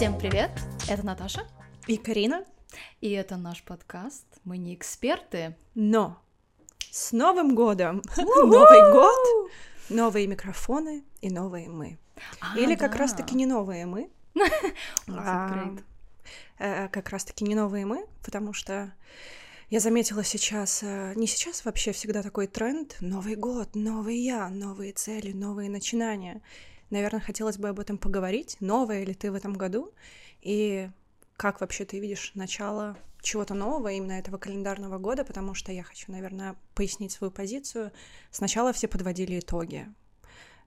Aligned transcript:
Всем 0.00 0.16
привет! 0.16 0.50
Это 0.88 1.04
Наташа 1.04 1.46
и 1.86 1.98
Карина. 1.98 2.46
И 3.02 3.10
это 3.10 3.36
наш 3.36 3.62
подкаст. 3.62 4.24
Мы 4.44 4.56
не 4.56 4.74
эксперты, 4.74 5.58
но 5.74 6.18
с 6.90 7.12
Новым 7.12 7.54
годом! 7.54 8.00
Новый 8.16 8.92
год, 8.92 9.50
новые 9.90 10.26
микрофоны 10.26 11.04
и 11.20 11.28
новые 11.28 11.68
мы. 11.68 11.98
А, 12.40 12.58
Или 12.58 12.76
как 12.76 12.96
раз-таки 12.96 13.34
не 13.34 13.44
новые 13.44 13.84
мы. 13.84 14.08
а, 15.06 15.76
э, 16.58 16.88
как 16.88 17.10
раз-таки 17.10 17.44
не 17.44 17.54
новые 17.54 17.84
мы, 17.84 18.06
потому 18.24 18.54
что 18.54 18.94
я 19.68 19.80
заметила 19.80 20.24
сейчас, 20.24 20.82
э, 20.82 21.12
не 21.14 21.26
сейчас 21.26 21.66
вообще 21.66 21.92
всегда 21.92 22.22
такой 22.22 22.46
тренд, 22.46 22.96
Новый 23.02 23.36
год, 23.36 23.74
новый 23.74 24.16
я, 24.16 24.48
новые 24.48 24.94
цели, 24.94 25.32
новые 25.32 25.68
начинания. 25.68 26.40
Наверное, 26.90 27.20
хотелось 27.20 27.56
бы 27.56 27.68
об 27.68 27.80
этом 27.80 27.98
поговорить, 27.98 28.56
новое 28.60 29.04
ли 29.04 29.14
ты 29.14 29.30
в 29.30 29.34
этом 29.34 29.54
году, 29.54 29.92
и 30.40 30.90
как 31.36 31.60
вообще 31.60 31.84
ты 31.84 32.00
видишь 32.00 32.32
начало 32.34 32.96
чего-то 33.22 33.54
нового 33.54 33.88
именно 33.92 34.12
этого 34.12 34.38
календарного 34.38 34.98
года, 34.98 35.24
потому 35.24 35.54
что 35.54 35.72
я 35.72 35.82
хочу, 35.82 36.10
наверное, 36.10 36.56
пояснить 36.74 37.12
свою 37.12 37.30
позицию. 37.30 37.92
Сначала 38.30 38.72
все 38.72 38.88
подводили 38.88 39.38
итоги, 39.38 39.86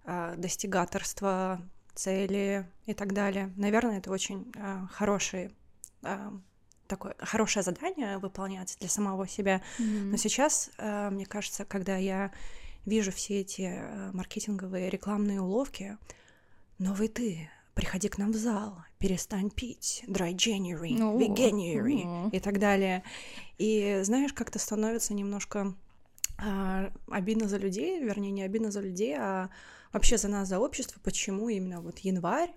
э, 0.05 0.35
достигаторства, 0.37 1.61
цели 1.95 2.67
и 2.85 2.93
так 2.93 3.13
далее. 3.13 3.51
Наверное, 3.55 3.99
это 3.99 4.11
очень 4.11 4.51
э, 4.55 4.87
хороший 4.91 5.51
такое 6.87 7.15
хорошее 7.17 7.63
задание 7.63 8.17
выполнять 8.17 8.75
для 8.79 8.89
самого 8.89 9.25
себя. 9.25 9.61
Mm-hmm. 9.79 10.03
Но 10.03 10.17
сейчас, 10.17 10.69
мне 10.77 11.25
кажется, 11.25 11.63
когда 11.63 11.95
я 11.95 12.31
вижу 12.85 13.13
все 13.13 13.39
эти 13.39 13.81
маркетинговые 14.11 14.89
рекламные 14.89 15.39
уловки. 15.39 15.97
Новый 16.79 17.07
ты, 17.07 17.49
приходи 17.73 18.09
к 18.09 18.17
нам 18.17 18.31
в 18.31 18.35
зал, 18.35 18.83
перестань 18.99 19.49
пить, 19.49 20.03
dry 20.07 20.33
January, 20.33 20.97
oh, 20.97 21.17
veganuary 21.17 22.03
oh. 22.03 22.29
и 22.31 22.39
так 22.39 22.59
далее. 22.59 23.03
И 23.57 23.99
знаешь, 24.03 24.33
как-то 24.33 24.59
становится 24.59 25.13
немножко 25.13 25.75
а, 26.37 26.91
обидно 27.09 27.47
за 27.47 27.57
людей, 27.57 28.01
вернее, 28.01 28.31
не 28.31 28.43
обидно 28.43 28.71
за 28.71 28.81
людей, 28.81 29.15
а 29.17 29.49
вообще 29.93 30.17
за 30.17 30.27
нас, 30.27 30.49
за 30.49 30.59
общество, 30.59 30.99
почему 31.03 31.49
именно 31.49 31.79
вот 31.79 31.99
январь, 31.99 32.49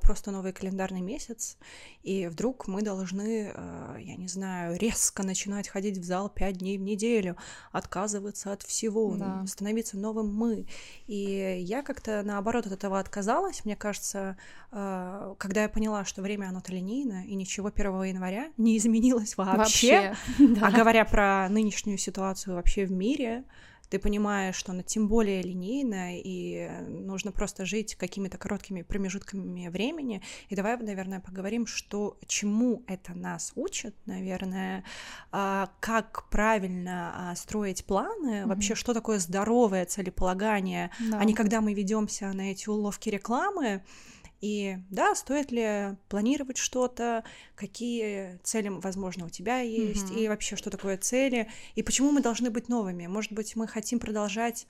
просто 0.00 0.30
новый 0.30 0.52
календарный 0.52 1.00
месяц, 1.00 1.58
и 2.04 2.28
вдруг 2.28 2.68
мы 2.68 2.82
должны, 2.82 3.52
э, 3.52 3.96
я 4.00 4.14
не 4.14 4.28
знаю, 4.28 4.78
резко 4.78 5.24
начинать 5.24 5.68
ходить 5.68 5.98
в 5.98 6.04
зал 6.04 6.28
пять 6.28 6.58
дней 6.58 6.78
в 6.78 6.82
неделю, 6.82 7.36
отказываться 7.72 8.52
от 8.52 8.62
всего, 8.62 9.16
да. 9.16 9.44
становиться 9.46 9.98
новым 9.98 10.32
мы. 10.32 10.66
И 11.08 11.58
я 11.60 11.82
как-то 11.82 12.22
наоборот 12.22 12.66
от 12.66 12.72
этого 12.72 13.00
отказалась, 13.00 13.64
мне 13.64 13.74
кажется, 13.74 14.36
э, 14.70 15.34
когда 15.38 15.62
я 15.62 15.68
поняла, 15.68 16.04
что 16.04 16.22
время 16.22 16.46
оно-то 16.46 16.72
линейно, 16.72 17.24
и 17.26 17.34
ничего 17.34 17.72
1 17.74 18.02
января 18.04 18.52
не 18.56 18.78
изменилось 18.78 19.36
вообще, 19.36 20.14
вообще 20.38 20.58
а 20.62 20.70
говоря 20.70 21.04
про 21.04 21.48
нынешнюю 21.48 21.98
ситуацию 21.98 22.54
вообще 22.54 22.84
в 22.84 22.92
мире, 22.92 23.44
ты 23.88 23.98
понимаешь, 23.98 24.56
что 24.56 24.72
она 24.72 24.82
тем 24.82 25.08
более 25.08 25.42
линейная, 25.42 26.20
и 26.22 26.68
нужно 26.88 27.32
просто 27.32 27.64
жить 27.64 27.94
какими-то 27.94 28.38
короткими 28.38 28.82
промежутками 28.82 29.68
времени. 29.68 30.22
И 30.48 30.56
давай, 30.56 30.76
наверное, 30.76 31.20
поговорим, 31.20 31.66
что 31.66 32.18
чему 32.26 32.82
это 32.86 33.14
нас 33.14 33.52
учит, 33.54 33.94
наверное, 34.06 34.84
а, 35.30 35.70
как 35.80 36.28
правильно 36.30 37.30
а, 37.30 37.36
строить 37.36 37.84
планы, 37.84 38.42
mm-hmm. 38.42 38.46
вообще, 38.46 38.74
что 38.74 38.94
такое 38.94 39.18
здоровое 39.18 39.84
целеполагание, 39.84 40.90
да. 40.98 41.18
а 41.18 41.24
не 41.24 41.34
когда 41.34 41.60
мы 41.60 41.74
ведемся 41.74 42.32
на 42.32 42.50
эти 42.50 42.68
уловки 42.68 43.08
рекламы. 43.08 43.82
И 44.44 44.76
да, 44.90 45.14
стоит 45.14 45.52
ли 45.52 45.96
планировать 46.10 46.58
что-то, 46.58 47.24
какие 47.54 48.38
цели, 48.42 48.68
возможно, 48.68 49.24
у 49.24 49.30
тебя 49.30 49.60
есть, 49.60 50.10
mm-hmm. 50.10 50.22
и 50.22 50.28
вообще, 50.28 50.54
что 50.56 50.68
такое 50.68 50.98
цели, 50.98 51.50
и 51.76 51.82
почему 51.82 52.10
мы 52.10 52.20
должны 52.20 52.50
быть 52.50 52.68
новыми. 52.68 53.06
Может 53.06 53.32
быть, 53.32 53.56
мы 53.56 53.66
хотим 53.66 53.98
продолжать 53.98 54.66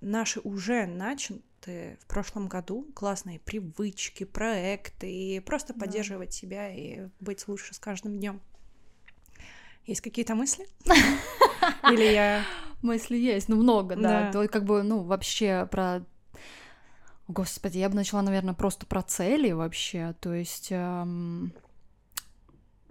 наши 0.00 0.40
уже 0.40 0.86
начатые 0.86 1.96
в 2.00 2.06
прошлом 2.06 2.48
году 2.48 2.88
классные 2.92 3.38
привычки, 3.38 4.24
проекты, 4.24 5.08
и 5.08 5.38
просто 5.38 5.74
да. 5.74 5.78
поддерживать 5.78 6.34
себя 6.34 6.68
и 6.74 7.06
быть 7.20 7.46
лучше 7.46 7.74
с 7.74 7.78
каждым 7.78 8.18
днем. 8.18 8.40
Есть 9.86 10.00
какие-то 10.00 10.34
мысли? 10.34 10.66
Или 11.88 12.12
я... 12.12 12.44
Мысли 12.82 13.14
есть, 13.16 13.48
ну 13.48 13.54
много, 13.54 13.94
да. 13.94 14.32
да. 14.32 14.32
То 14.32 14.48
как 14.48 14.64
бы, 14.64 14.82
ну, 14.82 15.04
вообще 15.04 15.68
про 15.70 16.04
Господи, 17.32 17.78
я 17.78 17.88
бы 17.88 17.94
начала, 17.94 18.20
наверное, 18.20 18.54
просто 18.54 18.84
про 18.84 19.02
цели 19.02 19.52
вообще. 19.52 20.14
То 20.20 20.34
есть, 20.34 20.68
эм, 20.70 21.52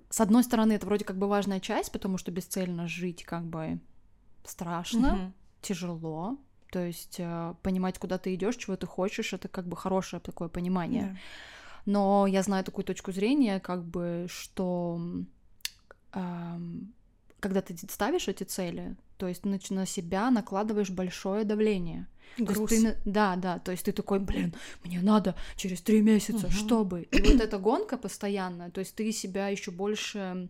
с 0.09 0.19
одной 0.19 0.43
стороны, 0.43 0.73
это 0.73 0.87
вроде 0.87 1.05
как 1.05 1.17
бы 1.17 1.27
важная 1.27 1.59
часть, 1.59 1.91
потому 1.91 2.17
что 2.17 2.31
бесцельно 2.31 2.87
жить 2.87 3.23
как 3.23 3.45
бы 3.45 3.79
страшно, 4.43 5.05
mm-hmm. 5.05 5.31
тяжело. 5.61 6.37
То 6.71 6.79
есть 6.79 7.17
э, 7.19 7.53
понимать, 7.61 7.99
куда 7.99 8.17
ты 8.17 8.33
идешь, 8.33 8.55
чего 8.55 8.75
ты 8.77 8.87
хочешь, 8.87 9.33
это 9.33 9.47
как 9.47 9.67
бы 9.67 9.77
хорошее 9.77 10.19
такое 10.19 10.49
понимание. 10.49 11.03
Yeah. 11.03 11.17
Но 11.85 12.27
я 12.27 12.41
знаю 12.41 12.63
такую 12.63 12.85
точку 12.85 13.11
зрения, 13.11 13.59
как 13.59 13.83
бы, 13.83 14.25
что 14.27 14.99
эм, 16.13 16.93
когда 17.41 17.61
ты 17.61 17.75
ставишь 17.89 18.29
эти 18.29 18.43
цели, 18.45 18.95
то 19.17 19.27
есть 19.27 19.43
на 19.45 19.85
себя 19.85 20.31
накладываешь 20.31 20.89
большое 20.89 21.43
давление. 21.43 22.07
Груз. 22.37 22.69
То 22.69 22.75
есть 22.75 22.85
ты, 22.85 22.97
да, 23.03 23.35
да, 23.35 23.59
то 23.59 23.71
есть 23.71 23.83
ты 23.83 23.91
такой, 23.91 24.19
блин, 24.19 24.53
мне 24.85 25.01
надо 25.01 25.35
через 25.57 25.81
три 25.81 26.01
месяца, 26.01 26.47
угу. 26.47 26.53
чтобы. 26.53 27.01
И 27.11 27.21
вот 27.21 27.41
эта 27.41 27.57
гонка 27.57 27.97
постоянная, 27.97 28.69
то 28.71 28.79
есть 28.79 28.95
ты 28.95 29.11
себя 29.11 29.49
еще 29.49 29.71
больше 29.71 30.49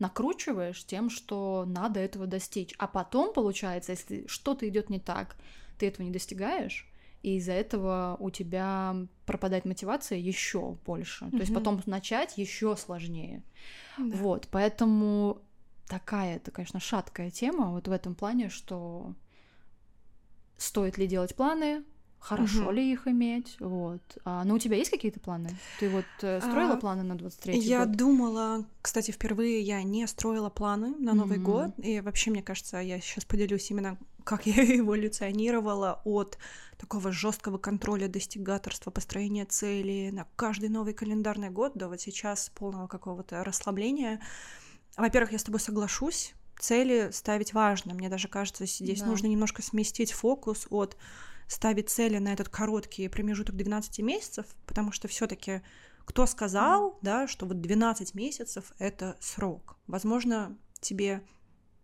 накручиваешь 0.00 0.84
тем, 0.84 1.10
что 1.10 1.64
надо 1.68 2.00
этого 2.00 2.26
достичь. 2.26 2.74
А 2.78 2.88
потом, 2.88 3.32
получается, 3.32 3.92
если 3.92 4.26
что-то 4.26 4.68
идет 4.68 4.90
не 4.90 4.98
так, 4.98 5.36
ты 5.78 5.86
этого 5.86 6.04
не 6.04 6.10
достигаешь, 6.10 6.88
и 7.22 7.36
из-за 7.36 7.52
этого 7.52 8.16
у 8.18 8.30
тебя 8.30 8.96
пропадает 9.26 9.64
мотивация 9.64 10.18
еще 10.18 10.76
больше. 10.84 11.30
То 11.30 11.36
есть 11.36 11.54
потом 11.54 11.80
начать 11.86 12.36
еще 12.36 12.76
сложнее. 12.76 13.44
Да. 13.96 14.16
Вот, 14.16 14.48
поэтому 14.50 15.42
такая, 15.88 16.36
это, 16.36 16.50
конечно, 16.50 16.80
шаткая 16.80 17.30
тема 17.30 17.70
вот 17.70 17.88
в 17.88 17.92
этом 17.92 18.14
плане, 18.14 18.48
что 18.48 19.14
стоит 20.56 20.98
ли 20.98 21.06
делать 21.06 21.34
планы, 21.34 21.84
хорошо 22.22 22.62
угу. 22.62 22.70
ли 22.70 22.92
их 22.92 23.08
иметь, 23.08 23.56
вот. 23.58 24.00
А, 24.24 24.44
ну, 24.44 24.54
у 24.54 24.58
тебя 24.58 24.76
есть 24.76 24.90
какие-то 24.90 25.18
планы? 25.18 25.50
Ты 25.80 25.90
вот 25.90 26.04
э, 26.22 26.40
строила 26.40 26.74
а, 26.74 26.76
планы 26.76 27.02
на 27.02 27.16
23 27.16 27.58
я 27.58 27.80
год? 27.80 27.88
Я 27.88 27.94
думала, 27.94 28.64
кстати, 28.80 29.10
впервые 29.10 29.60
я 29.60 29.82
не 29.82 30.06
строила 30.06 30.48
планы 30.48 30.94
на 30.98 31.14
Новый 31.14 31.38
mm 31.38 31.42
год, 31.42 31.70
и 31.78 32.00
вообще, 32.00 32.30
мне 32.30 32.42
кажется, 32.42 32.78
я 32.78 33.00
сейчас 33.00 33.24
поделюсь 33.24 33.70
именно, 33.70 33.98
как 34.22 34.46
я 34.46 34.78
эволюционировала 34.78 36.00
от 36.04 36.38
такого 36.78 37.10
жесткого 37.10 37.58
контроля 37.58 38.06
достигаторства, 38.06 38.90
построения 38.90 39.44
целей 39.44 40.12
на 40.12 40.26
каждый 40.36 40.68
новый 40.68 40.94
календарный 40.94 41.50
год 41.50 41.72
до 41.74 41.88
вот 41.88 42.00
сейчас 42.00 42.50
полного 42.54 42.86
какого-то 42.86 43.42
расслабления. 43.42 44.20
Во-первых, 44.96 45.32
я 45.32 45.38
с 45.38 45.44
тобой 45.44 45.60
соглашусь, 45.60 46.34
цели 46.58 47.10
ставить 47.12 47.54
важно. 47.54 47.94
Мне 47.94 48.08
даже 48.08 48.28
кажется, 48.28 48.66
здесь 48.66 49.00
да. 49.00 49.06
нужно 49.06 49.26
немножко 49.26 49.62
сместить 49.62 50.12
фокус 50.12 50.66
от 50.70 50.96
ставить 51.48 51.90
цели 51.90 52.18
на 52.18 52.32
этот 52.32 52.48
короткий 52.48 53.08
промежуток 53.08 53.56
12 53.56 53.98
месяцев, 54.00 54.46
потому 54.66 54.92
что 54.92 55.08
все-таки 55.08 55.62
кто 56.04 56.26
сказал, 56.26 56.90
mm. 56.90 56.98
да, 57.02 57.28
что 57.28 57.46
вот 57.46 57.60
12 57.60 58.14
месяцев 58.14 58.72
это 58.78 59.16
срок. 59.20 59.76
Возможно, 59.86 60.56
тебе 60.80 61.22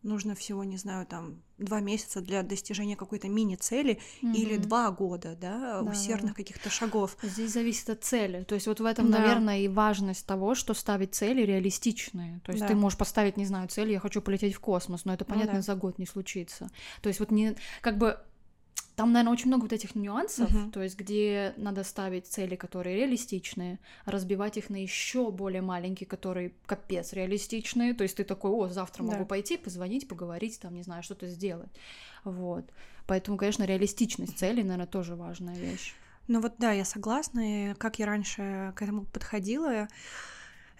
нужно 0.03 0.35
всего, 0.35 0.65
не 0.65 0.77
знаю, 0.77 1.07
там 1.07 1.43
два 1.59 1.81
месяца 1.81 2.21
для 2.21 2.43
достижения 2.43 2.97
какой-то 2.97 3.29
мини-цели 3.29 3.99
mm-hmm. 4.23 4.35
или 4.35 4.57
два 4.57 4.91
года, 4.91 5.37
да, 5.41 5.83
да 5.83 5.91
усердных 5.91 6.35
каких-то 6.35 6.71
шагов. 6.71 7.17
Здесь 7.23 7.53
зависит 7.53 7.91
от 7.91 8.05
цели. 8.05 8.45
То 8.45 8.55
есть 8.55 8.67
вот 8.67 8.81
в 8.81 8.85
этом, 8.85 9.11
да. 9.11 9.19
наверное, 9.19 9.61
и 9.61 9.69
важность 9.69 10.27
того, 10.27 10.55
что 10.55 10.75
ставить 10.75 11.15
цели 11.15 11.43
реалистичные. 11.43 12.41
То 12.45 12.53
есть 12.53 12.63
да. 12.63 12.69
ты 12.69 12.75
можешь 12.75 12.99
поставить, 12.99 13.37
не 13.37 13.45
знаю, 13.45 13.69
цель, 13.69 13.91
я 13.91 14.01
хочу 14.01 14.23
полететь 14.23 14.55
в 14.55 14.61
космос, 14.61 15.05
но 15.05 15.15
это, 15.15 15.25
ну 15.27 15.35
понятно, 15.35 15.55
ну, 15.55 15.59
да. 15.59 15.63
за 15.63 15.75
год 15.75 15.99
не 15.99 16.07
случится. 16.07 16.71
То 17.03 17.09
есть 17.09 17.21
вот 17.21 17.31
не, 17.31 17.57
как 17.81 17.99
бы 17.99 18.19
там, 18.99 19.13
наверное, 19.13 19.33
очень 19.33 19.47
много 19.47 19.63
вот 19.63 19.73
этих 19.73 19.95
нюансов, 19.95 20.51
uh-huh. 20.51 20.73
то 20.73 20.83
есть 20.83 20.99
где 20.99 21.55
надо 21.57 21.85
ставить 21.85 22.27
цели, 22.27 22.57
которые 22.57 22.97
реалистичные, 22.97 23.79
разбивать 24.05 24.57
их 24.57 24.71
на 24.71 24.83
еще 24.83 25.31
более 25.31 25.63
маленькие, 25.63 26.09
которые 26.09 26.53
капец 26.67 27.13
реалистичные. 27.13 27.95
То 27.95 28.03
есть 28.03 28.17
ты 28.17 28.25
такой, 28.25 28.51
о, 28.51 28.67
завтра 28.67 29.05
да. 29.05 29.13
могу 29.13 29.25
пойти, 29.25 29.57
позвонить, 29.57 30.09
поговорить, 30.09 30.59
там, 30.59 30.75
не 30.75 30.83
знаю, 30.83 31.05
что-то 31.05 31.29
сделать. 31.29 31.71
Вот. 32.25 32.65
Поэтому, 33.07 33.37
конечно, 33.37 33.63
реалистичность 33.63 34.37
целей, 34.37 34.65
наверное, 34.65 34.89
тоже 34.89 35.15
важная 35.15 35.55
вещь. 35.55 35.95
Ну 36.27 36.41
вот 36.41 36.55
да, 36.59 36.73
я 36.73 36.85
согласна. 36.85 37.71
И 37.71 37.75
как 37.75 38.01
я 38.01 38.07
раньше 38.07 38.73
к 38.75 38.83
этому 38.83 39.05
подходила, 39.05 39.87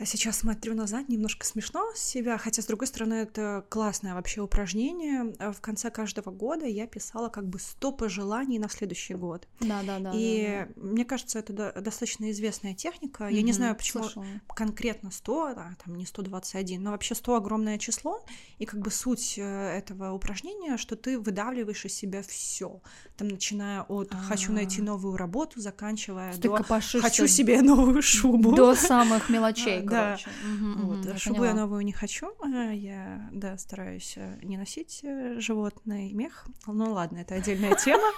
Сейчас 0.05 0.39
смотрю 0.39 0.75
назад, 0.75 1.09
немножко 1.09 1.45
смешно 1.45 1.85
себя, 1.97 2.39
хотя, 2.39 2.63
с 2.63 2.67
другой 2.67 2.87
стороны, 2.87 3.15
это 3.15 3.65
классное 3.69 4.15
вообще 4.15 4.41
упражнение. 4.41 5.35
А 5.41 5.51
в 5.51 5.61
конце 5.61 5.91
каждого 5.91 6.31
года 6.31 6.67
я 6.67 6.87
писала 6.87 7.29
как 7.29 7.49
бы 7.49 7.59
100 7.59 7.93
пожеланий 7.93 8.59
на 8.59 8.69
следующий 8.69 9.15
год. 9.15 9.49
Да, 9.59 9.83
да, 9.83 9.99
да. 9.99 10.13
И 10.15 10.47
да, 10.47 10.69
да. 10.77 10.89
мне 10.89 11.05
кажется, 11.05 11.41
это 11.41 11.53
до- 11.53 11.73
достаточно 11.81 12.31
известная 12.31 12.75
техника. 12.75 13.25
Mm-hmm. 13.25 13.33
Я 13.33 13.43
не 13.43 13.53
знаю, 13.53 13.75
почему 13.75 14.05
Слышала. 14.05 14.27
конкретно 14.55 15.11
100, 15.11 15.47
а, 15.57 15.71
там 15.85 15.97
не 15.97 16.07
121, 16.07 16.81
но 16.81 16.93
вообще 16.93 17.17
100 17.17 17.35
огромное 17.35 17.79
число. 17.79 18.25
И 18.59 18.67
как 18.67 18.81
бы 18.81 18.93
суть 18.93 19.35
э, 19.37 19.43
этого 19.43 20.13
упражнения, 20.13 20.77
что 20.77 20.95
ты 20.95 21.19
выдавливаешь 21.19 21.85
из 21.85 21.95
себя 21.95 22.23
все, 22.23 22.81
там 23.17 23.29
начиная 23.29 23.83
от 23.83 24.13
А-а-а. 24.13 24.23
хочу 24.23 24.53
найти 24.53 24.81
новую 24.81 25.17
работу, 25.17 25.61
заканчивая 25.61 26.33
ты 26.35 26.49
до 26.49 26.63
хочу 26.63 27.27
себе 27.27 27.63
новую 27.63 28.01
шубу 28.01 28.55
до 28.55 28.77
самых 28.77 29.29
мелочей 29.29 29.83
да. 29.89 30.19
Угу, 30.45 30.87
вот. 30.87 31.07
угу, 31.07 31.19
Шубу 31.19 31.45
я 31.45 31.55
новую 31.55 31.83
не 31.83 31.93
хочу. 31.93 32.33
А, 32.41 32.71
я, 32.73 33.29
да, 33.33 33.57
стараюсь 33.59 34.15
э, 34.17 34.39
не 34.43 34.57
носить 34.57 35.01
э, 35.03 35.41
животный 35.41 36.13
мех. 36.13 36.47
Ну 36.67 36.93
ладно, 36.93 37.19
это 37.19 37.35
отдельная 37.35 37.75
тема. 37.75 38.11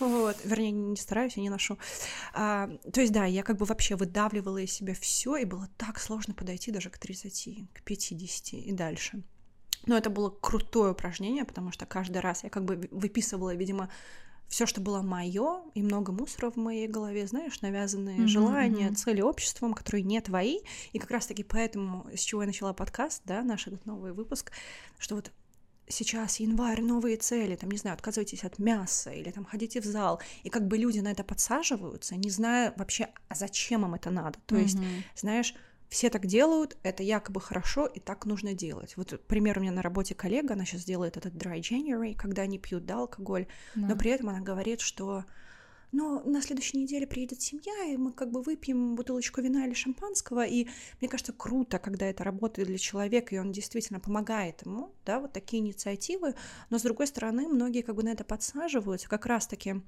Вот, 0.00 0.36
вернее, 0.44 0.70
не 0.70 0.96
стараюсь, 0.96 1.36
я 1.36 1.42
не 1.42 1.50
ношу. 1.50 1.76
А, 2.32 2.68
то 2.92 3.00
есть, 3.00 3.12
да, 3.12 3.24
я 3.24 3.42
как 3.42 3.56
бы 3.56 3.64
вообще 3.64 3.96
выдавливала 3.96 4.58
из 4.58 4.72
себя 4.72 4.94
все, 4.94 5.36
и 5.36 5.44
было 5.44 5.68
так 5.76 5.98
сложно 5.98 6.34
подойти 6.34 6.70
даже 6.70 6.88
к 6.88 6.98
30, 6.98 7.72
к 7.74 7.82
50 7.82 8.52
и 8.54 8.72
дальше. 8.72 9.24
Но 9.86 9.96
это 9.96 10.10
было 10.10 10.30
крутое 10.30 10.92
упражнение, 10.92 11.44
потому 11.44 11.72
что 11.72 11.86
каждый 11.86 12.18
раз 12.18 12.44
я 12.44 12.50
как 12.50 12.64
бы 12.64 12.88
выписывала, 12.90 13.54
видимо, 13.54 13.90
все, 14.48 14.66
что 14.66 14.80
было 14.80 15.02
мое, 15.02 15.62
и 15.74 15.82
много 15.82 16.10
мусора 16.10 16.50
в 16.50 16.56
моей 16.56 16.88
голове, 16.88 17.26
знаешь, 17.26 17.60
навязанные 17.60 18.20
mm-hmm, 18.20 18.26
желания, 18.26 18.88
mm-hmm. 18.88 18.94
цели 18.94 19.20
обществом, 19.20 19.74
которые 19.74 20.02
не 20.02 20.20
твои. 20.20 20.60
И 20.92 20.98
как 20.98 21.10
раз-таки 21.10 21.44
поэтому, 21.44 22.06
с 22.14 22.20
чего 22.20 22.42
я 22.42 22.46
начала 22.46 22.72
подкаст, 22.72 23.22
да, 23.26 23.42
наш 23.42 23.66
этот 23.66 23.84
новый 23.84 24.12
выпуск, 24.12 24.50
что 24.98 25.16
вот 25.16 25.30
сейчас 25.86 26.40
январь, 26.40 26.80
новые 26.80 27.16
цели, 27.16 27.56
там, 27.56 27.70
не 27.70 27.78
знаю, 27.78 27.94
отказывайтесь 27.94 28.44
от 28.44 28.58
мяса 28.58 29.10
или 29.10 29.30
там 29.30 29.44
ходите 29.44 29.80
в 29.80 29.84
зал, 29.84 30.20
и 30.42 30.50
как 30.50 30.66
бы 30.66 30.78
люди 30.78 31.00
на 31.00 31.10
это 31.10 31.24
подсаживаются, 31.24 32.16
не 32.16 32.30
зная 32.30 32.72
вообще, 32.76 33.08
а 33.28 33.34
зачем 33.34 33.84
им 33.84 33.94
это 33.94 34.10
надо. 34.10 34.38
То 34.46 34.56
mm-hmm. 34.56 34.62
есть, 34.62 34.78
знаешь, 35.14 35.54
все 35.88 36.10
так 36.10 36.26
делают, 36.26 36.76
это 36.82 37.02
якобы 37.02 37.40
хорошо, 37.40 37.86
и 37.86 38.00
так 38.00 38.26
нужно 38.26 38.54
делать. 38.54 38.96
Вот 38.96 39.20
пример 39.26 39.58
у 39.58 39.62
меня 39.62 39.72
на 39.72 39.82
работе 39.82 40.14
коллега, 40.14 40.54
она 40.54 40.64
сейчас 40.64 40.84
делает 40.84 41.16
этот 41.16 41.34
dry 41.34 41.60
January, 41.60 42.14
когда 42.14 42.42
они 42.42 42.58
пьют, 42.58 42.84
да, 42.84 42.98
алкоголь, 42.98 43.46
да. 43.74 43.88
но 43.88 43.96
при 43.96 44.10
этом 44.10 44.28
она 44.28 44.40
говорит, 44.40 44.80
что 44.80 45.24
ну, 45.90 46.22
на 46.28 46.42
следующей 46.42 46.76
неделе 46.76 47.06
приедет 47.06 47.40
семья, 47.40 47.92
и 47.92 47.96
мы 47.96 48.12
как 48.12 48.30
бы 48.30 48.42
выпьем 48.42 48.94
бутылочку 48.94 49.40
вина 49.40 49.66
или 49.66 49.72
шампанского, 49.72 50.44
и 50.44 50.68
мне 51.00 51.08
кажется, 51.08 51.32
круто, 51.32 51.78
когда 51.78 52.06
это 52.06 52.24
работает 52.24 52.68
для 52.68 52.78
человека, 52.78 53.34
и 53.34 53.38
он 53.38 53.52
действительно 53.52 53.98
помогает 53.98 54.66
ему, 54.66 54.92
да, 55.06 55.20
вот 55.20 55.32
такие 55.32 55.62
инициативы, 55.62 56.34
но 56.68 56.78
с 56.78 56.82
другой 56.82 57.06
стороны, 57.06 57.48
многие 57.48 57.80
как 57.80 57.94
бы 57.94 58.02
на 58.02 58.10
это 58.10 58.24
подсаживаются, 58.24 59.08
как 59.08 59.24
раз-таки 59.24 59.80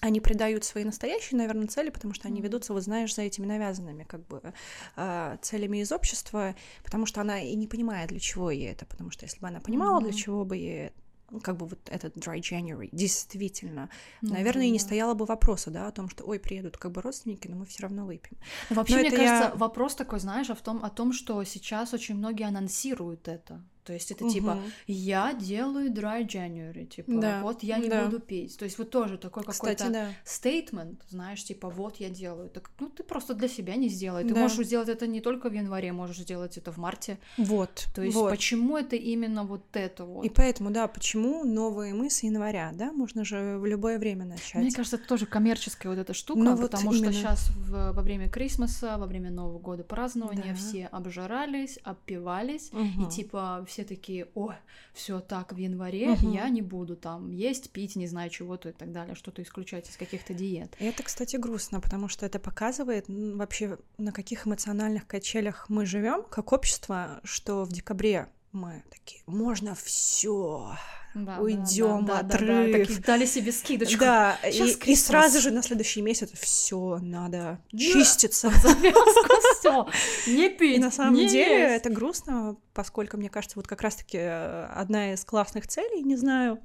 они 0.00 0.20
предают 0.20 0.64
свои 0.64 0.84
настоящие, 0.84 1.38
наверное, 1.38 1.66
цели, 1.66 1.90
потому 1.90 2.14
что 2.14 2.28
они 2.28 2.40
ведутся, 2.40 2.72
вот 2.72 2.82
знаешь, 2.82 3.14
за 3.14 3.22
этими 3.22 3.46
навязанными 3.46 4.04
как 4.04 4.26
бы 4.26 4.52
э, 4.96 5.38
целями 5.40 5.78
из 5.78 5.90
общества, 5.92 6.54
потому 6.84 7.06
что 7.06 7.20
она 7.20 7.40
и 7.40 7.54
не 7.54 7.66
понимает, 7.66 8.10
для 8.10 8.20
чего 8.20 8.50
ей 8.50 8.70
это, 8.70 8.86
потому 8.86 9.10
что 9.10 9.24
если 9.24 9.40
бы 9.40 9.48
она 9.48 9.60
понимала, 9.60 9.98
mm-hmm. 9.98 10.04
для 10.04 10.12
чего 10.12 10.44
бы 10.44 10.56
ей 10.56 10.92
ну, 11.30 11.40
как 11.40 11.56
бы 11.56 11.66
вот 11.66 11.80
этот 11.86 12.16
dry 12.16 12.38
January, 12.38 12.88
действительно, 12.92 13.90
ну, 14.22 14.34
наверное, 14.34 14.62
да. 14.62 14.68
и 14.68 14.70
не 14.70 14.78
стояло 14.78 15.14
бы 15.14 15.24
вопроса, 15.24 15.70
да, 15.70 15.88
о 15.88 15.92
том, 15.92 16.08
что, 16.08 16.24
ой, 16.24 16.38
приедут 16.38 16.76
как 16.76 16.92
бы 16.92 17.02
родственники, 17.02 17.48
но 17.48 17.56
мы 17.56 17.66
все 17.66 17.82
равно 17.82 18.06
выпьем. 18.06 18.36
Вообще, 18.70 18.94
но 18.94 19.00
мне 19.00 19.10
кажется, 19.10 19.50
я... 19.50 19.54
вопрос 19.56 19.96
такой, 19.96 20.20
знаешь, 20.20 20.50
о 20.50 20.54
том, 20.54 20.84
о 20.84 20.90
том, 20.90 21.12
что 21.12 21.42
сейчас 21.44 21.92
очень 21.94 22.14
многие 22.14 22.46
анонсируют 22.46 23.26
это. 23.28 23.60
То 23.86 23.92
есть 23.92 24.10
это 24.10 24.24
угу. 24.24 24.32
типа 24.32 24.58
я 24.88 25.32
делаю 25.32 25.92
dry 25.92 26.26
January, 26.26 26.86
типа 26.86 27.12
да, 27.12 27.40
вот 27.42 27.62
я 27.62 27.78
не 27.78 27.88
да. 27.88 28.04
буду 28.04 28.18
пить. 28.18 28.58
То 28.58 28.64
есть 28.64 28.78
вот 28.78 28.90
тоже 28.90 29.16
такой 29.16 29.44
какой-то 29.44 29.90
да. 29.90 30.08
statement, 30.24 30.96
знаешь, 31.08 31.44
типа 31.44 31.70
вот 31.70 31.96
я 32.00 32.10
делаю. 32.10 32.50
Так 32.50 32.70
ну 32.80 32.88
ты 32.88 33.04
просто 33.04 33.34
для 33.34 33.46
себя 33.46 33.76
не 33.76 33.88
сделай. 33.88 34.24
Ты 34.24 34.34
да. 34.34 34.40
можешь 34.40 34.66
сделать 34.66 34.88
это 34.88 35.06
не 35.06 35.20
только 35.20 35.48
в 35.48 35.52
январе, 35.52 35.92
можешь 35.92 36.18
сделать 36.18 36.58
это 36.58 36.72
в 36.72 36.78
марте. 36.78 37.18
Вот. 37.38 37.86
То 37.94 38.02
есть 38.02 38.16
вот. 38.16 38.30
почему 38.30 38.76
это 38.76 38.96
именно 38.96 39.44
вот 39.44 39.62
это 39.74 40.04
вот? 40.04 40.24
И 40.24 40.30
поэтому 40.30 40.70
да, 40.70 40.88
почему 40.88 41.44
новые 41.44 41.94
мы 41.94 42.10
с 42.10 42.24
января, 42.24 42.72
да, 42.74 42.92
можно 42.92 43.24
же 43.24 43.58
в 43.58 43.66
любое 43.66 44.00
время 44.00 44.24
начать. 44.24 44.56
Мне 44.56 44.72
кажется, 44.72 44.96
это 44.96 45.06
тоже 45.06 45.26
коммерческая 45.26 45.94
вот 45.94 46.00
эта 46.00 46.12
штука, 46.12 46.40
ну, 46.40 46.58
потому 46.58 46.88
вот 46.88 46.96
что 46.96 47.12
сейчас 47.12 47.50
в, 47.50 47.92
во 47.92 48.02
время 48.02 48.28
Крисмаса, 48.28 48.98
во 48.98 49.06
время 49.06 49.30
Нового 49.30 49.60
года 49.60 49.84
празднования 49.84 50.54
да. 50.54 50.54
все 50.54 50.86
обжирались, 50.86 51.78
опивались 51.84 52.70
угу. 52.72 53.06
и 53.06 53.10
типа 53.10 53.64
все 53.76 53.84
такие, 53.84 54.26
о, 54.34 54.54
все 54.94 55.20
так 55.20 55.52
в 55.52 55.58
январе, 55.58 56.12
угу. 56.12 56.32
я 56.32 56.48
не 56.48 56.62
буду 56.62 56.96
там 56.96 57.30
есть, 57.30 57.70
пить, 57.72 57.94
не 57.94 58.06
знаю 58.06 58.30
чего-то 58.30 58.70
и 58.70 58.72
так 58.72 58.90
далее, 58.90 59.14
что-то 59.14 59.42
исключать 59.42 59.90
из 59.90 59.98
каких-то 59.98 60.32
диет. 60.32 60.74
И 60.78 60.86
это, 60.86 61.02
кстати, 61.02 61.36
грустно, 61.36 61.82
потому 61.82 62.08
что 62.08 62.24
это 62.24 62.38
показывает 62.38 63.04
вообще, 63.08 63.76
на 63.98 64.12
каких 64.12 64.46
эмоциональных 64.46 65.06
качелях 65.06 65.68
мы 65.68 65.84
живем 65.84 66.22
как 66.22 66.54
общество, 66.54 67.20
что 67.22 67.64
в 67.64 67.72
декабре 67.72 68.28
мы 68.56 68.82
такие, 68.90 69.22
можно 69.26 69.74
все, 69.74 70.74
да, 71.14 71.38
уйдем 71.38 72.04
да, 72.04 72.22
да, 72.22 72.36
отрыв. 72.36 72.48
Да, 72.48 72.66
да, 72.66 72.78
такие 72.78 72.98
дали 73.00 73.26
себе 73.26 73.52
скидочку. 73.52 74.00
Да, 74.00 74.38
и, 74.44 74.76
и 74.84 74.96
сразу 74.96 75.40
же 75.40 75.50
на 75.50 75.62
следующий 75.62 76.02
месяц 76.02 76.30
все 76.32 76.98
надо 77.00 77.60
да. 77.70 77.78
чиститься. 77.78 78.50
все, 79.58 79.86
не 80.26 80.48
пить. 80.48 80.78
И 80.78 80.80
на 80.80 80.90
самом 80.90 81.14
не 81.14 81.28
деле 81.28 81.72
есть. 81.72 81.76
это 81.76 81.90
грустно, 81.90 82.56
поскольку 82.72 83.16
мне 83.18 83.28
кажется, 83.28 83.58
вот 83.58 83.66
как 83.66 83.82
раз-таки 83.82 84.18
э, 84.18 84.64
одна 84.74 85.12
из 85.12 85.24
классных 85.24 85.66
целей, 85.66 86.02
не 86.02 86.16
знаю, 86.16 86.60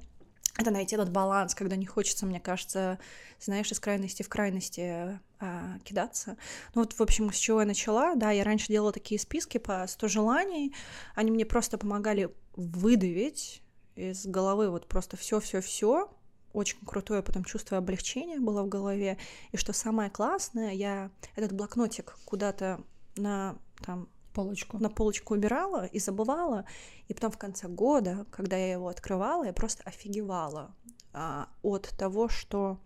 это 0.56 0.70
найти 0.70 0.94
этот 0.94 1.10
баланс, 1.10 1.54
когда 1.54 1.76
не 1.76 1.86
хочется, 1.86 2.26
мне 2.26 2.40
кажется, 2.40 2.98
знаешь, 3.40 3.70
из 3.72 3.80
крайности 3.80 4.22
в 4.22 4.28
крайности 4.28 5.18
а, 5.40 5.78
кидаться. 5.82 6.36
Ну 6.74 6.82
вот, 6.82 6.92
в 6.92 7.00
общем, 7.00 7.32
с 7.32 7.36
чего 7.36 7.60
я 7.60 7.66
начала, 7.66 8.14
да, 8.14 8.30
я 8.30 8.44
раньше 8.44 8.68
делала 8.68 8.92
такие 8.92 9.18
списки 9.18 9.58
по 9.58 9.86
100 9.86 10.08
желаний, 10.08 10.74
они 11.14 11.30
мне 11.30 11.46
просто 11.46 11.78
помогали 11.78 12.34
выдавить 12.54 13.62
из 13.94 14.26
головы 14.26 14.70
вот 14.70 14.86
просто 14.88 15.16
все, 15.16 15.40
все, 15.40 15.60
все. 15.60 16.10
Очень 16.52 16.78
крутое 16.84 17.22
потом 17.22 17.44
чувство 17.44 17.78
облегчения 17.78 18.38
было 18.38 18.62
в 18.62 18.68
голове. 18.68 19.16
И 19.52 19.56
что 19.56 19.72
самое 19.72 20.10
классное, 20.10 20.72
я 20.72 21.10
этот 21.34 21.52
блокнотик 21.52 22.18
куда-то 22.26 22.82
на 23.16 23.56
там 23.84 24.08
полочку. 24.32 24.78
на 24.78 24.90
полочку 24.90 25.34
убирала 25.34 25.86
и 25.86 25.98
забывала. 25.98 26.64
И 27.08 27.14
потом 27.14 27.30
в 27.30 27.38
конце 27.38 27.68
года, 27.68 28.26
когда 28.30 28.56
я 28.56 28.72
его 28.72 28.88
открывала, 28.88 29.44
я 29.44 29.52
просто 29.52 29.82
офигевала 29.84 30.74
а, 31.12 31.48
от 31.62 31.88
того, 31.98 32.28
что 32.28 32.78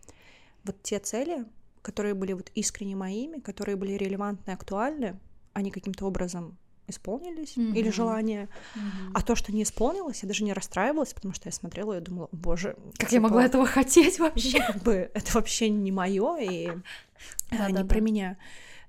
вот 0.65 0.83
те 0.83 0.99
цели, 0.99 1.45
которые 1.83 2.15
были 2.15 2.33
вот 2.33 2.51
искренне 2.55 2.97
моими, 2.97 3.41
которые 3.41 3.77
были 3.77 3.93
релевантны, 3.93 4.51
актуальны, 4.51 5.19
они 5.53 5.71
каким-то 5.71 6.07
образом 6.07 6.59
исполнились 6.89 7.57
mm-hmm. 7.57 7.75
или 7.75 7.91
желания, 7.91 8.49
mm-hmm. 8.75 9.11
а 9.15 9.23
то, 9.23 9.35
что 9.35 9.53
не 9.53 9.63
исполнилось, 9.63 10.23
я 10.23 10.29
даже 10.29 10.45
не 10.45 10.53
расстраивалась, 10.53 11.15
потому 11.15 11.35
что 11.35 11.49
я 11.49 11.53
смотрела 11.53 11.99
и 11.99 12.01
думала, 12.01 12.29
боже, 12.33 12.77
как 12.97 13.11
типа, 13.11 13.15
я 13.15 13.21
могла 13.21 13.45
этого 13.45 13.67
хотеть 13.67 14.19
вообще, 14.19 14.59
как 14.67 14.83
бы 14.83 15.11
это 15.13 15.33
вообще 15.35 15.69
не 15.69 15.91
мое 15.93 16.37
и 16.39 16.71
не 17.51 17.85
про 17.85 18.01
меня. 18.01 18.37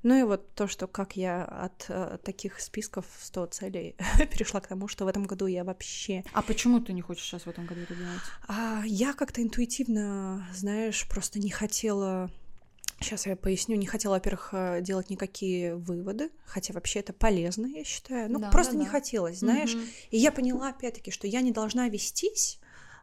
Ну 0.04 0.18
и 0.18 0.24
вот 0.24 0.54
то, 0.54 0.68
что 0.68 0.88
как 0.88 1.16
я 1.18 1.44
от 1.44 1.86
э, 1.90 2.18
таких 2.24 2.60
списков 2.60 3.06
100 3.20 3.46
целей 3.48 3.96
перешла 4.32 4.60
к 4.62 4.68
тому, 4.68 4.88
что 4.88 5.06
в 5.06 5.08
этом 5.08 5.26
году 5.26 5.48
я 5.48 5.64
вообще... 5.64 6.24
А 6.34 6.42
почему 6.42 6.80
ты 6.80 6.94
не 6.94 7.02
хочешь 7.02 7.26
сейчас 7.26 7.44
в 7.44 7.50
этом 7.50 7.66
году 7.66 7.82
это 7.82 7.96
делать? 7.96 8.22
А, 8.48 8.84
я 8.86 9.14
как-то 9.14 9.42
интуитивно, 9.42 10.48
знаешь, 10.54 11.08
просто 11.08 11.40
не 11.40 11.50
хотела 11.50 12.32
Сейчас 13.00 13.28
я 13.28 13.36
поясню. 13.36 13.76
Не 13.76 13.86
хотела, 13.86 14.14
во-первых, 14.14 14.50
э, 14.54 14.82
делать 14.82 15.10
никакие 15.10 15.76
выводы, 15.76 16.32
хотя 16.46 16.74
вообще 16.74 17.00
это 17.00 17.14
полезно, 17.14 17.68
я 17.68 17.84
считаю. 17.84 18.32
Ну, 18.32 18.40
да, 18.40 18.50
просто 18.50 18.74
да, 18.74 18.80
не 18.80 18.86
да. 18.86 18.92
хотелось, 18.92 19.40
знаешь. 19.40 19.76
Угу. 19.76 19.84
И 20.12 20.18
я 20.18 20.32
поняла, 20.32 20.70
опять-таки, 20.70 21.12
что 21.12 21.28
я 21.28 21.42
не 21.42 21.52
должна 21.52 21.90
вестись 21.90 22.60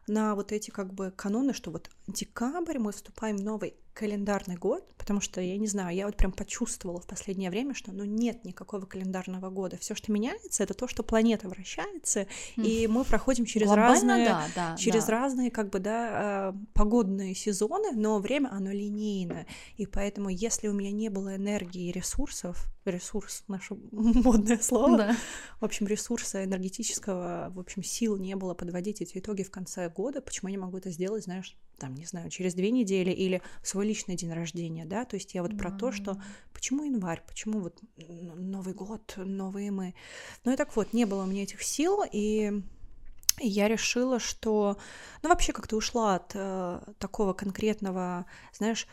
на 0.07 0.35
вот 0.35 0.51
эти 0.51 0.69
как 0.69 0.93
бы 0.93 1.11
каноны, 1.15 1.53
что 1.53 1.71
вот 1.71 1.89
декабрь 2.07 2.79
мы 2.79 2.91
вступаем 2.91 3.37
в 3.37 3.41
новый 3.41 3.75
календарный 3.95 4.57
год, 4.57 4.85
потому 4.97 5.21
что, 5.21 5.39
я 5.39 5.57
не 5.57 5.67
знаю, 5.67 5.95
я 5.95 6.05
вот 6.05 6.17
прям 6.17 6.33
почувствовала 6.33 6.99
в 6.99 7.07
последнее 7.07 7.49
время, 7.49 7.73
что 7.73 7.93
ну 7.93 8.03
нет 8.03 8.43
никакого 8.43 8.85
календарного 8.85 9.49
года. 9.49 9.77
Все, 9.77 9.95
что 9.95 10.11
меняется, 10.11 10.63
это 10.63 10.73
то, 10.73 10.87
что 10.87 11.01
планета 11.01 11.47
вращается, 11.47 12.27
mm. 12.57 12.65
и 12.65 12.87
мы 12.87 13.05
проходим 13.05 13.45
через 13.45 13.67
Глобально, 13.67 13.93
разные, 13.93 14.25
да, 14.25 14.45
да, 14.53 14.77
через 14.77 15.05
да. 15.05 15.11
разные, 15.11 15.49
как 15.49 15.69
бы, 15.69 15.79
да, 15.79 16.09
а, 16.11 16.55
погодные 16.73 17.33
сезоны, 17.33 17.93
но 17.93 18.19
время, 18.19 18.49
оно 18.51 18.71
линейно. 18.71 19.45
И 19.77 19.85
поэтому, 19.85 20.27
если 20.27 20.67
у 20.67 20.73
меня 20.73 20.91
не 20.91 21.07
было 21.07 21.37
энергии 21.37 21.87
и 21.87 21.91
ресурсов, 21.93 22.69
ресурс, 22.83 23.45
наше 23.47 23.75
модное 23.91 24.59
слово, 24.59 24.97
да. 24.97 25.15
в 25.61 25.65
общем, 25.65 25.87
ресурса 25.87 26.43
энергетического, 26.43 27.49
в 27.55 27.59
общем, 27.59 27.81
сил 27.81 28.17
не 28.17 28.35
было 28.35 28.55
подводить 28.55 29.01
эти 29.01 29.19
итоги 29.19 29.43
в 29.43 29.51
конце 29.51 29.89
года, 29.89 30.19
почему 30.19 30.49
я 30.49 30.57
не 30.57 30.61
могу 30.61 30.77
это 30.77 30.89
сделать, 30.89 31.23
знаешь, 31.23 31.55
там, 31.77 31.95
не 31.95 32.05
знаю, 32.05 32.29
через 32.29 32.53
две 32.53 32.71
недели 32.71 33.11
или 33.11 33.41
свой 33.63 33.87
личный 33.87 34.15
день 34.15 34.31
рождения, 34.33 34.85
да, 34.85 35.05
то 35.05 35.15
есть 35.15 35.33
я 35.33 35.41
вот 35.41 35.51
да. 35.51 35.57
про 35.57 35.71
то, 35.71 35.91
что 35.91 36.21
почему 36.53 36.83
январь, 36.83 37.23
почему 37.27 37.59
вот 37.59 37.79
Новый 37.97 38.73
год, 38.73 39.13
новые 39.17 39.71
мы. 39.71 39.95
Ну 40.43 40.53
и 40.53 40.55
так 40.55 40.75
вот, 40.75 40.93
не 40.93 41.05
было 41.05 41.23
у 41.23 41.25
меня 41.25 41.43
этих 41.43 41.63
сил, 41.63 42.03
и 42.11 42.63
я 43.39 43.67
решила, 43.67 44.19
что, 44.19 44.77
ну 45.21 45.29
вообще 45.29 45.51
как-то 45.51 45.75
ушла 45.75 46.15
от 46.15 46.31
э, 46.33 46.81
такого 46.99 47.33
конкретного, 47.33 48.25
знаешь, 48.53 48.87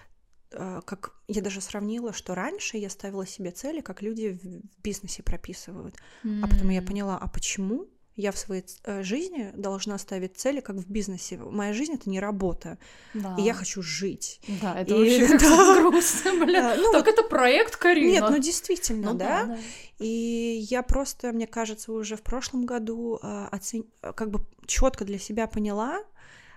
э, 0.50 0.80
как 0.84 1.14
я 1.28 1.42
даже 1.42 1.60
сравнила, 1.60 2.12
что 2.12 2.34
раньше 2.34 2.76
я 2.76 2.90
ставила 2.90 3.26
себе 3.26 3.52
цели, 3.52 3.80
как 3.80 4.02
люди 4.02 4.38
в 4.42 4.82
бизнесе 4.82 5.22
прописывают, 5.22 5.96
mm-hmm. 6.24 6.40
а 6.42 6.48
потом 6.48 6.70
я 6.70 6.82
поняла, 6.82 7.16
а 7.18 7.28
почему 7.28 7.88
я 8.16 8.30
в 8.30 8.38
своей 8.38 8.64
э, 8.84 9.02
жизни 9.02 9.50
должна 9.54 9.96
ставить 9.98 10.36
цели, 10.36 10.60
как 10.60 10.76
в 10.76 10.90
бизнесе. 10.90 11.38
Моя 11.38 11.72
жизнь 11.72 11.94
это 11.94 12.10
не 12.10 12.20
работа. 12.20 12.78
Да. 13.14 13.36
И 13.38 13.42
я 13.42 13.54
хочу 13.54 13.82
жить. 13.82 14.40
Да, 14.60 14.78
это 14.78 14.94
и... 14.94 15.20
вообще 15.20 15.38
да. 15.38 15.74
грустно, 15.80 16.44
бля. 16.44 16.74
Ну, 16.76 16.92
так 16.92 17.06
вот... 17.06 17.14
это 17.14 17.22
проект 17.22 17.76
Карина. 17.76 18.12
Нет, 18.12 18.24
ну 18.28 18.38
действительно, 18.38 19.12
ну, 19.12 19.18
да. 19.18 19.44
да. 19.44 19.58
И 19.98 20.66
я 20.70 20.82
просто, 20.82 21.32
мне 21.32 21.46
кажется, 21.46 21.92
уже 21.92 22.16
в 22.16 22.22
прошлом 22.22 22.66
году 22.66 23.18
э, 23.22 23.48
оцен... 23.50 23.84
как 24.00 24.30
бы 24.30 24.44
четко 24.66 25.04
для 25.04 25.18
себя 25.18 25.46
поняла, 25.46 26.02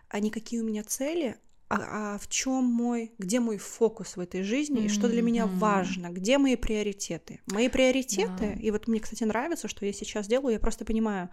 а 0.09 0.19
не 0.19 0.31
какие 0.31 0.59
у 0.59 0.65
меня 0.65 0.83
цели, 0.83 1.37
а, 1.67 2.15
а 2.15 2.17
в 2.17 2.27
чем 2.27 2.63
мой, 2.63 3.13
где 3.17 3.39
мой 3.39 3.57
фокус 3.57 4.17
в 4.17 4.19
этой 4.19 4.43
жизни 4.43 4.81
mm-hmm. 4.81 4.85
и 4.85 4.89
что 4.89 5.07
для 5.09 5.21
меня 5.21 5.47
важно, 5.47 6.09
где 6.09 6.37
мои 6.37 6.55
приоритеты. 6.55 7.41
Мои 7.47 7.69
приоритеты, 7.69 8.45
yeah. 8.45 8.59
и 8.59 8.71
вот 8.71 8.87
мне, 8.87 8.99
кстати, 8.99 9.23
нравится, 9.23 9.67
что 9.67 9.85
я 9.85 9.93
сейчас 9.93 10.27
делаю, 10.27 10.53
я 10.53 10.59
просто 10.59 10.85
понимаю, 10.85 11.29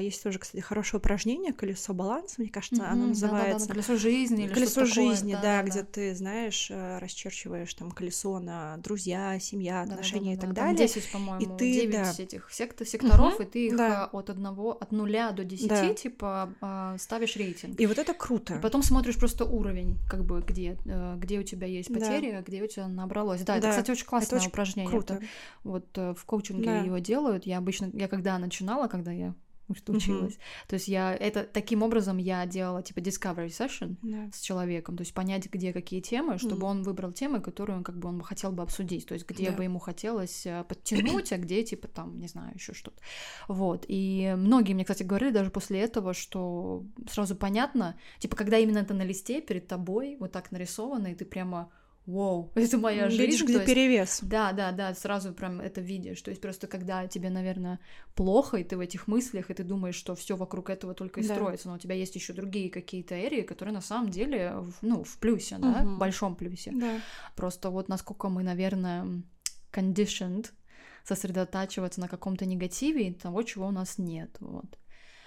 есть 0.00 0.22
тоже, 0.22 0.38
кстати, 0.38 0.60
хорошее 0.60 0.98
упражнение 0.98 1.52
«Колесо 1.52 1.94
баланса», 1.94 2.36
мне 2.38 2.50
кажется, 2.50 2.82
mm-hmm, 2.82 2.86
оно 2.86 3.06
называется. 3.08 3.68
Да, 3.68 3.74
да, 3.74 3.80
да, 3.80 3.86
колесо 3.86 3.96
жизни 3.96 4.44
или 4.44 4.52
Колесо 4.52 4.84
жизни, 4.84 5.32
такое, 5.32 5.50
да, 5.50 5.62
да, 5.62 5.68
где 5.68 5.80
да. 5.80 5.86
ты, 5.86 6.14
знаешь, 6.14 6.70
э, 6.70 6.98
расчерчиваешь 6.98 7.72
там 7.74 7.90
колесо 7.90 8.38
на 8.38 8.76
друзья, 8.78 9.38
семья, 9.38 9.82
отношения 9.82 10.36
да, 10.36 10.42
да, 10.42 10.46
да, 10.46 10.52
и 10.52 10.54
так 10.54 10.54
да, 10.54 10.62
далее. 10.62 10.88
Там 10.88 11.00
10, 11.02 11.12
по-моему, 11.12 11.54
и 11.54 11.58
ты, 11.58 11.72
9 11.72 11.92
да. 11.92 12.22
этих 12.22 12.50
сектор, 12.50 12.86
секторов, 12.86 13.38
mm-hmm, 13.38 13.46
и 13.46 13.50
ты 13.50 13.66
их 13.66 13.76
да. 13.76 14.06
от 14.06 14.30
одного, 14.30 14.72
от 14.72 14.92
нуля 14.92 15.30
до 15.32 15.44
десяти, 15.44 15.68
да. 15.68 15.94
типа, 15.94 16.54
а, 16.60 16.98
ставишь 16.98 17.36
рейтинг. 17.36 17.78
И 17.80 17.86
вот 17.86 17.98
это 17.98 18.14
круто. 18.14 18.56
И 18.56 18.60
потом 18.60 18.82
смотришь 18.82 19.16
просто 19.16 19.44
уровень, 19.44 19.98
как 20.08 20.24
бы, 20.24 20.42
где, 20.46 20.78
э, 20.84 21.16
где 21.18 21.38
у 21.38 21.42
тебя 21.42 21.66
есть 21.66 21.92
потери, 21.92 22.32
да. 22.32 22.42
где 22.42 22.62
у 22.62 22.66
тебя 22.66 22.88
набралось. 22.88 23.40
Да, 23.42 23.54
да. 23.54 23.58
это, 23.58 23.70
кстати, 23.70 23.90
очень 23.90 24.06
классное 24.06 24.26
это 24.26 24.36
очень 24.36 24.48
упражнение. 24.48 24.90
Круто. 24.90 25.14
Это, 25.14 25.24
вот 25.64 25.86
э, 25.96 26.14
в 26.14 26.24
коучинге 26.24 26.66
да. 26.66 26.78
его 26.80 26.98
делают. 26.98 27.46
Я 27.46 27.58
обычно, 27.58 27.90
я 27.92 28.08
когда 28.08 28.38
начинала, 28.38 28.88
когда 28.88 29.12
я 29.12 29.34
что 29.74 29.92
училась. 29.92 30.34
Mm-hmm. 30.34 30.68
То 30.68 30.74
есть 30.74 30.88
я 30.88 31.14
это 31.14 31.44
таким 31.44 31.82
образом 31.82 32.18
я 32.18 32.46
делала 32.46 32.82
типа 32.82 33.00
discovery 33.00 33.48
session 33.48 33.96
yeah. 34.02 34.32
с 34.32 34.40
человеком, 34.40 34.96
то 34.96 35.02
есть 35.02 35.14
понять, 35.14 35.50
где 35.50 35.72
какие 35.72 36.00
темы, 36.00 36.38
чтобы 36.38 36.62
mm-hmm. 36.62 36.70
он 36.70 36.82
выбрал 36.82 37.12
темы, 37.12 37.40
которые 37.40 37.76
он 37.76 37.84
как 37.84 37.98
бы 37.98 38.08
он 38.08 38.20
хотел 38.22 38.52
бы 38.52 38.62
обсудить, 38.62 39.06
то 39.06 39.14
есть 39.14 39.28
где 39.28 39.46
yeah. 39.46 39.56
бы 39.56 39.64
ему 39.64 39.78
хотелось 39.78 40.46
э, 40.46 40.64
подтянуть, 40.68 41.32
а 41.32 41.38
где 41.38 41.62
типа 41.62 41.88
там 41.88 42.18
не 42.20 42.28
знаю 42.28 42.52
еще 42.54 42.74
что-то. 42.74 43.00
Вот 43.48 43.84
и 43.88 44.34
многие 44.36 44.74
мне, 44.74 44.84
кстати, 44.84 45.02
говорили 45.02 45.30
даже 45.30 45.50
после 45.50 45.80
этого, 45.80 46.14
что 46.14 46.84
сразу 47.10 47.34
понятно, 47.36 47.98
типа 48.18 48.36
когда 48.36 48.58
именно 48.58 48.78
это 48.78 48.94
на 48.94 49.02
листе 49.02 49.40
перед 49.40 49.66
тобой 49.66 50.16
вот 50.20 50.32
так 50.32 50.52
нарисовано, 50.52 51.08
и 51.08 51.14
ты 51.14 51.24
прямо 51.24 51.70
вау, 52.06 52.52
это 52.54 52.78
моя 52.78 53.08
жизнь. 53.10 53.22
Видишь, 53.22 53.44
где 53.44 53.54
есть, 53.54 53.66
перевес. 53.66 54.20
Да, 54.22 54.52
да, 54.52 54.72
да, 54.72 54.94
сразу 54.94 55.32
прям 55.32 55.60
это 55.60 55.80
видишь. 55.80 56.22
То 56.22 56.30
есть 56.30 56.40
просто 56.40 56.66
когда 56.66 57.06
тебе, 57.06 57.30
наверное, 57.30 57.80
плохо, 58.14 58.56
и 58.56 58.64
ты 58.64 58.76
в 58.76 58.80
этих 58.80 59.06
мыслях, 59.08 59.50
и 59.50 59.54
ты 59.54 59.64
думаешь, 59.64 59.96
что 59.96 60.14
все 60.14 60.36
вокруг 60.36 60.70
этого 60.70 60.94
только 60.94 61.20
и 61.20 61.26
да. 61.26 61.34
строится, 61.34 61.68
но 61.68 61.74
у 61.74 61.78
тебя 61.78 61.94
есть 61.94 62.14
еще 62.14 62.32
другие 62.32 62.70
какие-то 62.70 63.14
эрии, 63.14 63.42
которые 63.42 63.74
на 63.74 63.80
самом 63.80 64.10
деле, 64.10 64.54
ну, 64.82 65.04
в 65.04 65.18
плюсе, 65.18 65.58
да, 65.58 65.82
угу. 65.82 65.90
в 65.90 65.98
большом 65.98 66.36
плюсе. 66.36 66.72
Да. 66.72 67.00
Просто 67.34 67.70
вот 67.70 67.88
насколько 67.88 68.28
мы, 68.28 68.42
наверное, 68.42 69.22
conditioned 69.72 70.52
сосредотачиваться 71.04 72.00
на 72.00 72.08
каком-то 72.08 72.46
негативе 72.46 73.12
того, 73.12 73.42
чего 73.42 73.66
у 73.66 73.70
нас 73.70 73.98
нет, 73.98 74.36
вот. 74.40 74.78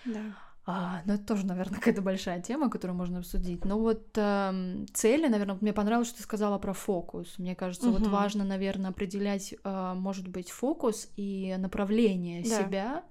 Да. 0.05 0.36
А, 0.72 1.02
ну, 1.06 1.14
это 1.14 1.26
тоже, 1.26 1.48
наверное, 1.48 1.76
какая-то 1.80 2.02
большая 2.04 2.42
тема, 2.42 2.70
которую 2.70 2.96
можно 2.96 3.20
обсудить. 3.20 3.66
Но 3.66 3.80
вот 3.80 4.08
э, 4.16 4.86
цели, 4.94 5.28
наверное, 5.28 5.58
мне 5.62 5.74
понравилось, 5.74 6.10
что 6.10 6.18
ты 6.18 6.24
сказала 6.24 6.60
про 6.60 6.74
фокус. 6.74 7.40
Мне 7.40 7.56
кажется, 7.56 7.90
угу. 7.90 7.98
вот 7.98 8.08
важно, 8.08 8.44
наверное, 8.44 8.92
определять, 8.92 9.56
э, 9.64 9.94
может 9.96 10.28
быть, 10.28 10.52
фокус 10.52 11.10
и 11.16 11.56
направление 11.58 12.44
да. 12.44 12.50
себя, 12.50 13.04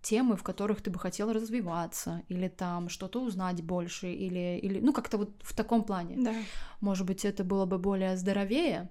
темы, 0.00 0.36
в 0.36 0.42
которых 0.42 0.80
ты 0.80 0.90
бы 0.90 0.98
хотел 0.98 1.30
развиваться, 1.30 2.22
или 2.28 2.48
там 2.48 2.88
что-то 2.88 3.22
узнать 3.22 3.62
больше, 3.62 4.10
или, 4.10 4.58
или 4.62 4.80
ну, 4.80 4.94
как-то 4.94 5.18
вот 5.18 5.30
в 5.40 5.54
таком 5.54 5.84
плане. 5.84 6.16
Да. 6.16 6.32
Может 6.80 7.06
быть, 7.06 7.26
это 7.26 7.44
было 7.44 7.66
бы 7.66 7.78
более 7.78 8.16
здоровее, 8.16 8.88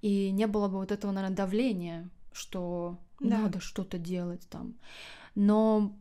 и 0.00 0.30
не 0.30 0.46
было 0.46 0.68
бы 0.68 0.78
вот 0.78 0.90
этого, 0.90 1.12
наверное, 1.12 1.36
давления, 1.36 2.08
что 2.32 2.98
да. 3.20 3.38
надо 3.38 3.60
что-то 3.60 3.98
делать 3.98 4.46
там. 4.48 4.74
Но 5.34 5.96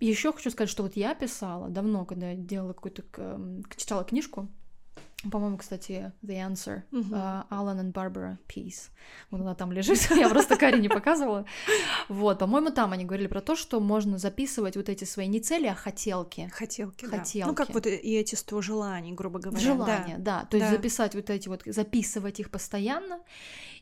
еще 0.00 0.32
хочу 0.32 0.50
сказать, 0.50 0.70
что 0.70 0.82
вот 0.82 0.96
я 0.96 1.14
писала 1.14 1.68
давно, 1.68 2.04
когда 2.04 2.30
я 2.30 2.36
делала 2.36 2.72
какую-то, 2.72 3.02
читала 3.76 4.04
книжку, 4.04 4.48
по-моему, 5.32 5.56
кстати, 5.56 6.12
The 6.22 6.48
Answer, 6.48 6.82
uh, 6.92 7.44
Alan 7.50 7.80
and 7.80 7.92
Barbara 7.92 8.36
Peace. 8.46 8.90
Вот 9.30 9.40
она 9.40 9.56
там 9.56 9.72
лежит, 9.72 9.98
я 10.16 10.28
просто 10.28 10.56
Кари 10.56 10.80
не 10.80 10.88
показывала. 10.88 11.44
Вот, 12.08 12.38
по-моему, 12.38 12.70
там 12.70 12.92
они 12.92 13.04
говорили 13.04 13.26
про 13.26 13.40
то, 13.40 13.56
что 13.56 13.80
можно 13.80 14.18
записывать 14.18 14.76
вот 14.76 14.88
эти 14.88 15.02
свои 15.02 15.26
не 15.26 15.40
цели, 15.40 15.66
а 15.66 15.74
хотелки. 15.74 16.48
Хотелки, 16.54 17.04
хотелки. 17.06 17.40
Да. 17.40 17.46
Ну, 17.48 17.54
как 17.54 17.74
вот 17.74 17.86
и 17.86 17.90
эти 17.90 18.36
сто 18.36 18.62
желаний, 18.62 19.12
грубо 19.12 19.40
говоря. 19.40 19.60
Желания, 19.60 20.18
да. 20.18 20.42
да. 20.42 20.44
То 20.46 20.56
есть 20.56 20.70
да. 20.70 20.76
записать 20.76 21.16
вот 21.16 21.30
эти 21.30 21.48
вот, 21.48 21.62
записывать 21.66 22.38
их 22.38 22.52
постоянно. 22.52 23.18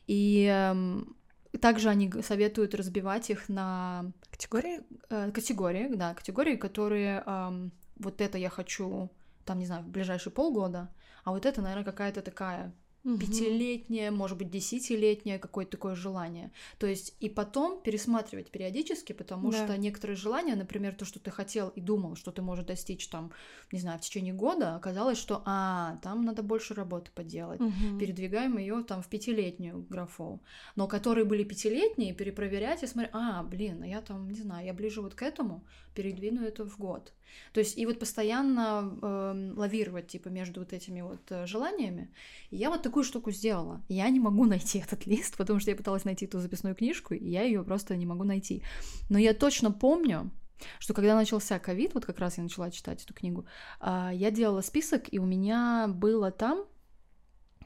И 0.07 0.45
эм, 0.45 1.15
также 1.61 1.89
они 1.89 2.11
советуют 2.21 2.75
разбивать 2.75 3.29
их 3.29 3.49
на 3.49 4.11
категории, 4.29 4.81
э, 5.09 5.31
категории, 5.31 5.93
да, 5.95 6.13
категории, 6.13 6.55
которые 6.55 7.23
э, 7.25 7.69
вот 7.97 8.21
это 8.21 8.37
я 8.37 8.49
хочу, 8.49 9.09
там 9.45 9.59
не 9.59 9.65
знаю, 9.65 9.83
в 9.83 9.89
ближайшие 9.89 10.33
полгода, 10.33 10.89
а 11.23 11.31
вот 11.31 11.45
это, 11.45 11.61
наверное, 11.61 11.85
какая-то 11.85 12.21
такая 12.21 12.73
угу. 13.07 13.17
пятилетнее, 13.17 14.11
может 14.11 14.37
быть, 14.37 14.51
десятилетнее 14.51 15.39
какое-то 15.39 15.71
такое 15.71 15.95
желание. 15.95 16.51
То 16.77 16.87
есть 16.87 17.15
и 17.19 17.29
потом 17.29 17.81
пересматривать 17.81 18.51
периодически, 18.51 19.13
потому 19.13 19.51
да. 19.51 19.65
что 19.65 19.77
некоторые 19.77 20.17
желания, 20.17 20.55
например, 20.55 20.93
то, 20.95 21.05
что 21.05 21.19
ты 21.19 21.31
хотел 21.31 21.69
и 21.69 21.81
думал, 21.81 22.15
что 22.15 22.31
ты 22.31 22.41
можешь 22.41 22.65
достичь 22.65 23.07
там, 23.07 23.31
не 23.71 23.79
знаю, 23.79 23.99
в 23.99 24.01
течение 24.01 24.33
года, 24.33 24.75
оказалось, 24.75 25.17
что 25.17 25.41
а, 25.45 25.97
там 26.03 26.25
надо 26.25 26.43
больше 26.43 26.73
работы 26.73 27.11
поделать. 27.15 27.61
Угу. 27.61 27.99
Передвигаем 27.99 28.57
ее 28.57 28.83
там 28.83 29.01
в 29.01 29.07
пятилетнюю 29.07 29.85
графу. 29.89 30.41
Но 30.75 30.87
которые 30.87 31.25
были 31.25 31.43
пятилетние, 31.43 32.13
перепроверять 32.13 32.83
и 32.83 32.87
смотреть, 32.87 33.13
а, 33.15 33.43
блин, 33.43 33.81
а 33.83 33.87
я 33.87 34.01
там, 34.01 34.29
не 34.29 34.39
знаю, 34.39 34.65
я 34.65 34.73
ближе 34.73 35.01
вот 35.01 35.15
к 35.15 35.21
этому, 35.21 35.63
передвину 35.97 36.43
это 36.43 36.63
в 36.65 36.77
год. 36.77 37.13
То 37.53 37.59
есть 37.59 37.77
и 37.77 37.85
вот 37.85 37.99
постоянно 37.99 38.97
э, 39.01 39.53
лавировать 39.57 40.07
типа 40.07 40.29
между 40.29 40.59
вот 40.59 40.73
этими 40.73 41.01
вот 41.01 41.31
э, 41.31 41.47
желаниями. 41.47 42.09
И 42.51 42.57
я 42.57 42.69
вот 42.69 42.83
такую 42.83 43.03
штуку 43.03 43.31
сделала. 43.31 43.81
Я 43.89 44.09
не 44.09 44.19
могу 44.19 44.45
найти 44.53 44.79
этот 44.79 45.07
лист, 45.07 45.37
потому 45.37 45.59
что 45.59 45.71
я 45.71 45.77
пыталась 45.77 46.05
найти 46.05 46.27
ту 46.27 46.39
записную 46.39 46.75
книжку, 46.75 47.13
и 47.13 47.29
я 47.29 47.43
ее 47.43 47.63
просто 47.63 47.95
не 47.95 48.05
могу 48.05 48.23
найти. 48.23 48.63
Но 49.09 49.19
я 49.19 49.33
точно 49.33 49.71
помню, 49.71 50.31
что 50.79 50.93
когда 50.93 51.15
начался 51.15 51.59
ковид, 51.59 51.93
вот 51.93 52.05
как 52.05 52.19
раз 52.19 52.37
я 52.37 52.43
начала 52.43 52.71
читать 52.71 53.03
эту 53.03 53.13
книгу, 53.13 53.45
э, 53.81 54.11
я 54.13 54.31
делала 54.31 54.61
список, 54.61 55.13
и 55.13 55.19
у 55.19 55.25
меня 55.25 55.87
было 55.87 56.31
там 56.31 56.65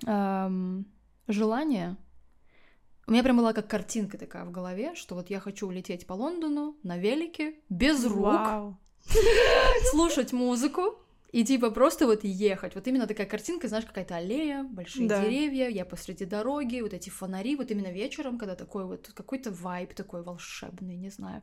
э, 0.08 0.84
желание 1.28 1.98
у 3.08 3.12
меня 3.12 3.24
прям 3.24 3.38
была 3.38 3.54
как 3.54 3.68
картинка 3.68 4.18
такая 4.18 4.46
в 4.46 4.52
голове, 4.52 4.96
что 4.96 5.16
вот 5.16 5.30
я 5.30 5.40
хочу 5.40 5.68
улететь 5.68 6.06
по 6.06 6.14
Лондону 6.14 6.78
на 6.84 6.98
велике, 6.98 7.56
без 7.70 8.06
рук, 8.06 8.76
слушать 9.92 10.34
музыку 10.34 10.98
и 11.32 11.46
типа 11.46 11.72
просто 11.72 12.06
вот 12.06 12.24
ехать. 12.24 12.76
Вот 12.76 12.88
именно 12.88 13.08
такая 13.08 13.26
картинка, 13.26 13.68
знаешь, 13.68 13.86
какая-то 13.86 14.18
аллея, 14.18 14.64
большие 14.64 15.08
да. 15.08 15.24
деревья, 15.24 15.70
я 15.70 15.86
посреди 15.86 16.26
дороги, 16.26 16.82
вот 16.82 16.94
эти 16.94 17.10
фонари, 17.10 17.56
вот 17.56 17.72
именно 17.72 17.92
вечером, 17.92 18.38
когда 18.38 18.56
такой 18.56 18.86
вот 18.86 19.12
какой-то 19.14 19.52
вайб 19.52 19.94
такой 19.94 20.24
волшебный, 20.24 20.98
не 20.98 21.10
знаю. 21.10 21.42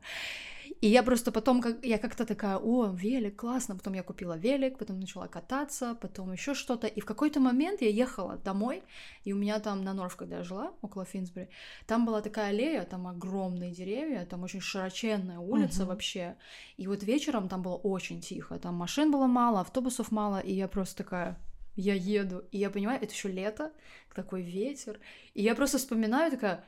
И 0.81 0.87
я 0.87 1.03
просто 1.03 1.31
потом, 1.31 1.61
как, 1.61 1.83
я 1.85 1.97
как-то 1.97 2.25
такая, 2.25 2.57
о, 2.57 2.87
велик, 2.93 3.35
классно. 3.35 3.75
Потом 3.75 3.93
я 3.93 4.03
купила 4.03 4.37
велик, 4.37 4.77
потом 4.77 4.99
начала 4.99 5.27
кататься, 5.27 5.95
потом 5.99 6.31
еще 6.31 6.53
что-то. 6.53 6.87
И 6.87 7.01
в 7.01 7.05
какой-то 7.05 7.39
момент 7.39 7.81
я 7.81 7.89
ехала 7.89 8.37
домой, 8.37 8.83
и 9.23 9.33
у 9.33 9.37
меня 9.37 9.59
там 9.59 9.83
на 9.83 9.93
Норф, 9.93 10.15
когда 10.15 10.37
я 10.37 10.43
жила, 10.43 10.71
около 10.81 11.05
Финсбери, 11.05 11.49
там 11.85 12.05
была 12.05 12.21
такая 12.21 12.49
аллея, 12.49 12.83
там 12.85 13.07
огромные 13.07 13.71
деревья, 13.71 14.25
там 14.25 14.43
очень 14.43 14.61
широченная 14.61 15.39
улица 15.39 15.83
uh-huh. 15.83 15.87
вообще. 15.87 16.35
И 16.77 16.87
вот 16.87 17.03
вечером 17.03 17.49
там 17.49 17.61
было 17.61 17.75
очень 17.75 18.21
тихо, 18.21 18.57
там 18.59 18.75
машин 18.75 19.11
было 19.11 19.27
мало, 19.27 19.61
автобусов 19.61 20.11
мало, 20.11 20.39
и 20.39 20.53
я 20.53 20.67
просто 20.67 20.97
такая, 21.03 21.37
я 21.75 21.93
еду, 21.93 22.43
и 22.51 22.57
я 22.57 22.69
понимаю, 22.69 22.99
это 23.01 23.13
еще 23.13 23.29
лето, 23.29 23.71
такой 24.13 24.41
ветер, 24.41 24.99
и 25.33 25.41
я 25.41 25.55
просто 25.55 25.77
вспоминаю 25.77 26.31
такая, 26.31 26.63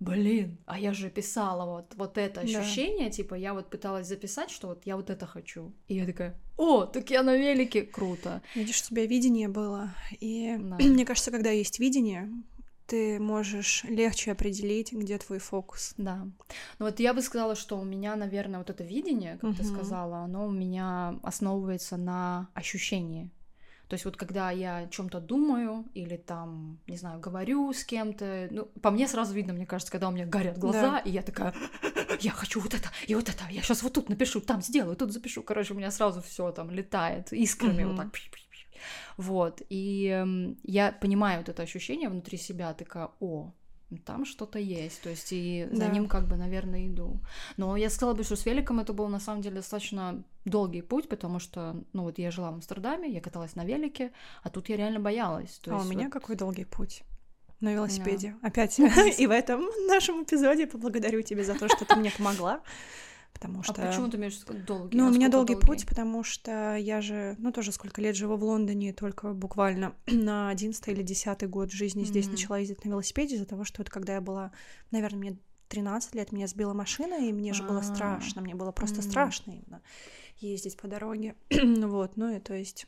блин, 0.00 0.58
а 0.66 0.78
я 0.78 0.92
же 0.92 1.10
писала 1.10 1.64
вот, 1.64 1.94
вот 1.96 2.18
это 2.18 2.40
ощущение, 2.40 3.06
да. 3.06 3.12
типа, 3.12 3.34
я 3.34 3.54
вот 3.54 3.70
пыталась 3.70 4.06
записать, 4.06 4.50
что 4.50 4.68
вот 4.68 4.86
я 4.86 4.96
вот 4.96 5.10
это 5.10 5.26
хочу. 5.26 5.72
И 5.88 5.96
я 5.96 6.06
такая, 6.06 6.38
о, 6.56 6.84
так 6.84 7.10
я 7.10 7.22
на 7.22 7.36
велике, 7.36 7.82
круто. 7.82 8.42
Видишь, 8.54 8.82
у 8.82 8.86
тебя 8.86 9.06
видение 9.06 9.48
было. 9.48 9.94
И 10.20 10.56
да. 10.58 10.76
мне 10.78 11.04
кажется, 11.04 11.30
когда 11.30 11.50
есть 11.50 11.78
видение, 11.78 12.30
ты 12.86 13.20
можешь 13.20 13.84
легче 13.84 14.32
определить, 14.32 14.92
где 14.92 15.18
твой 15.18 15.38
фокус. 15.38 15.94
Да. 15.98 16.26
Ну 16.78 16.86
вот 16.86 17.00
я 17.00 17.12
бы 17.12 17.20
сказала, 17.20 17.54
что 17.54 17.78
у 17.78 17.84
меня, 17.84 18.16
наверное, 18.16 18.58
вот 18.58 18.70
это 18.70 18.82
видение, 18.82 19.36
как 19.40 19.50
uh-huh. 19.50 19.56
ты 19.56 19.64
сказала, 19.64 20.18
оно 20.18 20.46
у 20.46 20.50
меня 20.50 21.18
основывается 21.22 21.98
на 21.98 22.48
ощущении. 22.54 23.30
То 23.88 23.94
есть 23.94 24.04
вот 24.04 24.16
когда 24.16 24.50
я 24.50 24.78
о 24.78 24.88
чем-то 24.88 25.18
думаю 25.20 25.86
или 25.94 26.16
там, 26.16 26.78
не 26.86 26.96
знаю, 26.96 27.20
говорю 27.20 27.72
с 27.72 27.84
кем-то, 27.84 28.48
ну, 28.50 28.66
по 28.82 28.90
мне 28.90 29.08
сразу 29.08 29.32
видно, 29.34 29.54
мне 29.54 29.66
кажется, 29.66 29.90
когда 29.90 30.08
у 30.08 30.10
меня 30.10 30.26
горят 30.26 30.58
глаза, 30.58 30.90
да. 30.90 30.98
и 30.98 31.10
я 31.10 31.22
такая, 31.22 31.54
я 32.20 32.30
хочу 32.30 32.60
вот 32.60 32.74
это, 32.74 32.90
и 33.06 33.14
вот 33.14 33.28
это, 33.30 33.44
я 33.50 33.62
сейчас 33.62 33.82
вот 33.82 33.94
тут 33.94 34.10
напишу, 34.10 34.40
там 34.42 34.60
сделаю, 34.60 34.94
тут 34.94 35.12
запишу. 35.12 35.42
Короче, 35.42 35.72
у 35.72 35.76
меня 35.76 35.90
сразу 35.90 36.20
все 36.20 36.52
там 36.52 36.70
летает 36.70 37.32
искрами 37.32 37.84
вот 37.84 37.96
так. 37.96 38.08
Вот, 39.16 39.62
и 39.68 40.06
э, 40.06 40.54
я 40.62 40.92
понимаю 40.92 41.38
вот 41.38 41.48
это 41.48 41.62
ощущение 41.62 42.08
внутри 42.08 42.38
себя, 42.38 42.72
такая, 42.74 43.10
о, 43.18 43.52
там 44.04 44.24
что-то 44.24 44.58
есть, 44.58 45.00
то 45.02 45.08
есть 45.08 45.28
и 45.32 45.66
да. 45.70 45.76
за 45.76 45.88
ним 45.88 46.08
как 46.08 46.28
бы, 46.28 46.36
наверное, 46.36 46.86
иду. 46.86 47.20
Но 47.56 47.76
я 47.76 47.88
сказала 47.88 48.14
бы, 48.14 48.22
что 48.22 48.36
с 48.36 48.44
великом 48.44 48.80
это 48.80 48.92
был 48.92 49.08
на 49.08 49.20
самом 49.20 49.42
деле 49.42 49.56
достаточно 49.56 50.22
долгий 50.44 50.82
путь, 50.82 51.08
потому 51.08 51.38
что, 51.38 51.82
ну 51.92 52.02
вот 52.02 52.18
я 52.18 52.30
жила 52.30 52.50
в 52.50 52.54
Амстердаме, 52.54 53.10
я 53.10 53.20
каталась 53.20 53.54
на 53.54 53.64
велике, 53.64 54.12
а 54.42 54.50
тут 54.50 54.68
я 54.68 54.76
реально 54.76 55.00
боялась. 55.00 55.58
То 55.58 55.74
а 55.74 55.80
у 55.80 55.84
меня 55.84 56.04
вот... 56.04 56.12
какой 56.12 56.36
долгий 56.36 56.64
путь? 56.64 57.02
На 57.60 57.72
велосипеде. 57.72 58.36
Да. 58.42 58.48
Опять. 58.48 58.78
И 59.18 59.26
в 59.26 59.30
этом 59.30 59.64
нашем 59.88 60.22
эпизоде 60.22 60.66
поблагодарю 60.66 61.22
тебя 61.22 61.42
за 61.42 61.54
то, 61.54 61.68
что 61.68 61.84
ты 61.84 61.96
мне 61.96 62.10
помогла 62.10 62.60
потому 63.32 63.60
а 63.60 63.62
что... 63.62 63.82
А 63.82 63.86
почему 63.86 64.08
ты 64.08 64.16
имеешь 64.16 64.38
долгий? 64.66 64.96
Ну, 64.96 65.06
а 65.06 65.08
у 65.08 65.12
меня 65.12 65.28
долгий, 65.28 65.54
долгий 65.54 65.66
путь, 65.66 65.86
потому 65.86 66.24
что 66.24 66.76
я 66.76 67.00
же, 67.00 67.36
ну, 67.38 67.52
тоже 67.52 67.72
сколько 67.72 68.00
лет 68.00 68.16
живу 68.16 68.36
в 68.36 68.44
Лондоне, 68.44 68.92
только 68.92 69.32
буквально 69.32 69.94
на 70.06 70.50
11 70.50 70.88
или 70.88 71.02
10 71.02 71.48
год 71.48 71.70
жизни 71.70 72.02
mm-hmm. 72.02 72.06
здесь 72.06 72.28
начала 72.28 72.58
ездить 72.58 72.84
на 72.84 72.90
велосипеде 72.90 73.36
из-за 73.36 73.46
того, 73.46 73.64
что 73.64 73.80
вот 73.80 73.90
когда 73.90 74.14
я 74.14 74.20
была, 74.20 74.52
наверное, 74.90 75.18
мне 75.18 75.38
13 75.68 76.14
лет, 76.14 76.32
меня 76.32 76.46
сбила 76.46 76.72
машина, 76.72 77.26
и 77.26 77.32
мне 77.32 77.52
же 77.52 77.62
было 77.62 77.80
а. 77.80 77.82
страшно, 77.82 78.42
мне 78.42 78.54
было 78.54 78.72
просто 78.72 79.02
страшно 79.02 79.52
именно 79.52 79.82
ездить 80.38 80.76
по 80.76 80.88
дороге, 80.88 81.34
вот, 81.50 82.16
ну 82.16 82.34
и 82.34 82.40
то 82.40 82.54
есть 82.54 82.86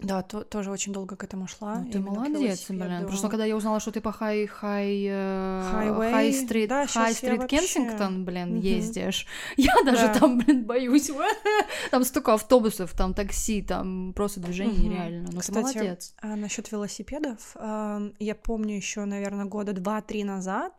да, 0.00 0.22
то, 0.22 0.42
тоже 0.42 0.70
очень 0.70 0.92
долго 0.92 1.16
к 1.16 1.22
этому 1.22 1.46
шла. 1.46 1.78
Ну, 1.78 1.90
ты 1.90 2.00
молодец, 2.00 2.66
блин. 2.68 3.00
Потому 3.00 3.16
что 3.16 3.28
когда 3.28 3.44
я 3.44 3.56
узнала, 3.56 3.80
что 3.80 3.92
ты 3.92 4.00
по 4.00 4.12
хай 4.12 4.46
хай 4.46 5.08
хай 5.08 6.32
стрит 6.32 6.70
хай 6.70 7.14
стрит 7.14 7.46
Кенсингтон, 7.46 8.24
блин, 8.24 8.56
угу. 8.56 8.62
ездишь, 8.62 9.26
я 9.56 9.74
даже 9.84 10.06
да. 10.06 10.14
там, 10.14 10.38
блин, 10.38 10.64
боюсь. 10.64 11.10
там 11.90 12.04
столько 12.04 12.34
автобусов, 12.34 12.92
там 12.92 13.14
такси, 13.14 13.62
там 13.62 14.12
просто 14.14 14.40
движение 14.40 14.74
угу. 14.74 14.88
нереально. 14.88 15.28
Ну, 15.32 15.40
Кстати, 15.40 15.72
ты 15.72 15.78
молодец. 15.78 16.14
А, 16.20 16.36
насчет 16.36 16.72
велосипедов, 16.72 17.54
я 17.54 18.34
помню 18.34 18.76
еще, 18.76 19.04
наверное, 19.04 19.44
года 19.44 19.72
два-три 19.72 20.24
назад 20.24 20.72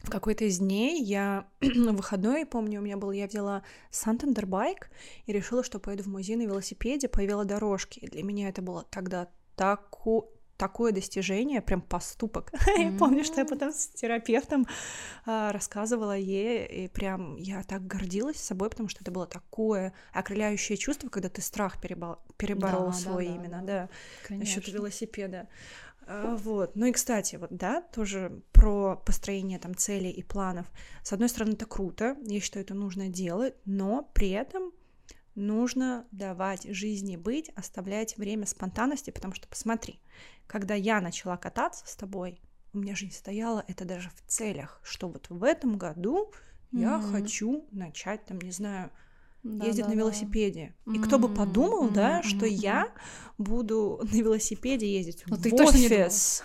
в 0.00 0.10
какой-то 0.10 0.44
из 0.44 0.58
дней 0.58 1.02
я 1.02 1.46
на 1.60 1.92
выходной, 1.92 2.46
помню, 2.46 2.80
у 2.80 2.82
меня 2.82 2.96
был, 2.96 3.10
я 3.10 3.26
взяла 3.26 3.62
Сантандер 3.90 4.46
байк 4.46 4.90
и 5.26 5.32
решила, 5.32 5.64
что 5.64 5.78
поеду 5.78 6.04
в 6.04 6.06
музей 6.06 6.36
на 6.36 6.42
велосипеде 6.42 7.08
по 7.08 7.20
велодорожке. 7.20 8.00
И 8.00 8.08
для 8.08 8.22
меня 8.22 8.48
это 8.48 8.62
было 8.62 8.86
тогда 8.90 9.28
таку, 9.56 10.30
такое 10.56 10.92
достижение, 10.92 11.60
прям 11.62 11.80
поступок. 11.80 12.52
Mm-hmm. 12.52 12.82
я 12.92 12.98
помню, 12.98 13.24
что 13.24 13.40
я 13.40 13.44
потом 13.44 13.72
с 13.72 13.88
терапевтом 13.88 14.66
а, 15.24 15.52
рассказывала 15.52 16.16
ей, 16.16 16.66
и 16.66 16.88
прям 16.88 17.36
я 17.36 17.62
так 17.62 17.86
гордилась 17.86 18.36
собой, 18.36 18.70
потому 18.70 18.88
что 18.88 19.02
это 19.02 19.10
было 19.10 19.26
такое 19.26 19.94
окрыляющее 20.12 20.76
чувство, 20.76 21.08
когда 21.08 21.28
ты 21.28 21.42
страх 21.42 21.82
перебор- 21.82 22.18
переборол 22.36 22.88
да, 22.88 22.92
свой 22.92 23.26
да, 23.26 23.34
именно, 23.34 23.62
да, 23.62 23.88
да. 24.28 24.36
насчет 24.36 24.68
велосипеда. 24.68 25.48
А, 26.08 26.36
вот. 26.36 26.74
Ну 26.74 26.86
и, 26.86 26.92
кстати, 26.92 27.36
вот, 27.36 27.50
да, 27.50 27.82
тоже 27.82 28.42
про 28.52 28.96
построение 28.96 29.58
там 29.58 29.76
целей 29.76 30.10
и 30.10 30.22
планов. 30.22 30.66
С 31.02 31.12
одной 31.12 31.28
стороны, 31.28 31.52
это 31.52 31.66
круто, 31.66 32.16
я 32.22 32.40
считаю, 32.40 32.64
это 32.64 32.74
нужно 32.74 33.08
делать, 33.08 33.54
но 33.66 34.10
при 34.14 34.30
этом 34.30 34.72
нужно 35.34 36.06
давать 36.10 36.64
жизни 36.74 37.16
быть, 37.16 37.50
оставлять 37.50 38.16
время 38.16 38.46
спонтанности, 38.46 39.10
потому 39.10 39.34
что, 39.34 39.46
посмотри, 39.48 40.00
когда 40.46 40.74
я 40.74 41.00
начала 41.00 41.36
кататься 41.36 41.86
с 41.86 41.94
тобой, 41.94 42.40
у 42.72 42.78
меня 42.78 42.94
жизнь 42.96 43.14
стояла 43.14 43.62
это 43.68 43.84
даже 43.84 44.08
в 44.10 44.22
целях, 44.26 44.80
что 44.82 45.08
вот 45.08 45.28
в 45.28 45.44
этом 45.44 45.76
году 45.76 46.32
mm-hmm. 46.72 46.80
я 46.80 47.00
хочу 47.00 47.66
начать, 47.70 48.24
там, 48.24 48.38
не 48.40 48.50
знаю, 48.50 48.90
да, 49.42 49.66
ездит 49.66 49.84
да, 49.84 49.90
на 49.90 49.94
велосипеде. 49.94 50.74
Да. 50.86 50.92
И 50.94 50.98
кто 50.98 51.18
бы 51.18 51.28
подумал, 51.28 51.88
mm-hmm, 51.88 51.94
да, 51.94 52.20
mm-hmm, 52.20 52.24
что 52.24 52.46
я 52.46 52.92
буду 53.38 54.00
на 54.12 54.16
велосипеде 54.16 54.92
ездить 54.92 55.24
Но 55.26 55.36
в 55.36 55.42
ты 55.42 55.52
офис, 55.54 56.42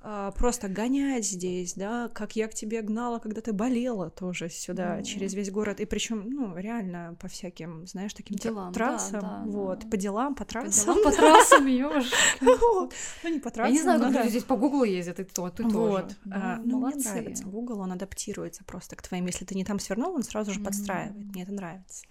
а, 0.00 0.01
просто 0.36 0.68
гонять 0.68 1.24
здесь, 1.24 1.74
да, 1.74 2.08
как 2.08 2.36
я 2.36 2.48
к 2.48 2.54
тебе 2.54 2.82
гнала, 2.82 3.18
когда 3.18 3.40
ты 3.40 3.52
болела 3.52 4.10
тоже 4.10 4.48
сюда 4.48 4.98
mm-hmm. 4.98 5.04
через 5.04 5.34
весь 5.34 5.50
город, 5.50 5.80
и 5.80 5.84
причем, 5.84 6.28
ну, 6.28 6.56
реально 6.56 7.16
по 7.20 7.28
всяким, 7.28 7.86
знаешь, 7.86 8.12
таким 8.14 8.36
делам, 8.36 8.72
трассам, 8.72 9.20
да, 9.20 9.42
да, 9.44 9.50
вот, 9.50 9.80
да. 9.80 9.88
по 9.88 9.96
делам, 9.96 10.34
по 10.34 10.44
трассам. 10.44 10.96
По, 10.96 11.00
делам, 11.00 11.12
по 11.12 11.16
трассам, 11.16 11.66
ёж. 11.66 12.12
Ну, 12.40 12.90
не 13.30 13.38
по 13.38 13.50
трассам. 13.50 13.72
Я 13.72 13.78
не 13.78 13.82
знаю, 13.82 14.00
как 14.00 14.12
люди 14.12 14.28
здесь 14.28 14.44
по 14.44 14.56
Гуглу 14.56 14.84
ездят, 14.84 15.20
и 15.20 15.24
то, 15.24 15.48
ты 15.50 15.68
тоже. 15.68 16.08
А, 16.30 16.60
ну, 16.64 16.86
мне 16.86 16.96
нравится. 16.96 17.44
Google, 17.44 17.80
он 17.80 17.92
адаптируется 17.92 18.64
просто 18.64 18.96
к 18.96 19.02
твоим, 19.02 19.26
если 19.26 19.44
ты 19.44 19.54
не 19.54 19.64
там 19.64 19.78
свернул, 19.78 20.14
он 20.14 20.22
сразу 20.22 20.52
же 20.52 20.60
подстраивает, 20.60 21.26
мне 21.32 21.42
это 21.42 21.52
нравится. 21.52 22.04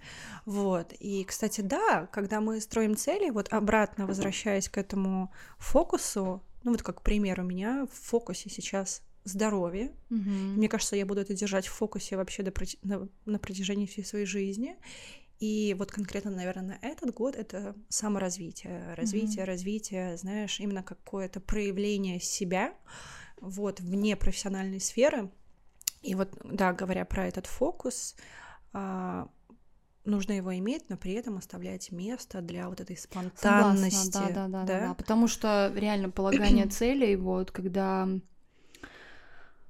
Вот. 0.45 0.93
И, 0.99 1.23
кстати, 1.23 1.61
да, 1.61 2.07
когда 2.11 2.41
мы 2.41 2.61
строим 2.61 2.95
цели, 2.95 3.29
вот 3.29 3.51
обратно 3.51 4.07
возвращаясь 4.07 4.69
к 4.69 4.77
этому 4.77 5.31
фокусу, 5.57 6.41
ну 6.63 6.71
вот 6.71 6.81
как 6.81 7.01
пример 7.01 7.39
у 7.39 7.43
меня 7.43 7.85
в 7.91 7.93
фокусе 7.93 8.49
сейчас 8.49 9.01
здоровье. 9.23 9.91
Mm-hmm. 10.09 10.55
Мне 10.57 10.69
кажется, 10.69 10.95
я 10.95 11.05
буду 11.05 11.21
это 11.21 11.33
держать 11.33 11.67
в 11.67 11.73
фокусе 11.73 12.17
вообще 12.17 12.43
до, 12.43 12.53
на, 12.83 13.07
на 13.25 13.39
протяжении 13.39 13.85
всей 13.85 14.03
своей 14.03 14.25
жизни. 14.25 14.75
И 15.39 15.75
вот 15.77 15.91
конкретно, 15.91 16.31
наверное, 16.31 16.79
на 16.79 16.85
этот 16.85 17.13
год 17.13 17.35
это 17.35 17.75
саморазвитие, 17.89 18.93
развитие, 18.95 19.43
mm-hmm. 19.43 19.47
развитие, 19.47 20.17
знаешь, 20.17 20.59
именно 20.59 20.83
какое-то 20.83 21.39
проявление 21.39 22.19
себя 22.19 22.73
вот 23.39 23.79
вне 23.79 24.15
профессиональной 24.15 24.79
сферы. 24.79 25.31
И 26.01 26.15
вот, 26.15 26.29
да, 26.43 26.73
говоря 26.73 27.05
про 27.05 27.27
этот 27.27 27.47
фокус, 27.47 28.15
а, 28.73 29.29
нужно 30.05 30.33
его 30.33 30.55
иметь, 30.57 30.89
но 30.89 30.97
при 30.97 31.13
этом 31.13 31.37
оставлять 31.37 31.91
место 31.91 32.41
для 32.41 32.69
вот 32.69 32.81
этой 32.81 32.97
спонтанности. 32.97 34.11
Согласна, 34.11 34.33
да, 34.33 34.47
да, 34.47 34.47
да, 34.47 34.65
да? 34.65 34.87
да, 34.87 34.93
потому 34.93 35.27
что 35.27 35.71
реально 35.75 36.09
полагание 36.09 36.65
целей, 36.69 37.15
вот 37.15 37.51
когда, 37.51 38.07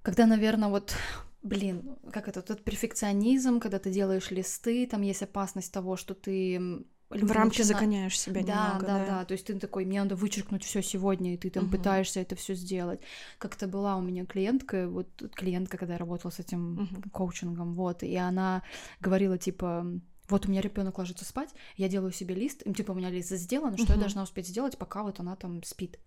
когда, 0.02 0.26
наверное, 0.26 0.70
вот 0.70 0.96
блин, 1.44 1.98
как 2.12 2.28
это, 2.28 2.42
тот 2.42 2.64
перфекционизм, 2.64 3.60
когда 3.60 3.80
ты 3.80 3.92
делаешь 3.92 4.32
листы, 4.32 4.86
там 4.86 5.02
есть 5.02 5.24
опасность 5.24 5.74
того, 5.74 5.98
что 5.98 6.14
ты 6.14 6.84
в 7.10 7.32
рамки 7.32 7.60
начина... 7.60 7.66
загоняешь 7.66 8.20
себя 8.20 8.44
да, 8.44 8.68
немного. 8.68 8.86
Да, 8.86 9.00
да, 9.00 9.06
да. 9.06 9.26
То 9.26 9.34
есть 9.34 9.46
ты 9.46 9.60
такой, 9.60 9.86
мне 9.86 10.02
надо 10.02 10.16
вычеркнуть 10.16 10.64
все 10.64 10.82
сегодня, 10.82 11.34
и 11.34 11.38
ты 11.38 11.50
там 11.50 11.66
угу. 11.66 11.74
пытаешься 11.74 12.20
это 12.22 12.36
все 12.36 12.54
сделать. 12.54 13.02
Как-то 13.38 13.68
была 13.68 13.98
у 13.98 14.02
меня 14.02 14.26
клиентка, 14.26 14.88
вот 14.88 15.08
клиентка, 15.36 15.78
когда 15.78 15.94
я 15.94 16.00
работала 16.00 16.32
с 16.32 16.40
этим 16.40 16.84
угу. 16.84 17.10
коучингом, 17.12 17.74
вот, 17.74 18.04
и 18.04 18.16
она 18.16 18.64
говорила 19.02 19.38
типа 19.38 19.86
вот 20.32 20.46
у 20.46 20.50
меня 20.50 20.62
ребенок 20.62 20.98
ложится 20.98 21.26
спать, 21.26 21.50
я 21.76 21.88
делаю 21.90 22.12
себе 22.12 22.34
лист, 22.34 22.64
типа 22.76 22.92
у 22.92 22.96
меня 22.96 23.10
лист 23.10 23.30
сделан, 23.30 23.78
что 23.78 23.88
uh-huh. 23.88 23.96
я 23.96 24.00
должна 24.00 24.24
успеть 24.24 24.48
сделать, 24.48 24.78
пока 24.78 25.04
вот 25.04 25.20
она 25.20 25.36
там 25.36 25.62
спит. 25.64 26.00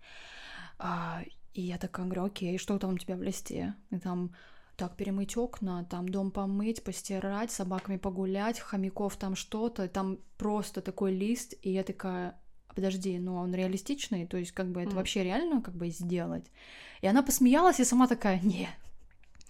А, 0.78 1.22
и 1.52 1.62
я 1.62 1.78
такая 1.78 2.06
говорю, 2.06 2.24
окей, 2.24 2.58
что 2.58 2.78
там 2.78 2.94
у 2.94 2.98
тебя 2.98 3.16
в 3.16 3.22
листе? 3.22 3.74
И 3.90 3.98
там 3.98 4.34
так, 4.76 4.96
перемыть 4.96 5.36
окна, 5.36 5.84
там 5.84 6.08
дом 6.08 6.30
помыть, 6.30 6.82
постирать, 6.82 7.52
собаками 7.52 7.96
погулять, 7.96 8.58
хомяков 8.58 9.16
там 9.16 9.36
что-то, 9.36 9.88
там 9.88 10.18
просто 10.36 10.80
такой 10.80 11.12
лист, 11.12 11.54
и 11.62 11.70
я 11.70 11.84
такая, 11.84 12.40
подожди, 12.74 13.18
ну 13.18 13.36
он 13.36 13.54
реалистичный, 13.54 14.26
то 14.26 14.36
есть 14.36 14.52
как 14.52 14.72
бы 14.72 14.82
это 14.82 14.90
mm. 14.92 14.96
вообще 14.96 15.22
реально 15.22 15.62
как 15.62 15.74
бы 15.74 15.90
сделать? 15.90 16.46
И 17.02 17.06
она 17.06 17.22
посмеялась, 17.22 17.78
и 17.78 17.84
сама 17.84 18.08
такая, 18.08 18.40
нет, 18.40 18.70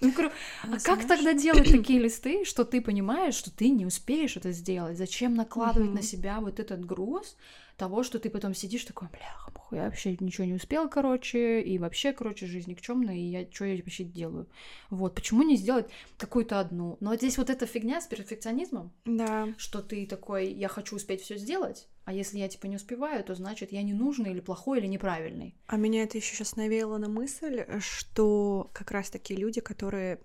ну, 0.05 0.12
говорю, 0.12 0.31
а 0.62 0.79
как 0.81 1.07
тогда 1.07 1.33
делать 1.33 1.71
такие 1.71 1.99
листы, 1.99 2.45
что 2.45 2.64
ты 2.64 2.81
понимаешь, 2.81 3.35
что 3.35 3.51
ты 3.51 3.71
не 3.71 3.87
успеешь 3.87 4.37
это 4.37 4.53
сделать? 4.53 4.97
Зачем 4.99 5.35
накладывать 5.35 5.93
на 5.93 6.03
себя 6.03 6.40
вот 6.40 6.61
этот 6.61 6.85
груз 6.85 7.37
того, 7.77 8.03
что 8.03 8.19
ты 8.19 8.31
потом 8.31 8.55
сидишь 8.55 8.85
такой, 8.85 9.09
бляха, 9.09 9.51
я 9.75 9.85
вообще 9.85 10.17
ничего 10.21 10.47
не 10.47 10.55
успел, 10.55 10.89
короче, 10.89 11.61
и 11.61 11.79
вообще, 11.79 12.13
короче, 12.13 12.47
жизнь 12.47 12.71
никчемная, 12.71 13.17
и 13.17 13.23
я 13.23 13.51
что 13.51 13.65
я 13.65 13.77
вообще 13.77 14.05
делаю? 14.05 14.49
Вот, 14.91 15.15
почему 15.15 15.43
не 15.43 15.57
сделать 15.57 15.89
какую-то 16.17 16.61
одну? 16.61 16.97
Но 17.01 17.11
вот 17.11 17.19
здесь 17.19 17.39
вот 17.39 17.51
эта 17.51 17.67
фигня 17.67 18.01
с 18.01 18.07
перфекционизмом, 18.07 18.93
да. 19.05 19.49
что 19.57 19.83
ты 19.83 20.07
такой, 20.07 20.53
я 20.53 20.69
хочу 20.69 20.97
успеть 20.97 21.23
все 21.23 21.37
сделать, 21.37 21.89
а 22.05 22.13
если 22.13 22.39
я 22.39 22.49
типа 22.49 22.67
не 22.67 22.77
успеваю, 22.77 23.25
то 23.25 23.35
значит 23.35 23.73
я 23.73 23.83
не 23.83 23.93
нужный 23.93 24.31
или 24.31 24.41
плохой 24.41 24.79
или 24.79 24.87
неправильный. 24.87 25.57
А 25.67 25.77
меня 25.77 26.03
это 26.03 26.19
еще 26.19 26.35
сейчас 26.35 26.57
навеяло 26.57 26.99
на 26.99 27.09
мысль, 27.09 27.65
что 27.81 28.71
как 28.73 28.91
раз 28.91 29.11
таки 29.11 29.35
люди, 29.35 29.61
которые 29.61 30.21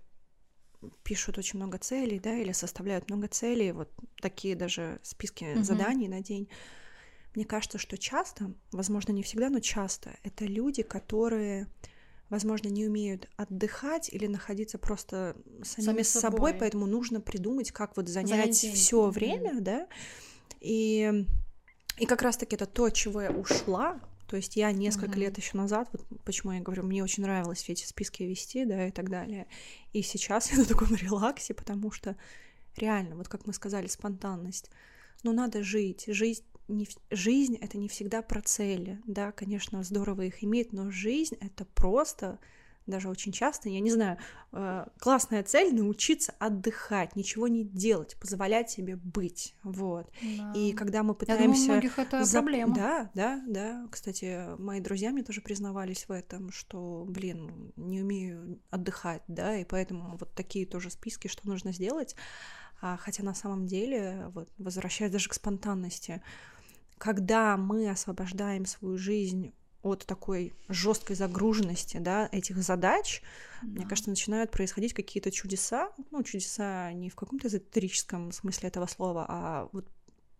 пишут 1.03 1.37
очень 1.37 1.59
много 1.59 1.77
целей, 1.77 2.19
да, 2.19 2.37
или 2.37 2.53
составляют 2.53 3.09
много 3.09 3.27
целей, 3.27 3.71
вот 3.73 3.89
такие 4.21 4.55
даже 4.55 4.99
списки 5.03 5.43
mm-hmm. 5.43 5.63
заданий 5.63 6.07
на 6.07 6.21
день. 6.21 6.47
Мне 7.35 7.45
кажется, 7.45 7.77
что 7.77 7.97
часто, 7.97 8.53
возможно, 8.71 9.11
не 9.11 9.23
всегда, 9.23 9.49
но 9.49 9.59
часто, 9.59 10.15
это 10.23 10.45
люди, 10.45 10.81
которые, 10.81 11.67
возможно, 12.29 12.69
не 12.69 12.87
умеют 12.87 13.29
отдыхать 13.37 14.09
или 14.11 14.27
находиться 14.27 14.77
просто 14.77 15.35
самими 15.63 15.85
Сами 15.85 16.01
с 16.01 16.09
собой, 16.09 16.37
собой, 16.37 16.53
поэтому 16.53 16.85
нужно 16.85 17.21
придумать, 17.21 17.71
как 17.71 17.95
вот 17.97 18.07
занять 18.07 18.55
все 18.55 19.07
mm-hmm. 19.07 19.11
время, 19.11 19.61
да. 19.61 19.87
И, 20.59 21.25
и 21.97 22.05
как 22.05 22.21
раз-таки 22.21 22.55
это 22.55 22.65
то, 22.65 22.89
чего 22.89 23.21
я 23.21 23.31
ушла, 23.31 24.01
то 24.29 24.35
есть 24.35 24.55
я 24.55 24.71
несколько 24.71 25.13
mm-hmm. 25.13 25.19
лет 25.19 25.37
еще 25.37 25.57
назад, 25.57 25.89
вот 25.91 26.05
почему 26.23 26.51
я 26.51 26.61
говорю, 26.61 26.83
мне 26.83 27.03
очень 27.03 27.23
нравилось 27.23 27.63
все 27.63 27.73
эти 27.73 27.85
списки 27.85 28.23
вести, 28.23 28.63
да, 28.65 28.87
и 28.87 28.91
так 28.91 29.09
далее. 29.09 29.47
И 29.91 30.03
сейчас 30.03 30.51
я 30.51 30.57
на 30.57 30.65
таком 30.65 30.93
релаксе, 30.95 31.53
потому 31.53 31.91
что 31.91 32.15
реально, 32.75 33.15
вот 33.15 33.27
как 33.27 33.47
мы 33.47 33.53
сказали, 33.53 33.87
спонтанность. 33.87 34.69
Ну, 35.23 35.33
надо 35.33 35.63
жить. 35.63 36.05
Жизнь, 36.07 36.43
не, 36.69 36.87
жизнь— 37.09 37.55
это 37.61 37.77
не 37.77 37.87
всегда 37.87 38.21
про 38.21 38.41
цели. 38.41 39.01
Да, 39.05 39.31
конечно, 39.31 39.83
здорово 39.83 40.23
их 40.23 40.43
иметь, 40.43 40.71
но 40.71 40.91
жизнь— 40.91 41.35
это 41.41 41.65
просто 41.65 42.39
даже 42.89 43.07
очень 43.07 43.31
часто, 43.31 43.69
я 43.69 43.79
не 43.79 43.91
знаю, 43.91 44.17
э, 44.51 44.85
классная 44.99 45.43
цель 45.43 45.73
научиться 45.75 46.33
отдыхать, 46.39 47.15
ничего 47.15 47.47
не 47.47 47.63
делать, 47.63 48.17
позволять 48.19 48.69
себе 48.69 48.95
быть, 48.95 49.55
вот. 49.63 50.11
Да. 50.21 50.53
И 50.55 50.73
когда 50.73 51.03
мы 51.03 51.13
пытаемся... 51.13 51.43
Я 51.43 51.47
думаю, 51.47 51.69
у 51.69 51.71
многих 51.73 51.99
это 51.99 52.23
за... 52.23 52.39
проблема. 52.39 52.75
Да, 52.75 53.11
да, 53.13 53.43
да. 53.47 53.87
Кстати, 53.91 54.57
мои 54.59 54.81
друзья 54.81 55.11
мне 55.11 55.23
тоже 55.23 55.41
признавались 55.41 56.07
в 56.07 56.11
этом, 56.11 56.51
что, 56.51 57.05
блин, 57.07 57.71
не 57.75 58.01
умею 58.01 58.59
отдыхать, 58.69 59.23
да, 59.27 59.57
и 59.57 59.65
поэтому 59.65 60.17
вот 60.17 60.33
такие 60.33 60.65
тоже 60.65 60.89
списки, 60.89 61.27
что 61.27 61.47
нужно 61.47 61.71
сделать. 61.71 62.15
А, 62.81 62.97
хотя 62.97 63.23
на 63.23 63.33
самом 63.33 63.67
деле, 63.67 64.31
вот, 64.33 64.49
возвращаясь 64.57 65.11
даже 65.11 65.29
к 65.29 65.33
спонтанности, 65.33 66.21
когда 66.99 67.57
мы 67.57 67.89
освобождаем 67.89 68.65
свою 68.65 68.97
жизнь 68.97 69.53
от 69.81 70.05
такой 70.05 70.53
жесткой 70.67 71.15
загруженности, 71.15 71.97
да, 71.97 72.27
этих 72.31 72.57
задач, 72.57 73.23
да. 73.61 73.67
мне 73.69 73.85
кажется, 73.85 74.09
начинают 74.09 74.51
происходить 74.51 74.93
какие-то 74.93 75.31
чудеса, 75.31 75.89
ну, 76.11 76.21
чудеса 76.21 76.91
не 76.91 77.09
в 77.09 77.15
каком-то 77.15 77.47
эзотерическом 77.47 78.31
смысле 78.33 78.67
этого 78.67 78.85
слова, 78.87 79.25
а 79.27 79.69
вот 79.71 79.87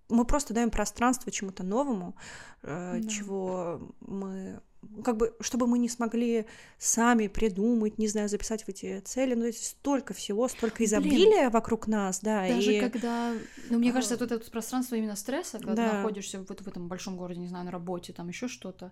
мы 0.09 0.25
просто 0.25 0.53
даем 0.53 0.71
пространство 0.71 1.31
чему-то 1.31 1.63
новому, 1.63 2.15
э, 2.63 2.99
да. 3.01 3.09
чего 3.09 3.93
мы 4.01 4.61
как 5.03 5.17
бы, 5.17 5.35
чтобы 5.41 5.67
мы 5.67 5.77
не 5.77 5.89
смогли 5.89 6.45
сами 6.77 7.27
придумать, 7.27 7.97
не 7.97 8.07
знаю, 8.07 8.29
записать 8.29 8.63
в 8.63 8.69
эти 8.69 8.99
цели, 9.01 9.33
но 9.33 9.49
здесь 9.49 9.69
столько 9.69 10.13
всего, 10.13 10.47
столько 10.47 10.85
изобилия 10.85 11.41
Блин, 11.41 11.51
вокруг 11.51 11.87
нас, 11.87 12.19
да. 12.21 12.47
Даже 12.47 12.75
и... 12.75 12.79
когда, 12.79 13.33
ну, 13.69 13.77
мне 13.77 13.91
кажется, 13.91 14.17
тут 14.17 14.31
это 14.31 14.49
пространство 14.49 14.95
именно 14.95 15.15
стресса, 15.15 15.57
когда 15.57 15.75
да. 15.75 15.89
ты 15.89 15.95
находишься 15.97 16.45
вот 16.47 16.61
в 16.61 16.67
этом 16.67 16.87
большом 16.87 17.17
городе, 17.17 17.39
не 17.39 17.47
знаю, 17.47 17.65
на 17.65 17.71
работе, 17.71 18.13
там 18.13 18.27
еще 18.29 18.47
что-то, 18.47 18.91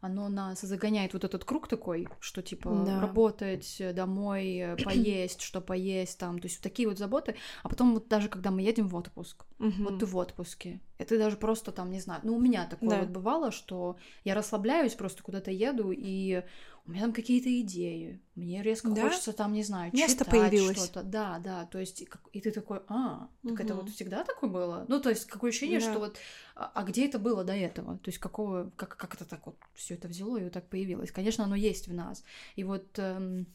оно 0.00 0.28
нас 0.28 0.60
загоняет 0.60 1.14
вот 1.14 1.24
этот 1.24 1.44
круг 1.44 1.68
такой, 1.68 2.08
что 2.20 2.42
типа 2.42 2.84
да. 2.86 3.00
работать, 3.00 3.82
домой, 3.94 4.56
э, 4.56 4.76
поесть, 4.84 5.40
что 5.40 5.60
поесть 5.60 6.18
там, 6.18 6.38
то 6.38 6.46
есть 6.46 6.58
вот 6.58 6.62
такие 6.62 6.88
вот 6.88 6.98
заботы. 6.98 7.36
А 7.62 7.68
потом 7.68 7.94
вот 7.94 8.08
даже 8.08 8.28
когда 8.28 8.50
мы 8.50 8.62
едем 8.62 8.88
в 8.88 8.94
отпуск, 8.94 9.44
угу. 9.58 9.72
вот 9.78 9.98
ты 9.98 10.06
в 10.06 10.16
отпуске, 10.16 10.80
это 10.98 11.18
даже 11.18 11.36
просто 11.36 11.72
там, 11.72 11.90
не 11.90 12.00
знаю, 12.00 12.20
ну 12.24 12.36
у 12.36 12.40
меня 12.40 12.66
такое 12.66 12.90
да. 12.90 13.00
вот 13.00 13.08
бывало, 13.08 13.50
что 13.50 13.96
я 14.24 14.34
расслабляюсь, 14.34 14.94
просто 14.94 15.22
куда-то 15.22 15.50
еду, 15.50 15.92
и 15.92 16.42
у 16.86 16.92
меня 16.92 17.02
там 17.02 17.12
какие-то 17.12 17.60
идеи, 17.60 18.20
мне 18.36 18.62
резко 18.62 18.90
да? 18.90 19.02
хочется 19.02 19.32
там, 19.32 19.52
не 19.52 19.64
знаю, 19.64 19.90
Место 19.92 20.24
читать 20.24 20.50
появилось. 20.50 20.76
что-то. 20.76 21.02
Да, 21.02 21.40
да, 21.40 21.66
то 21.66 21.80
есть, 21.80 22.04
и 22.32 22.40
ты 22.40 22.52
такой, 22.52 22.80
а, 22.86 23.28
так 23.42 23.52
угу. 23.52 23.62
это 23.62 23.74
вот 23.74 23.90
всегда 23.90 24.22
такое 24.22 24.48
было? 24.48 24.84
Ну, 24.88 25.00
то 25.00 25.10
есть, 25.10 25.24
какое 25.26 25.50
ощущение, 25.50 25.80
да. 25.80 25.90
что 25.90 25.98
вот, 25.98 26.16
а, 26.54 26.70
а 26.74 26.84
где 26.84 27.06
это 27.06 27.18
было 27.18 27.42
до 27.42 27.54
этого? 27.54 27.98
То 27.98 28.08
есть, 28.08 28.18
какого, 28.18 28.70
как, 28.76 28.96
как 28.96 29.14
это 29.14 29.24
так 29.24 29.44
вот 29.46 29.56
все 29.74 29.94
это 29.94 30.06
взяло 30.06 30.36
и 30.36 30.44
вот 30.44 30.52
так 30.52 30.68
появилось? 30.68 31.10
Конечно, 31.10 31.44
оно 31.44 31.56
есть 31.56 31.88
в 31.88 31.94
нас. 31.94 32.22
И 32.54 32.62
вот... 32.62 32.86
Эм, 32.98 33.46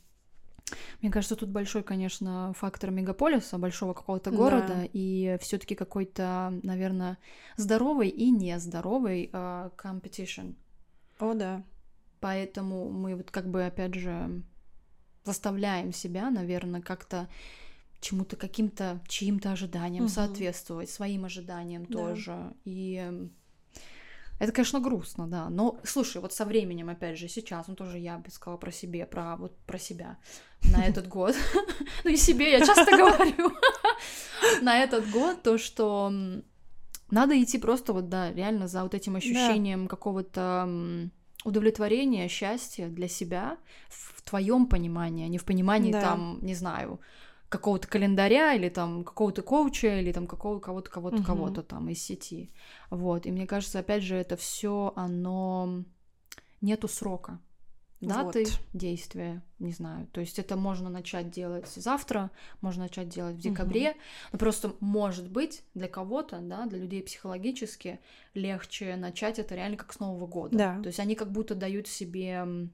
мне 1.01 1.11
кажется, 1.11 1.35
тут 1.35 1.49
большой, 1.49 1.83
конечно, 1.83 2.53
фактор 2.57 2.91
мегаполиса, 2.91 3.57
большого 3.57 3.93
какого-то 3.93 4.31
города, 4.31 4.67
да. 4.67 4.87
и 4.93 5.37
все-таки 5.41 5.75
какой-то, 5.75 6.57
наверное, 6.63 7.17
здоровый 7.57 8.07
и 8.07 8.29
нездоровый 8.29 9.29
uh, 9.33 9.69
competition. 9.75 10.55
О, 11.19 11.33
да. 11.33 11.63
Поэтому 12.21 12.89
мы 12.89 13.15
вот 13.15 13.31
как 13.31 13.49
бы, 13.49 13.65
опять 13.65 13.95
же, 13.95 14.43
заставляем 15.25 15.91
себя, 15.91 16.29
наверное, 16.29 16.81
как-то 16.81 17.27
чему-то, 17.99 18.35
каким-то, 18.35 19.01
чьим-то 19.07 19.51
ожиданиям 19.51 20.05
угу. 20.05 20.11
соответствовать, 20.11 20.89
своим 20.89 21.25
ожиданиям 21.25 21.85
да. 21.85 21.97
тоже. 21.97 22.53
И 22.63 23.29
это, 24.39 24.51
конечно, 24.51 24.79
грустно, 24.79 25.27
да. 25.27 25.49
Но, 25.49 25.79
слушай, 25.83 26.21
вот 26.21 26.31
со 26.33 26.45
временем, 26.45 26.89
опять 26.89 27.17
же, 27.17 27.27
сейчас, 27.27 27.67
ну 27.67 27.75
тоже 27.75 27.97
я 27.97 28.17
бы 28.17 28.29
сказала 28.31 28.57
про 28.57 28.71
себе, 28.71 29.05
про 29.05 29.35
вот 29.35 29.57
про 29.65 29.77
себя 29.77 30.17
на 30.73 30.85
этот 30.85 31.07
год. 31.07 31.35
Ну 32.03 32.09
и 32.09 32.17
себе 32.17 32.51
я 32.51 32.65
часто 32.65 32.85
говорю. 32.97 33.51
На 34.61 34.79
этот 34.79 35.09
год 35.11 35.43
то, 35.43 35.59
что 35.59 36.11
надо 37.11 37.43
идти 37.43 37.59
просто 37.59 37.93
вот, 37.93 38.09
да, 38.09 38.31
реально 38.31 38.67
за 38.67 38.81
вот 38.81 38.95
этим 38.95 39.15
ощущением 39.15 39.87
какого-то 39.87 41.09
удовлетворение, 41.43 42.27
счастье 42.27 42.87
для 42.87 43.07
себя 43.07 43.57
в 43.89 44.21
твоем 44.21 44.67
понимании, 44.67 45.25
а 45.25 45.29
не 45.29 45.37
в 45.37 45.45
понимании 45.45 45.91
да. 45.91 46.01
там, 46.01 46.39
не 46.41 46.55
знаю, 46.55 46.99
какого-то 47.49 47.87
календаря 47.87 48.53
или 48.53 48.69
там 48.69 49.03
какого-то 49.03 49.41
коуча 49.41 49.99
или 49.99 50.11
там 50.11 50.27
какого 50.27 50.59
кого-то 50.59 50.89
кого-то 50.89 51.17
угу. 51.17 51.25
кого-то 51.25 51.63
там 51.63 51.89
из 51.89 52.01
сети. 52.01 52.51
Вот. 52.89 53.25
И 53.25 53.31
мне 53.31 53.45
кажется, 53.45 53.79
опять 53.79 54.03
же, 54.03 54.15
это 54.15 54.37
все 54.37 54.93
оно 54.95 55.83
нету 56.61 56.87
срока 56.87 57.39
даты 58.01 58.45
вот. 58.45 58.59
действия, 58.73 59.41
не 59.59 59.71
знаю. 59.71 60.07
То 60.11 60.21
есть 60.21 60.39
это 60.39 60.55
можно 60.55 60.89
начать 60.89 61.29
делать 61.29 61.67
завтра, 61.67 62.31
можно 62.61 62.83
начать 62.83 63.09
делать 63.09 63.35
в 63.35 63.39
декабре, 63.39 63.91
угу. 63.91 63.97
но 64.33 64.39
просто 64.39 64.75
может 64.79 65.29
быть 65.29 65.63
для 65.73 65.87
кого-то, 65.87 66.39
да, 66.39 66.65
для 66.65 66.79
людей 66.79 67.03
психологически 67.03 67.99
легче 68.33 68.95
начать 68.95 69.39
это 69.39 69.55
реально 69.55 69.77
как 69.77 69.93
с 69.93 69.99
Нового 69.99 70.27
года. 70.27 70.57
Да. 70.57 70.79
То 70.81 70.87
есть 70.87 70.99
они 70.99 71.15
как 71.15 71.31
будто 71.31 71.55
дают 71.55 71.87
себе 71.87 72.69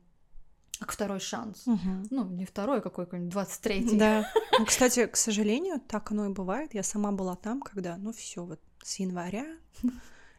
как 0.79 0.91
второй 0.91 1.19
шанс. 1.19 1.65
Угу. 1.67 2.07
Ну, 2.11 2.25
не 2.29 2.45
второй, 2.45 2.79
а 2.79 2.81
какой-нибудь 2.81 3.33
23-й. 3.33 3.97
Да. 3.97 4.31
Ну, 4.59 4.65
кстати, 4.65 5.05
к 5.05 5.15
сожалению, 5.15 5.79
так 5.79 6.11
оно 6.11 6.25
и 6.25 6.33
бывает. 6.33 6.73
Я 6.73 6.81
сама 6.81 7.11
была 7.11 7.35
там, 7.35 7.61
когда, 7.61 7.95
ну, 7.97 8.11
все, 8.11 8.43
вот 8.43 8.59
с 8.83 8.97
января 8.97 9.45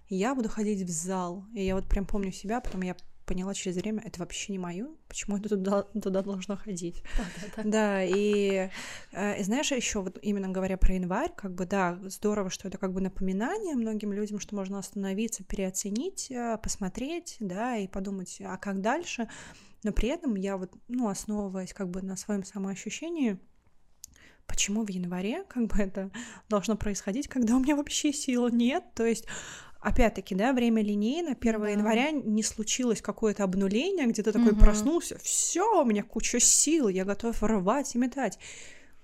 я 0.09 0.35
буду 0.35 0.49
ходить 0.49 0.83
в 0.83 0.91
зал. 0.91 1.45
И 1.55 1.65
я 1.65 1.77
вот 1.77 1.87
прям 1.87 2.05
помню 2.05 2.33
себя, 2.33 2.61
потом 2.61 2.83
я 2.83 2.97
поняла 3.29 3.53
через 3.53 3.77
время, 3.77 4.03
это 4.05 4.21
вообще 4.21 4.53
не 4.53 4.59
мое, 4.59 4.89
почему 5.07 5.37
я 5.37 5.43
туда, 5.43 5.83
туда 5.83 6.23
должна 6.23 6.57
ходить. 6.57 7.03
Да, 7.17 7.25
да, 7.25 7.63
да. 7.63 7.71
да 7.71 8.05
и, 8.05 8.71
э, 9.13 9.41
и 9.41 9.43
знаешь, 9.45 9.71
еще 9.71 10.01
вот 10.01 10.19
именно 10.23 10.49
говоря 10.49 10.79
про 10.79 10.95
январь, 10.95 11.33
как 11.37 11.55
бы 11.55 11.67
да, 11.67 11.99
здорово, 12.05 12.49
что 12.49 12.67
это 12.69 12.79
как 12.79 12.93
бы 12.93 13.03
напоминание 13.03 13.75
многим 13.75 14.13
людям, 14.15 14.41
что 14.41 14.57
можно 14.57 14.79
остановиться, 14.79 15.45
переоценить, 15.45 16.31
э, 16.31 16.59
посмотреть, 16.63 17.37
да, 17.39 17.77
и 17.77 17.87
подумать, 17.87 18.41
а 18.41 18.57
как 18.57 18.81
дальше. 18.81 19.29
Но 19.85 19.93
при 19.93 20.09
этом 20.09 20.35
я 20.35 20.57
вот, 20.57 20.73
ну, 20.89 21.09
основываясь 21.09 21.75
как 21.75 21.91
бы 21.91 22.01
на 22.03 22.17
своем 22.17 22.45
самоощущении, 22.45 23.39
почему 24.47 24.85
в 24.85 24.89
январе 24.89 25.45
как 25.45 25.67
бы 25.67 25.77
это 25.77 26.11
должно 26.49 26.77
происходить, 26.77 27.29
когда 27.29 27.55
у 27.55 27.61
меня 27.61 27.77
вообще 27.77 28.13
сил 28.13 28.49
нет, 28.49 28.85
то 28.95 29.05
есть 29.05 29.27
опять-таки, 29.81 30.35
да, 30.35 30.53
время 30.53 30.83
линейно, 30.83 31.37
1 31.39 31.61
да. 31.61 31.69
января 31.69 32.11
не 32.11 32.43
случилось 32.43 33.01
какое-то 33.01 33.45
обнуление, 33.45 34.07
где 34.07 34.23
ты 34.23 34.33
такой 34.33 34.53
угу. 34.53 34.61
проснулся, 34.61 35.19
все, 35.19 35.83
у 35.83 35.85
меня 35.85 36.03
куча 36.03 36.41
сил, 36.41 36.89
я 36.89 37.05
готов 37.05 37.43
рвать 37.43 37.95
и 37.95 37.99
метать. 37.99 38.39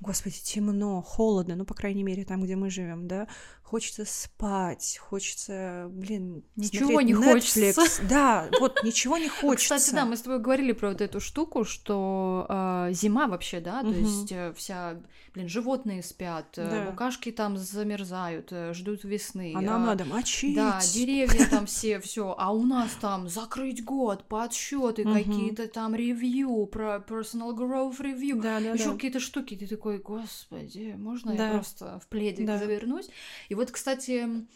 Господи, 0.00 0.37
темно, 0.42 1.00
холодно, 1.02 1.56
ну, 1.56 1.64
по 1.64 1.74
крайней 1.74 2.02
мере, 2.02 2.24
там, 2.24 2.42
где 2.42 2.56
мы 2.56 2.68
живем, 2.68 3.06
да, 3.06 3.28
хочется 3.74 4.04
спать, 4.04 5.00
хочется, 5.00 5.88
блин, 5.90 6.44
ничего 6.54 7.00
не 7.00 7.12
Netflix. 7.12 7.72
хочется. 7.72 8.02
Да, 8.08 8.48
вот 8.60 8.84
ничего 8.84 9.18
не 9.18 9.28
хочется. 9.40 9.78
Кстати, 9.78 9.96
да, 9.96 10.04
мы 10.04 10.16
с 10.16 10.20
тобой 10.20 10.38
говорили 10.38 10.70
про 10.70 10.90
вот 10.90 11.00
эту 11.00 11.18
штуку, 11.18 11.64
что 11.64 12.46
э, 12.48 12.92
зима 12.92 13.26
вообще, 13.26 13.58
да, 13.58 13.80
то 13.80 13.88
угу. 13.88 13.98
есть 13.98 14.30
э, 14.30 14.52
вся, 14.56 15.02
блин, 15.34 15.48
животные 15.48 16.04
спят, 16.04 16.56
э, 16.56 16.70
да. 16.70 16.88
букашки 16.88 17.32
там 17.32 17.56
замерзают, 17.56 18.52
э, 18.52 18.74
ждут 18.74 19.02
весны. 19.02 19.52
А 19.56 19.60
нам 19.60 19.87
надо 19.87 20.04
мочить. 20.04 20.54
Да, 20.54 20.80
деревья 20.92 21.44
там 21.50 21.66
все, 21.66 21.98
все, 21.98 22.32
а 22.38 22.52
у 22.52 22.62
нас 22.62 22.92
там 23.00 23.28
закрыть 23.28 23.84
год, 23.84 24.22
подсчеты 24.28 25.02
угу. 25.02 25.14
какие-то 25.14 25.66
там 25.66 25.96
ревью, 25.96 26.66
про 26.66 27.04
personal 27.04 27.56
growth 27.56 27.98
review, 27.98 28.40
да, 28.40 28.60
да, 28.60 28.70
еще 28.70 28.90
да. 28.90 28.92
какие-то 28.92 29.18
штуки, 29.18 29.56
ты 29.56 29.66
такой, 29.66 29.98
господи, 29.98 30.94
можно 30.96 31.34
да. 31.34 31.48
я 31.48 31.54
просто 31.54 31.98
в 31.98 32.06
пледик 32.06 32.46
да. 32.46 32.56
завернусь? 32.56 33.10
И 33.48 33.56
вот, 33.56 33.63
кстати, 33.70 34.46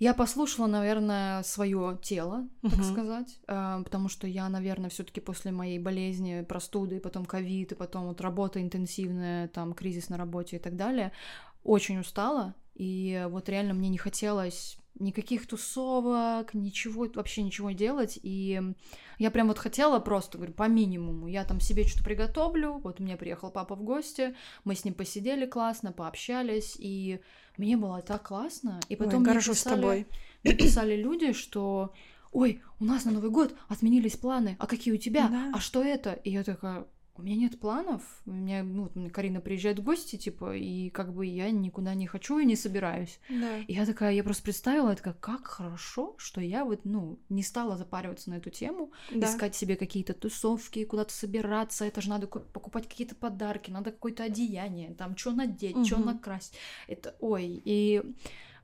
Я 0.00 0.14
послушала, 0.14 0.66
наверное, 0.66 1.42
свое 1.42 1.98
тело, 2.02 2.48
так 2.62 2.72
uh-huh. 2.72 2.92
сказать, 2.92 3.38
э, 3.46 3.82
потому 3.84 4.08
что 4.08 4.26
я, 4.26 4.48
наверное, 4.48 4.88
все-таки 4.88 5.20
после 5.20 5.52
моей 5.52 5.78
болезни, 5.78 6.40
простуды, 6.40 7.00
потом 7.00 7.26
ковид, 7.26 7.72
и 7.72 7.74
потом 7.74 8.06
вот 8.06 8.22
работа 8.22 8.62
интенсивная, 8.62 9.48
там 9.48 9.74
кризис 9.74 10.08
на 10.08 10.16
работе 10.16 10.56
и 10.56 10.58
так 10.58 10.74
далее, 10.74 11.12
очень 11.64 11.98
устала, 11.98 12.54
и 12.74 13.26
вот 13.28 13.50
реально 13.50 13.74
мне 13.74 13.90
не 13.90 13.98
хотелось 13.98 14.78
никаких 14.98 15.46
тусовок, 15.46 16.54
ничего, 16.54 17.06
вообще 17.14 17.42
ничего 17.42 17.70
делать. 17.70 18.18
И 18.22 18.60
я 19.18 19.30
прям 19.30 19.48
вот 19.48 19.58
хотела 19.58 19.98
просто, 19.98 20.38
говорю, 20.38 20.52
по 20.52 20.68
минимуму. 20.68 21.26
Я 21.26 21.44
там 21.44 21.60
себе 21.60 21.86
что-то 21.86 22.04
приготовлю. 22.04 22.74
Вот 22.78 23.00
мне 23.00 23.16
приехал 23.16 23.50
папа 23.50 23.74
в 23.74 23.82
гости, 23.82 24.34
мы 24.64 24.74
с 24.74 24.84
ним 24.84 24.94
посидели 24.94 25.46
классно, 25.46 25.92
пообщались, 25.92 26.76
и 26.78 27.20
мне 27.56 27.76
было 27.76 28.02
так 28.02 28.26
классно. 28.28 28.80
И 28.88 28.96
потом 28.96 29.22
Ой, 29.22 29.30
мне 29.30 29.38
писали, 29.38 29.54
с 29.54 29.62
тобой. 29.62 30.06
Мне 30.44 30.54
писали 30.54 30.96
люди, 30.96 31.32
что 31.32 31.94
ой, 32.32 32.62
у 32.78 32.84
нас 32.84 33.04
на 33.04 33.12
Новый 33.12 33.30
год 33.30 33.54
отменились 33.68 34.16
планы, 34.16 34.56
а 34.58 34.66
какие 34.66 34.94
у 34.94 34.98
тебя? 34.98 35.28
Да. 35.28 35.52
А 35.54 35.60
что 35.60 35.82
это? 35.82 36.12
И 36.12 36.30
я 36.30 36.44
такая, 36.44 36.86
у 37.16 37.22
меня 37.22 37.36
нет 37.36 37.60
планов. 37.60 38.02
У 38.26 38.30
меня, 38.30 38.62
ну, 38.62 38.90
Карина 39.12 39.40
приезжает 39.40 39.78
в 39.78 39.82
гости, 39.82 40.16
типа, 40.16 40.56
и 40.56 40.90
как 40.90 41.12
бы 41.12 41.26
я 41.26 41.50
никуда 41.50 41.94
не 41.94 42.06
хочу 42.06 42.38
и 42.38 42.44
не 42.44 42.56
собираюсь. 42.56 43.20
Да. 43.28 43.58
И 43.58 43.72
я 43.74 43.84
такая, 43.84 44.14
я 44.14 44.24
просто 44.24 44.42
представила, 44.42 44.90
это 44.90 45.02
как, 45.02 45.20
как 45.20 45.46
хорошо, 45.46 46.14
что 46.18 46.40
я 46.40 46.64
вот, 46.64 46.84
ну, 46.84 47.18
не 47.28 47.42
стала 47.42 47.76
запариваться 47.76 48.30
на 48.30 48.34
эту 48.34 48.50
тему, 48.50 48.92
да. 49.10 49.26
искать 49.26 49.54
себе 49.54 49.76
какие-то 49.76 50.14
тусовки, 50.14 50.84
куда-то 50.84 51.12
собираться. 51.12 51.84
Это 51.84 52.00
же 52.00 52.08
надо 52.08 52.26
покупать 52.26 52.88
какие-то 52.88 53.14
подарки, 53.14 53.70
надо 53.70 53.90
какое-то 53.90 54.24
одеяние, 54.24 54.94
там, 54.94 55.16
что 55.16 55.32
надеть, 55.32 55.76
угу. 55.76 55.84
что 55.84 55.98
накрасить. 55.98 56.54
Это, 56.86 57.14
ой, 57.20 57.60
и 57.64 58.02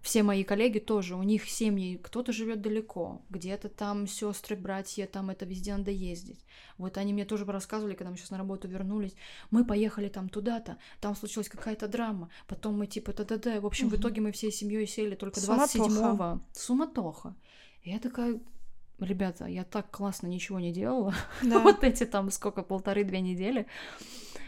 все 0.02 0.22
мои 0.22 0.44
коллеги 0.44 0.78
тоже, 0.78 1.16
у 1.16 1.22
них 1.22 1.48
семьи, 1.48 1.96
кто-то 1.96 2.32
живет 2.32 2.60
далеко, 2.60 3.22
где-то 3.30 3.68
там 3.68 4.06
сестры, 4.06 4.56
братья, 4.56 5.06
там 5.06 5.30
это 5.30 5.44
везде 5.44 5.76
надо 5.76 5.90
ездить. 5.90 6.44
Вот 6.78 6.98
они 6.98 7.12
мне 7.12 7.24
тоже 7.24 7.44
рассказывали, 7.44 7.94
когда 7.94 8.10
мы 8.10 8.16
сейчас 8.16 8.30
на 8.30 8.38
работу 8.38 8.68
вернулись, 8.68 9.14
мы 9.50 9.64
поехали 9.64 10.08
там 10.08 10.28
туда-то, 10.28 10.78
там 11.00 11.16
случилась 11.16 11.48
какая-то 11.48 11.88
драма, 11.88 12.30
потом 12.46 12.78
мы 12.78 12.86
типа 12.86 13.12
да-да-да, 13.12 13.60
в 13.60 13.66
общем, 13.66 13.88
угу. 13.88 13.96
в 13.96 14.00
итоге 14.00 14.20
мы 14.20 14.32
всей 14.32 14.52
семьей 14.52 14.86
сели 14.86 15.14
только 15.14 15.40
27-го. 15.40 16.40
Суматоха. 16.52 17.34
И 17.82 17.90
я 17.90 17.98
такая, 17.98 18.40
ребята, 18.98 19.46
я 19.46 19.64
так 19.64 19.90
классно 19.90 20.26
ничего 20.26 20.60
не 20.60 20.72
делала, 20.72 21.14
да. 21.42 21.60
вот 21.60 21.84
эти 21.84 22.04
там 22.04 22.30
сколько, 22.30 22.62
полторы-две 22.62 23.20
недели, 23.20 23.66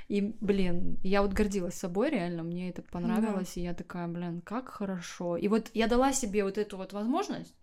и, 0.08 0.34
блин, 0.40 0.98
я 1.02 1.22
вот 1.22 1.34
гордилась 1.34 1.74
собой, 1.74 2.10
реально, 2.10 2.42
мне 2.42 2.70
это 2.70 2.80
понравилось, 2.82 3.52
да. 3.54 3.60
и 3.60 3.64
я 3.64 3.74
такая, 3.74 4.08
блин, 4.08 4.40
как 4.40 4.70
хорошо. 4.70 5.36
И 5.36 5.48
вот 5.48 5.70
я 5.74 5.86
дала 5.86 6.14
себе 6.14 6.44
вот 6.44 6.56
эту 6.56 6.78
вот 6.78 6.94
возможность 6.94 7.54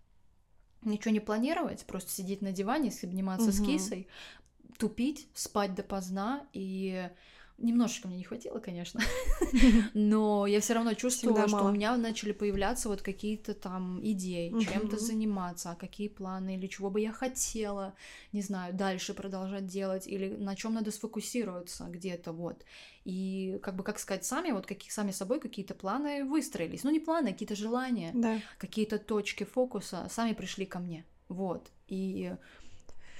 ничего 0.82 1.12
не 1.12 1.18
планировать, 1.18 1.84
просто 1.86 2.12
сидеть 2.12 2.42
на 2.42 2.52
диване, 2.52 2.92
обниматься 3.02 3.48
угу. 3.48 3.52
с 3.52 3.60
кисой, 3.60 4.08
тупить, 4.78 5.28
спать 5.34 5.74
допоздна 5.74 6.46
и 6.52 7.10
Немножечко 7.58 8.06
мне 8.08 8.18
не 8.18 8.24
хватило, 8.24 8.58
конечно, 8.58 9.00
но 9.94 10.46
я 10.46 10.60
все 10.60 10.74
равно 10.74 10.92
чувствовала, 10.92 11.48
что 11.48 11.64
у 11.64 11.72
меня 11.72 11.96
начали 11.96 12.32
появляться 12.32 12.90
вот 12.90 13.00
какие-то 13.00 13.54
там 13.54 13.98
идеи, 14.02 14.50
чем-то 14.50 14.98
заниматься, 14.98 15.70
а 15.70 15.74
какие 15.74 16.08
планы 16.08 16.56
или 16.56 16.66
чего 16.66 16.90
бы 16.90 17.00
я 17.00 17.12
хотела, 17.12 17.94
не 18.32 18.42
знаю, 18.42 18.74
дальше 18.74 19.14
продолжать 19.14 19.66
делать 19.66 20.06
или 20.06 20.36
на 20.36 20.54
чем 20.54 20.74
надо 20.74 20.90
сфокусироваться 20.90 21.84
где-то 21.88 22.32
вот. 22.32 22.62
И 23.06 23.58
как 23.62 23.76
бы, 23.76 23.84
как 23.84 23.98
сказать, 23.98 24.24
сами 24.26 24.50
вот 24.50 24.66
какие 24.66 24.90
сами 24.90 25.12
собой 25.12 25.40
какие-то 25.40 25.74
планы 25.74 26.24
выстроились. 26.24 26.84
Ну, 26.84 26.90
не 26.90 27.00
планы, 27.00 27.28
а 27.28 27.32
какие-то 27.32 27.56
желания, 27.56 28.10
да. 28.14 28.38
какие-то 28.58 28.98
точки 28.98 29.44
фокуса 29.44 30.08
сами 30.10 30.34
пришли 30.34 30.66
ко 30.66 30.78
мне. 30.78 31.06
Вот. 31.28 31.70
И 31.88 32.34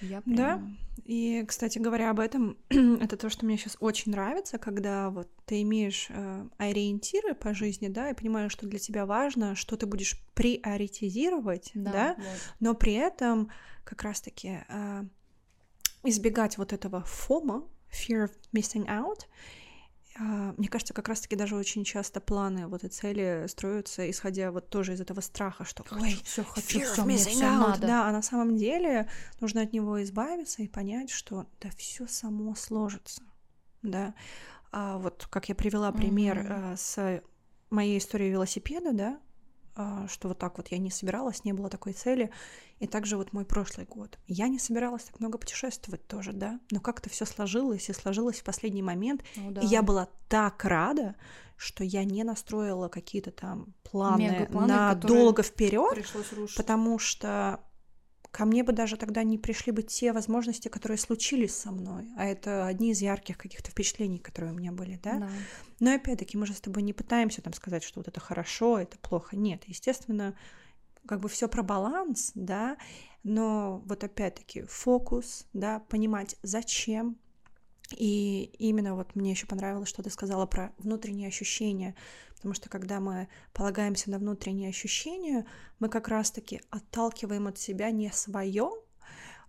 я 0.01 0.21
прям... 0.21 0.37
Да, 0.37 0.63
и, 1.05 1.45
кстати 1.47 1.79
говоря, 1.79 2.11
об 2.11 2.21
этом, 2.21 2.57
это 2.69 3.17
то, 3.17 3.29
что 3.31 3.45
мне 3.45 3.57
сейчас 3.57 3.77
очень 3.81 4.13
нравится, 4.13 4.59
когда 4.59 5.11
вот 5.11 5.29
ты 5.45 5.63
имеешь 5.63 6.07
э, 6.09 6.49
ориентиры 6.59 7.35
по 7.35 7.55
жизни, 7.55 7.89
да, 7.89 8.11
и 8.11 8.15
понимаешь, 8.15 8.53
что 8.53 8.67
для 8.67 8.79
тебя 8.79 9.07
важно, 9.07 9.55
что 9.55 9.77
ты 9.77 9.87
будешь 9.87 10.19
приоритизировать, 10.35 11.71
да, 11.75 11.93
да? 11.93 12.15
Вот. 12.17 12.55
но 12.61 12.75
при 12.75 12.95
этом 12.95 13.51
как 13.85 14.03
раз-таки 14.03 14.61
э, 14.69 15.05
избегать 16.03 16.59
вот 16.59 16.73
этого 16.73 17.03
фома, 17.03 17.65
fear 17.91 18.25
of 18.25 18.33
missing 18.53 18.87
out, 18.87 19.27
мне 20.19 20.69
кажется, 20.69 20.95
как 20.95 21.09
раз-таки 21.09 21.37
даже 21.37 21.57
очень 21.57 21.85
часто 21.85 22.21
планы, 22.21 22.67
вот 22.67 22.85
и 22.85 22.89
цели 22.89 23.45
строятся, 23.49 24.09
исходя 24.11 24.51
вот 24.51 24.71
тоже 24.71 24.95
из 24.95 25.01
этого 25.01 25.21
страха, 25.21 25.65
что 25.65 25.85
ой, 25.91 26.19
все 26.25 26.43
хочу, 26.45 26.81
все 26.81 27.05
мне 27.05 27.17
все 27.17 27.51
надо. 27.51 27.87
Да, 27.87 28.09
а 28.09 28.13
на 28.13 28.23
самом 28.23 28.57
деле 28.57 29.09
нужно 29.41 29.63
от 29.63 29.73
него 29.73 30.03
избавиться 30.03 30.63
и 30.63 30.69
понять, 30.69 31.11
что 31.11 31.47
да 31.61 31.69
все 31.77 32.07
само 32.07 32.55
сложится, 32.55 33.23
да. 33.83 34.15
А 34.73 34.99
вот 34.99 35.27
как 35.31 35.49
я 35.49 35.55
привела 35.55 35.93
пример 35.93 36.39
mm-hmm. 36.39 36.77
с 36.77 37.23
моей 37.71 37.99
историей 37.99 38.31
велосипеда, 38.31 38.93
да, 38.93 39.09
а, 39.11 39.21
что 40.09 40.29
вот 40.29 40.39
так 40.39 40.57
вот 40.57 40.69
я 40.69 40.79
не 40.79 40.91
собиралась, 40.91 41.45
не 41.45 41.53
было 41.53 41.69
такой 41.69 41.93
цели. 41.93 42.31
И 42.79 42.87
также 42.87 43.17
вот 43.17 43.33
мой 43.33 43.47
прошлый 43.47 43.87
год. 43.87 44.19
Я 44.27 44.49
не 44.49 44.59
собиралась 44.59 45.05
так 45.05 45.19
много 45.21 45.39
путешествовать 45.39 46.07
тоже, 46.07 46.33
да, 46.33 46.61
но 46.71 46.81
как-то 46.81 47.09
все 47.09 47.25
сложилось 47.25 47.89
и 47.89 47.95
сложилось 47.95 48.41
в 48.41 48.45
последний 48.45 48.83
момент. 48.83 49.23
Ну, 49.37 49.51
да. 49.51 49.63
И 49.63 49.67
я 49.67 49.83
была 49.83 50.09
так 50.29 50.63
рада, 50.65 51.15
что 51.57 51.85
я 51.85 52.05
не 52.05 52.23
настроила 52.23 52.89
какие-то 52.89 53.31
там 53.31 53.75
планы, 53.83 54.47
планы 54.51 54.69
на 54.69 54.95
долго 54.95 55.43
вперед, 55.43 56.05
потому 56.55 56.99
что 56.99 57.61
ко 58.37 58.45
мне 58.45 58.63
бы 58.63 58.73
даже 58.73 58.99
тогда 58.99 59.23
не 59.23 59.39
пришли 59.39 59.73
бы 59.73 59.83
те 59.83 60.13
возможности, 60.13 60.69
которые 60.69 60.99
случились 60.99 61.57
со 61.57 61.71
мной, 61.71 62.05
а 62.19 62.27
это 62.27 62.67
одни 62.67 62.91
из 62.91 63.01
ярких 63.01 63.39
каких-то 63.39 63.71
впечатлений, 63.71 64.19
которые 64.19 64.53
у 64.53 64.55
меня 64.55 64.73
были, 64.73 65.01
да. 65.03 65.21
да. 65.21 65.31
Но 65.81 65.95
опять-таки 65.95 66.37
мы 66.37 66.45
же 66.45 66.53
с 66.53 66.61
тобой 66.61 66.83
не 66.83 66.93
пытаемся 66.93 67.41
там 67.41 67.55
сказать, 67.55 67.83
что 67.83 68.01
вот 68.01 68.09
это 68.09 68.21
хорошо, 68.21 68.79
это 68.79 68.99
плохо. 68.99 69.39
Нет, 69.39 69.63
естественно, 69.67 70.37
как 71.09 71.21
бы 71.21 71.31
все 71.31 71.49
про 71.49 71.63
баланс, 71.63 72.33
да, 72.35 72.77
но 73.23 73.83
вот 73.87 74.05
опять-таки 74.05 74.65
фокус, 74.65 75.47
да, 75.55 75.79
понимать, 75.89 76.37
зачем, 76.43 77.17
и 77.97 78.51
именно 78.59 78.97
вот 78.97 79.15
мне 79.15 79.31
еще 79.31 79.47
понравилось, 79.47 79.89
что 79.89 80.03
ты 80.03 80.11
сказала 80.11 80.45
про 80.45 80.75
внутренние 80.77 81.29
ощущения, 81.29 81.97
потому 82.47 82.55
что 82.55 82.69
когда 82.69 83.01
мы 83.01 83.27
полагаемся 83.53 84.09
на 84.09 84.21
внутренние 84.21 84.69
ощущения, 84.69 85.45
мы 85.81 85.89
как 85.89 86.07
раз-таки 86.07 86.61
отталкиваем 86.71 87.49
от 87.49 87.59
себя 87.59 87.91
не 87.91 88.13
свое, 88.13 88.71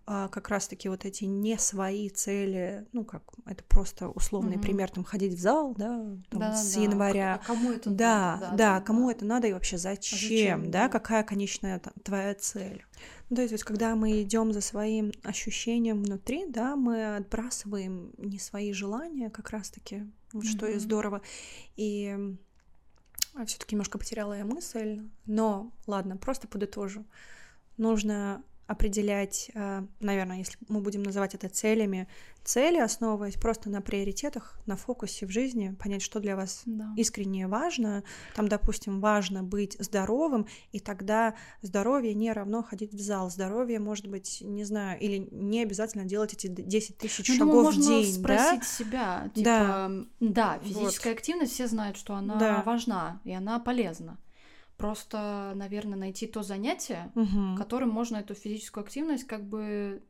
а 0.04 0.26
как 0.26 0.48
раз-таки 0.48 0.88
вот 0.88 1.04
эти 1.04 1.22
не 1.22 1.58
свои 1.58 2.08
цели, 2.08 2.88
ну 2.92 3.04
как 3.04 3.22
это 3.46 3.62
просто 3.62 4.08
условный 4.08 4.56
mm-hmm. 4.56 4.62
пример, 4.62 4.90
там 4.90 5.04
ходить 5.04 5.34
в 5.34 5.38
зал, 5.38 5.76
да, 5.78 5.96
там, 6.28 6.40
да 6.40 6.56
с 6.56 6.74
да. 6.74 6.80
января. 6.80 7.34
А 7.40 7.46
кому 7.46 7.70
это 7.70 7.90
да, 7.90 8.38
надо? 8.40 8.56
Да, 8.56 8.56
да, 8.56 8.80
кому 8.80 9.06
да. 9.06 9.12
это 9.12 9.24
надо 9.24 9.46
и 9.46 9.52
вообще 9.52 9.78
зачем, 9.78 10.16
а 10.16 10.20
зачем 10.20 10.70
да, 10.72 10.84
да, 10.84 10.88
какая 10.88 11.22
конечная 11.22 11.78
там, 11.78 11.92
твоя 12.02 12.34
цель. 12.34 12.84
Ну, 13.30 13.36
то 13.36 13.42
есть, 13.42 13.62
когда 13.62 13.94
мы 13.94 14.22
идем 14.22 14.52
за 14.52 14.60
своим 14.60 15.12
ощущением 15.22 16.02
внутри, 16.02 16.46
да, 16.48 16.74
мы 16.74 17.14
отбрасываем 17.14 18.12
не 18.18 18.40
свои 18.40 18.72
желания, 18.72 19.30
как 19.30 19.50
раз-таки, 19.50 20.10
вот 20.32 20.42
mm-hmm. 20.42 20.48
что 20.48 20.66
и 20.66 20.78
здорово. 20.78 21.22
И 21.76 22.36
все-таки 23.46 23.74
немножко 23.74 23.98
потеряла 23.98 24.34
я 24.34 24.44
мысль, 24.44 25.02
но 25.26 25.72
ладно, 25.86 26.16
просто 26.16 26.48
подытожу. 26.48 27.04
Нужно 27.76 28.42
определять, 28.68 29.50
э, 29.54 29.82
наверное, 30.00 30.38
если 30.38 30.58
мы 30.68 30.80
будем 30.80 31.02
называть 31.02 31.34
это 31.34 31.48
целями, 31.48 32.06
цели, 32.44 32.78
основываясь 32.78 33.34
просто 33.34 33.70
на 33.70 33.80
приоритетах, 33.80 34.60
на 34.66 34.76
фокусе 34.76 35.26
в 35.26 35.30
жизни, 35.30 35.74
понять, 35.82 36.02
что 36.02 36.20
для 36.20 36.36
вас 36.36 36.62
да. 36.66 36.92
искренне 36.96 37.48
важно. 37.48 38.04
Там, 38.34 38.46
допустим, 38.46 39.00
важно 39.00 39.42
быть 39.42 39.76
здоровым, 39.80 40.46
и 40.72 40.80
тогда 40.80 41.34
здоровье 41.62 42.12
не 42.14 42.30
равно 42.30 42.62
ходить 42.62 42.92
в 42.92 43.00
зал. 43.00 43.30
Здоровье 43.30 43.80
может 43.80 44.06
быть, 44.06 44.42
не 44.42 44.64
знаю, 44.64 45.00
или 45.00 45.28
не 45.30 45.62
обязательно 45.62 46.04
делать 46.04 46.34
эти 46.34 46.46
10 46.46 46.98
тысяч 46.98 47.28
ну, 47.28 47.34
шагов 47.36 47.54
думаю, 47.54 47.70
в 47.70 47.74
день. 47.74 48.06
Можно 48.06 48.20
спросить 48.20 48.60
да? 48.60 48.66
себя, 48.66 49.30
типа, 49.34 49.44
да, 49.44 49.90
да 50.20 50.58
физическая 50.62 51.14
вот. 51.14 51.18
активность, 51.18 51.52
все 51.52 51.66
знают, 51.66 51.96
что 51.96 52.14
она 52.14 52.36
да. 52.36 52.62
важна 52.66 53.20
и 53.24 53.32
она 53.32 53.58
полезна. 53.58 54.18
Просто, 54.78 55.52
наверное, 55.56 55.98
найти 55.98 56.26
то 56.26 56.42
занятие, 56.42 57.12
угу. 57.16 57.56
которым 57.58 57.90
можно 57.90 58.16
эту 58.16 58.34
физическую 58.34 58.84
активность 58.84 59.24
как 59.24 59.44
бы 59.44 60.02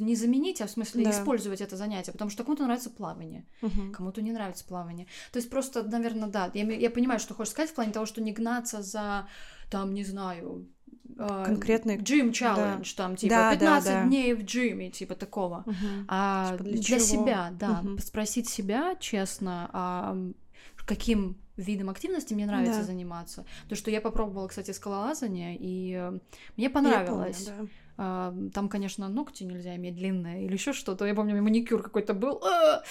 не 0.00 0.16
заменить, 0.16 0.60
а 0.60 0.66
в 0.66 0.70
смысле 0.70 1.04
да. 1.04 1.10
использовать 1.10 1.60
это 1.60 1.76
занятие, 1.76 2.12
потому 2.12 2.30
что 2.30 2.44
кому-то 2.44 2.64
нравится 2.64 2.90
плавание, 2.90 3.46
угу. 3.62 3.92
кому-то 3.92 4.20
не 4.20 4.32
нравится 4.32 4.64
плавание. 4.64 5.06
То 5.32 5.38
есть 5.38 5.48
просто, 5.48 5.84
наверное, 5.84 6.28
да, 6.28 6.50
я, 6.54 6.64
я 6.64 6.90
понимаю, 6.90 7.20
что 7.20 7.34
хочешь 7.34 7.52
сказать 7.52 7.70
в 7.70 7.74
плане 7.74 7.92
того, 7.92 8.04
что 8.04 8.20
не 8.20 8.32
гнаться 8.32 8.82
за, 8.82 9.28
там, 9.70 9.94
не 9.94 10.02
знаю, 10.02 10.66
а, 11.18 11.44
конкретный 11.44 11.98
джим 11.98 12.32
челлендж, 12.32 12.94
да. 12.96 13.04
там, 13.04 13.16
типа, 13.16 13.34
да, 13.34 13.52
15 13.52 13.84
да, 13.84 14.00
да. 14.00 14.06
дней 14.08 14.34
в 14.34 14.42
джиме, 14.42 14.90
типа, 14.90 15.14
такого. 15.14 15.64
Угу. 15.66 15.76
А 16.08 16.52
типа 16.52 16.64
для, 16.64 16.82
для 16.82 16.98
себя, 16.98 17.50
да, 17.52 17.80
угу. 17.84 17.98
спросить 17.98 18.48
себя 18.48 18.96
честно, 18.98 19.70
а 19.72 20.16
каким 20.86 21.36
видом 21.66 21.90
активности 21.90 22.34
мне 22.34 22.46
нравится 22.46 22.80
да. 22.80 22.84
заниматься. 22.84 23.44
То, 23.68 23.74
что 23.74 23.90
я 23.90 24.00
попробовала, 24.00 24.48
кстати, 24.48 24.70
скалолазание, 24.70 25.56
и 25.58 25.94
э, 25.94 26.18
мне 26.56 26.70
понравилось. 26.70 27.46
Я 27.46 27.52
помню, 27.52 27.68
да. 27.68 27.90
Там, 28.54 28.70
конечно, 28.70 29.08
ногти 29.08 29.44
нельзя 29.44 29.76
иметь 29.76 29.94
длинные 29.94 30.46
или 30.46 30.54
еще 30.54 30.72
что-то. 30.72 31.04
Я 31.04 31.14
помню, 31.14 31.42
маникюр 31.42 31.82
какой-то 31.82 32.14
был. 32.14 32.42
А! 32.42 32.82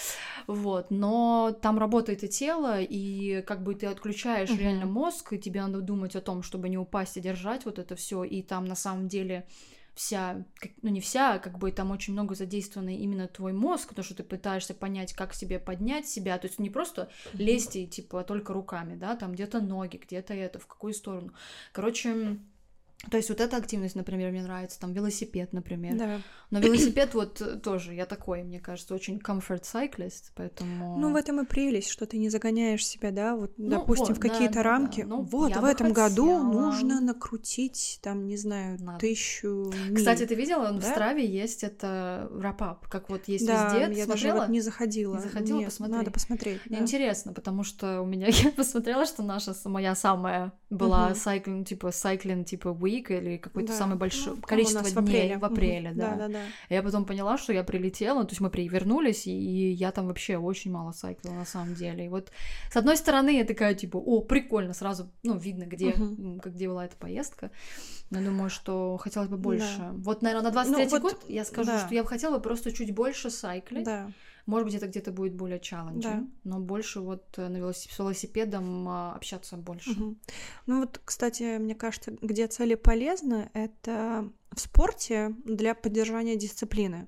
Вот. 0.45 0.91
Но 0.91 1.58
там 1.63 1.79
работает 1.79 2.23
и 2.23 2.27
тело, 2.27 2.79
и 2.79 3.41
как 3.41 3.63
бы 3.63 3.73
ты 3.73 3.88
отключаешь 3.88 4.51
uh-huh. 4.51 4.60
реально 4.60 4.86
мозг, 4.86 5.34
и 5.34 5.39
тебе 5.39 5.63
надо 5.63 5.82
думать 5.82 6.15
о 6.15 6.21
том, 6.21 6.43
чтобы 6.43 6.69
не 6.69 6.77
упасть 6.77 7.17
и 7.17 7.21
держать 7.21 7.65
вот 7.65 7.79
это 7.79 7.95
все. 7.95 8.23
И 8.23 8.43
там 8.43 8.65
на 8.65 8.75
самом 8.75 9.08
деле 9.08 9.47
вся, 9.95 10.45
ну 10.82 10.89
не 10.89 11.02
вся, 11.02 11.34
а 11.34 11.39
как 11.39 11.58
бы 11.58 11.71
там 11.71 11.91
очень 11.91 12.13
много 12.13 12.36
задействовано 12.36 12.95
именно 12.95 13.28
твой 13.28 13.54
мозг, 13.54 13.89
потому 13.89 14.04
что 14.06 14.15
ты 14.15 14.23
пытаешься 14.23 14.73
понять, 14.73 15.13
как 15.13 15.34
себе 15.34 15.60
поднять 15.60 16.08
себя, 16.08 16.38
то 16.38 16.47
есть 16.47 16.60
не 16.60 16.69
просто 16.69 17.10
лезть 17.34 17.75
и 17.75 17.88
типа 17.88 18.23
только 18.23 18.54
руками, 18.54 18.95
да, 18.95 19.15
там 19.15 19.34
где-то 19.34 19.60
ноги, 19.60 19.97
где-то 19.97 20.34
это, 20.34 20.60
в 20.60 20.67
какую 20.67 20.93
сторону. 20.93 21.34
Короче, 21.71 22.39
то 23.10 23.16
есть 23.16 23.30
вот 23.30 23.40
эта 23.40 23.56
активность, 23.56 23.96
например, 23.96 24.32
мне 24.32 24.44
нравится, 24.44 24.78
там 24.78 24.92
велосипед, 24.92 25.54
например. 25.54 25.96
Да. 25.96 26.22
Но 26.52 26.60
велосипед 26.60 27.14
вот 27.14 27.40
э, 27.40 27.56
тоже, 27.56 27.94
я 27.94 28.06
такой, 28.06 28.44
мне 28.44 28.60
кажется, 28.60 28.94
очень 28.94 29.20
comfort 29.20 29.64
cyclist, 29.64 30.32
поэтому... 30.36 30.98
Ну, 30.98 31.14
в 31.14 31.16
этом 31.16 31.40
и 31.40 31.46
прелесть, 31.46 31.90
что 31.90 32.06
ты 32.06 32.18
не 32.18 32.30
загоняешь 32.30 32.86
себя, 32.86 33.12
да, 33.12 33.38
вот, 33.38 33.54
ну, 33.58 33.70
допустим, 33.70 34.08
вот, 34.08 34.18
в 34.18 34.20
какие-то 34.20 34.56
да, 34.56 34.64
рамки. 34.64 35.02
Да, 35.02 35.08
ну, 35.08 35.22
вот, 35.22 35.56
в 35.56 35.64
этом 35.64 35.90
хотела... 35.90 36.10
году 36.10 36.44
нужно 36.44 37.00
накрутить, 37.00 38.00
там, 38.02 38.28
не 38.28 38.36
знаю, 38.36 38.78
Надо. 38.82 39.00
тысячу 39.00 39.72
миль. 39.88 39.96
Кстати, 39.96 40.26
ты 40.26 40.36
видела, 40.36 40.72
да? 40.72 40.80
в 40.80 40.84
Страве 40.84 41.26
есть 41.26 41.64
это 41.64 42.28
wrap-up, 42.32 42.90
как 42.90 43.10
вот 43.10 43.28
есть 43.28 43.48
да, 43.48 43.66
везде. 43.66 44.00
я 44.00 44.06
смотрела? 44.06 44.08
даже 44.08 44.34
вот 44.34 44.50
не 44.50 44.60
заходила. 44.62 45.16
Не 45.16 45.22
заходила, 45.22 45.58
Нет, 45.60 45.66
посмотри. 45.70 45.96
надо 45.96 46.12
посмотреть. 46.12 46.62
Да. 46.66 46.80
Интересно, 46.80 47.32
потому 47.32 47.64
что 47.64 48.02
у 48.02 48.06
меня, 48.06 48.28
я 48.30 48.52
посмотрела, 48.52 49.06
что 49.06 49.24
наша, 49.24 49.56
моя 49.66 49.96
самая 49.96 50.52
была 50.70 51.08
угу. 51.08 51.14
cycling, 51.14 51.64
типа, 51.64 51.88
cycling, 51.88 52.44
типа, 52.44 52.74
week 52.89 53.17
или 53.17 53.38
какой-то 53.38 53.69
да. 53.69 53.78
самый 53.78 53.97
большой 53.97 54.36
ну, 54.36 54.41
количество 54.41 54.82
дней 54.82 54.93
в 54.93 54.97
апреле, 54.97 55.38
в 55.38 55.45
апреле 55.45 55.91
да. 55.93 56.10
да, 56.12 56.15
да, 56.15 56.28
да. 56.28 56.39
Я 56.69 56.84
потом 56.84 57.06
поняла, 57.06 57.38
что 57.38 57.54
я 57.54 57.63
прилетела, 57.63 58.23
то 58.23 58.32
есть 58.32 58.41
мы 58.41 58.49
вернулись, 58.49 59.28
и 59.28 59.71
я 59.71 59.91
там 59.91 60.08
вообще 60.08 60.38
очень 60.38 60.71
мало 60.71 60.91
сайклила 60.91 61.34
на 61.34 61.45
самом 61.45 61.75
деле. 61.75 62.06
И 62.06 62.10
вот 62.10 62.32
с 62.71 62.75
одной 62.75 62.97
стороны 62.97 63.38
я 63.38 63.45
такая 63.45 63.73
типа, 63.73 63.97
о, 63.97 64.21
прикольно, 64.21 64.73
сразу, 64.73 65.12
ну 65.23 65.38
видно, 65.38 65.63
где, 65.63 65.89
угу. 65.89 66.41
где 66.43 66.67
была 66.67 66.86
эта 66.86 66.95
поездка. 66.97 67.52
Но 68.10 68.21
думаю, 68.21 68.49
что 68.49 68.97
хотелось 68.97 69.30
бы 69.30 69.38
больше. 69.38 69.78
Да. 69.78 69.91
Вот, 69.93 70.21
наверное, 70.21 70.45
на 70.45 70.52
23 70.52 70.86
ну, 70.86 70.89
вот, 70.89 71.02
год 71.02 71.25
я 71.28 71.45
скажу, 71.45 71.71
да. 71.71 71.86
что 71.86 71.93
я 71.93 72.04
бы 72.04 72.10
хотела 72.10 72.39
просто 72.39 72.71
чуть 72.71 72.93
больше 72.93 73.30
сайклить. 73.30 73.86
Да. 73.86 74.12
Может 74.50 74.66
быть, 74.66 74.76
это 74.76 74.88
где-то 74.88 75.12
будет 75.12 75.36
более 75.36 75.60
челленджем, 75.60 76.02
да. 76.02 76.28
но 76.44 76.60
больше 76.60 77.02
вот 77.02 77.24
э, 77.38 77.48
на 77.48 77.58
велосип- 77.58 77.92
с 77.92 78.00
велосипедом 78.00 78.90
а, 78.90 79.14
общаться 79.14 79.58
больше. 79.58 79.92
Угу. 79.92 80.18
Ну 80.66 80.80
вот, 80.80 81.00
кстати, 81.06 81.60
мне 81.60 81.76
кажется, 81.76 82.16
где 82.20 82.48
цели 82.48 82.74
полезны, 82.74 83.52
это 83.54 84.28
в 84.52 84.60
спорте 84.60 85.36
для 85.46 85.76
поддержания 85.76 86.36
дисциплины. 86.36 87.08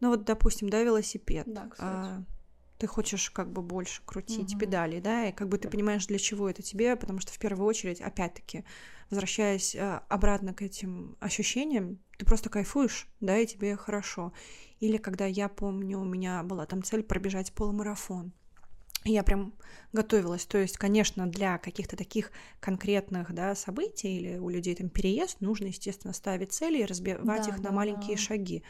Ну 0.00 0.10
вот, 0.10 0.24
допустим, 0.24 0.68
да, 0.68 0.82
велосипед. 0.82 1.44
Да, 1.46 1.68
кстати. 1.70 1.88
А, 1.88 2.24
ты 2.78 2.86
хочешь 2.86 3.30
как 3.30 3.50
бы 3.50 3.62
больше 3.62 4.02
крутить 4.04 4.52
угу. 4.52 4.60
педали, 4.60 5.00
да, 5.00 5.28
и 5.28 5.32
как 5.32 5.48
бы 5.48 5.56
ты 5.56 5.70
понимаешь, 5.70 6.06
для 6.06 6.18
чего 6.18 6.50
это 6.50 6.60
тебе, 6.60 6.96
потому 6.96 7.18
что 7.18 7.32
в 7.32 7.38
первую 7.38 7.66
очередь, 7.66 8.02
опять-таки, 8.02 8.64
возвращаясь 9.08 9.74
а, 9.74 10.04
обратно 10.10 10.52
к 10.52 10.60
этим 10.60 11.16
ощущениям, 11.18 11.98
ты 12.18 12.26
просто 12.26 12.50
кайфуешь, 12.50 13.08
да, 13.20 13.38
и 13.38 13.46
тебе 13.46 13.76
хорошо. 13.76 14.32
Или 14.80 14.96
когда 14.96 15.26
я 15.26 15.48
помню, 15.48 15.98
у 15.98 16.04
меня 16.04 16.42
была 16.42 16.66
там 16.66 16.82
цель 16.82 17.02
пробежать 17.02 17.52
полумарафон. 17.52 18.32
Я 19.06 19.22
прям 19.22 19.52
готовилась. 19.92 20.46
То 20.46 20.58
есть, 20.58 20.78
конечно, 20.78 21.26
для 21.26 21.58
каких-то 21.58 21.94
таких 21.94 22.32
конкретных 22.58 23.34
да, 23.34 23.54
событий 23.54 24.16
или 24.16 24.38
у 24.38 24.48
людей 24.48 24.74
там 24.74 24.88
переезд, 24.88 25.40
нужно, 25.40 25.66
естественно, 25.66 26.14
ставить 26.14 26.52
цели 26.52 26.78
и 26.78 26.86
разбивать 26.86 27.46
да, 27.46 27.48
их 27.48 27.60
да, 27.60 27.68
на 27.68 27.76
маленькие 27.76 28.16
да. 28.16 28.22
шаги. 28.22 28.64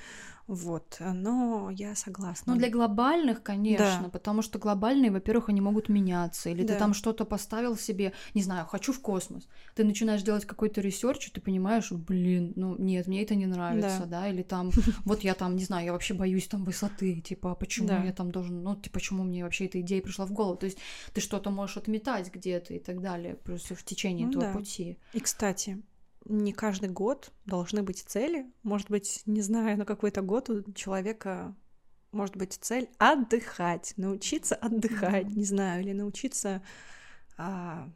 Вот, 0.47 0.99
но 1.01 1.71
я 1.71 1.95
согласна. 1.95 2.53
Ну, 2.53 2.59
для 2.59 2.69
глобальных, 2.69 3.43
конечно, 3.43 4.03
да. 4.03 4.09
потому 4.11 4.43
что 4.43 4.59
глобальные, 4.59 5.11
во-первых, 5.11 5.49
они 5.49 5.63
могут 5.63 5.89
меняться. 5.89 6.51
Или 6.51 6.65
да. 6.65 6.75
ты 6.75 6.79
там 6.79 6.93
что-то 6.93 7.25
поставил 7.25 7.79
себе, 7.79 8.13
не 8.35 8.43
знаю, 8.43 8.67
хочу 8.67 8.93
в 8.93 9.01
космос. 9.01 9.49
Ты 9.75 9.85
начинаешь 9.85 10.23
делать 10.23 10.45
какой-то 10.45 10.83
research, 10.83 11.29
и 11.29 11.31
ты 11.31 11.41
понимаешь, 11.41 11.91
блин, 11.93 12.53
ну 12.57 12.77
нет, 12.79 13.07
мне 13.07 13.23
это 13.23 13.35
не 13.35 13.47
нравится, 13.47 14.01
да, 14.01 14.21
да? 14.21 14.29
или 14.29 14.43
там, 14.43 14.71
вот 15.07 15.25
я 15.25 15.35
там, 15.35 15.57
не 15.57 15.65
знаю, 15.65 15.87
я 15.87 15.93
вообще 15.93 16.13
боюсь 16.13 16.47
там 16.47 16.65
высоты, 16.65 17.21
типа, 17.21 17.53
а 17.53 17.55
почему 17.55 17.89
да. 17.89 18.05
я 18.05 18.13
там 18.13 18.31
должен, 18.31 18.63
ну, 18.63 18.77
типа, 18.77 18.95
почему 18.95 19.23
мне 19.25 19.45
вообще 19.45 19.65
эта 19.65 19.81
идея 19.81 20.03
пришла 20.03 20.27
в 20.27 20.33
голову? 20.33 20.57
То 20.57 20.67
есть 20.67 20.79
ты 21.15 21.23
что-то 21.23 21.51
можешь 21.51 21.79
отметать 21.79 22.31
где-то 22.33 22.75
и 22.75 22.79
так 22.79 23.01
далее, 23.01 23.37
просто 23.37 23.75
в 23.75 23.83
течение 23.83 24.27
ну, 24.27 24.33
этого 24.33 24.45
да. 24.45 24.59
пути. 24.59 24.99
И, 25.15 25.21
кстати, 25.21 25.83
не 26.25 26.53
каждый 26.53 26.89
год 26.89 27.33
должны 27.47 27.83
быть 27.83 28.05
цели. 28.07 28.47
Может 28.63 28.91
быть, 28.91 29.23
не 29.27 29.41
знаю, 29.41 29.79
на 29.79 29.85
какой-то 29.85 30.23
год 30.23 30.51
у 30.51 30.73
человека 30.73 31.55
может 32.13 32.37
быть 32.37 32.59
цель 32.61 32.89
отдыхать, 32.99 33.95
научиться 33.97 34.55
отдыхать, 34.55 35.27
не 35.35 35.45
знаю, 35.45 35.83
или 35.83 35.93
научиться 35.93 36.63
а, 37.37 37.91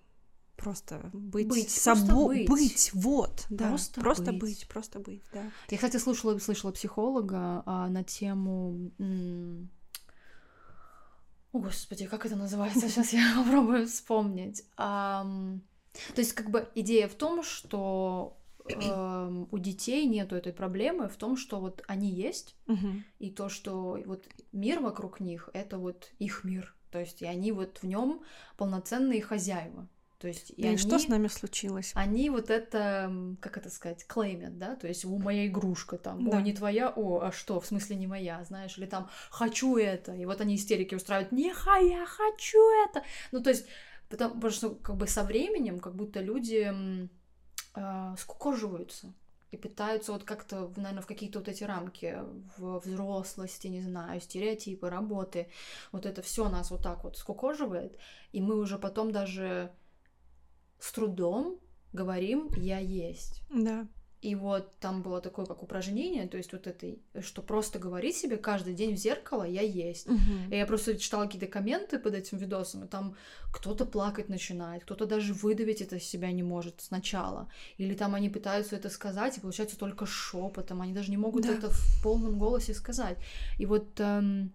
просто 0.56 1.08
быть, 1.12 1.48
быть 1.48 1.70
собой, 1.70 2.44
быть. 2.44 2.48
быть, 2.48 2.90
вот, 2.92 3.46
да, 3.48 3.68
просто, 3.68 4.00
просто 4.00 4.32
быть. 4.32 4.40
быть, 4.40 4.68
просто 4.68 4.98
быть, 4.98 5.22
да. 5.32 5.50
Я, 5.70 5.76
кстати, 5.78 5.96
слушала, 5.96 6.38
слышала 6.38 6.72
психолога 6.72 7.62
а, 7.64 7.88
на 7.88 8.04
тему. 8.04 8.90
О, 11.52 11.58
господи, 11.60 12.06
как 12.06 12.26
это 12.26 12.36
называется? 12.36 12.80
Сейчас 12.88 13.12
я 13.12 13.22
попробую 13.36 13.86
вспомнить. 13.86 14.64
Um, 14.76 15.60
то 16.14 16.20
есть, 16.20 16.32
как 16.32 16.50
бы 16.50 16.68
идея 16.74 17.08
в 17.08 17.14
том, 17.14 17.42
что 17.42 18.36
э, 18.68 19.44
у 19.50 19.58
детей 19.58 20.06
нету 20.06 20.36
этой 20.36 20.52
проблемы 20.52 21.08
в 21.08 21.16
том, 21.16 21.36
что 21.36 21.60
вот 21.60 21.82
они 21.86 22.10
есть, 22.10 22.56
угу. 22.66 23.02
и 23.18 23.30
то, 23.30 23.48
что 23.48 24.00
вот 24.06 24.26
мир 24.52 24.80
вокруг 24.80 25.20
них 25.20 25.50
это 25.52 25.78
вот 25.78 26.10
их 26.18 26.44
мир. 26.44 26.74
То 26.90 27.00
есть, 27.00 27.22
и 27.22 27.26
они 27.26 27.52
вот 27.52 27.78
в 27.82 27.86
нем 27.86 28.22
полноценные 28.56 29.20
хозяева. 29.20 29.88
То 30.18 30.26
есть, 30.26 30.50
и, 30.56 30.62
да, 30.62 30.68
они, 30.68 30.76
и 30.76 30.78
что 30.78 30.98
с 30.98 31.06
нами 31.06 31.28
случилось? 31.28 31.92
Они 31.94 32.28
вот 32.28 32.50
это, 32.50 33.36
как 33.40 33.56
это 33.56 33.70
сказать, 33.70 34.04
клеймят, 34.04 34.58
да, 34.58 34.74
то 34.74 34.88
есть 34.88 35.04
у 35.04 35.16
моя 35.16 35.46
игрушка 35.46 35.96
там, 35.96 36.28
да. 36.28 36.38
о, 36.38 36.40
не 36.40 36.52
твоя, 36.52 36.92
о, 36.94 37.20
а 37.20 37.30
что, 37.30 37.60
в 37.60 37.66
смысле 37.66 37.94
не 37.94 38.08
моя, 38.08 38.42
знаешь, 38.44 38.76
или 38.78 38.86
там, 38.86 39.08
хочу 39.30 39.76
это, 39.76 40.12
и 40.14 40.24
вот 40.24 40.40
они 40.40 40.56
истерики 40.56 40.96
устраивают, 40.96 41.30
не 41.30 41.48
я 41.48 42.06
хочу 42.06 42.58
это, 42.84 43.04
ну, 43.30 43.40
то 43.40 43.50
есть 43.50 43.66
Потому 44.08 44.50
что 44.50 44.70
как 44.70 44.96
бы 44.96 45.06
со 45.06 45.22
временем 45.22 45.80
как 45.80 45.94
будто 45.94 46.20
люди 46.20 47.08
э, 47.74 48.14
скукоживаются 48.16 49.12
и 49.50 49.56
пытаются 49.56 50.12
вот 50.12 50.24
как-то, 50.24 50.72
наверное, 50.76 51.02
в 51.02 51.06
какие-то 51.06 51.38
вот 51.38 51.48
эти 51.48 51.64
рамки 51.64 52.18
в 52.56 52.80
взрослости, 52.80 53.66
не 53.66 53.80
знаю, 53.80 54.20
стереотипы, 54.20 54.90
работы, 54.90 55.48
вот 55.92 56.06
это 56.06 56.22
все 56.22 56.48
нас 56.48 56.70
вот 56.70 56.82
так 56.82 57.04
вот 57.04 57.16
скукоживает, 57.16 57.98
и 58.32 58.40
мы 58.40 58.56
уже 58.56 58.78
потом 58.78 59.10
даже 59.10 59.72
с 60.78 60.92
трудом 60.92 61.58
говорим 61.92 62.50
«я 62.56 62.78
есть». 62.78 63.42
Да. 63.50 63.86
И 64.20 64.34
вот 64.34 64.76
там 64.80 65.02
было 65.02 65.20
такое 65.20 65.46
как 65.46 65.62
упражнение, 65.62 66.26
то 66.26 66.36
есть 66.36 66.52
вот 66.52 66.66
это, 66.66 66.96
что 67.22 67.40
просто 67.40 67.78
говорить 67.78 68.16
себе 68.16 68.36
каждый 68.36 68.74
день 68.74 68.96
в 68.96 68.98
зеркало 68.98 69.44
«я 69.44 69.62
есть». 69.62 70.08
Угу. 70.08 70.50
И 70.50 70.56
я 70.56 70.66
просто 70.66 70.98
читала 70.98 71.26
какие-то 71.26 71.46
комменты 71.46 72.00
под 72.00 72.14
этим 72.14 72.38
видосом, 72.38 72.84
и 72.84 72.88
там 72.88 73.14
кто-то 73.52 73.86
плакать 73.86 74.28
начинает, 74.28 74.82
кто-то 74.82 75.06
даже 75.06 75.34
выдавить 75.34 75.82
это 75.82 75.96
из 75.96 76.04
себя 76.04 76.32
не 76.32 76.42
может 76.42 76.80
сначала. 76.80 77.48
Или 77.76 77.94
там 77.94 78.16
они 78.16 78.28
пытаются 78.28 78.74
это 78.74 78.90
сказать, 78.90 79.38
и 79.38 79.40
получается 79.40 79.78
только 79.78 80.04
шепотом, 80.04 80.82
они 80.82 80.92
даже 80.92 81.10
не 81.10 81.16
могут 81.16 81.44
да. 81.44 81.52
это 81.52 81.70
в 81.70 82.02
полном 82.02 82.38
голосе 82.38 82.74
сказать. 82.74 83.18
И 83.56 83.66
вот 83.66 83.88
эм, 83.98 84.52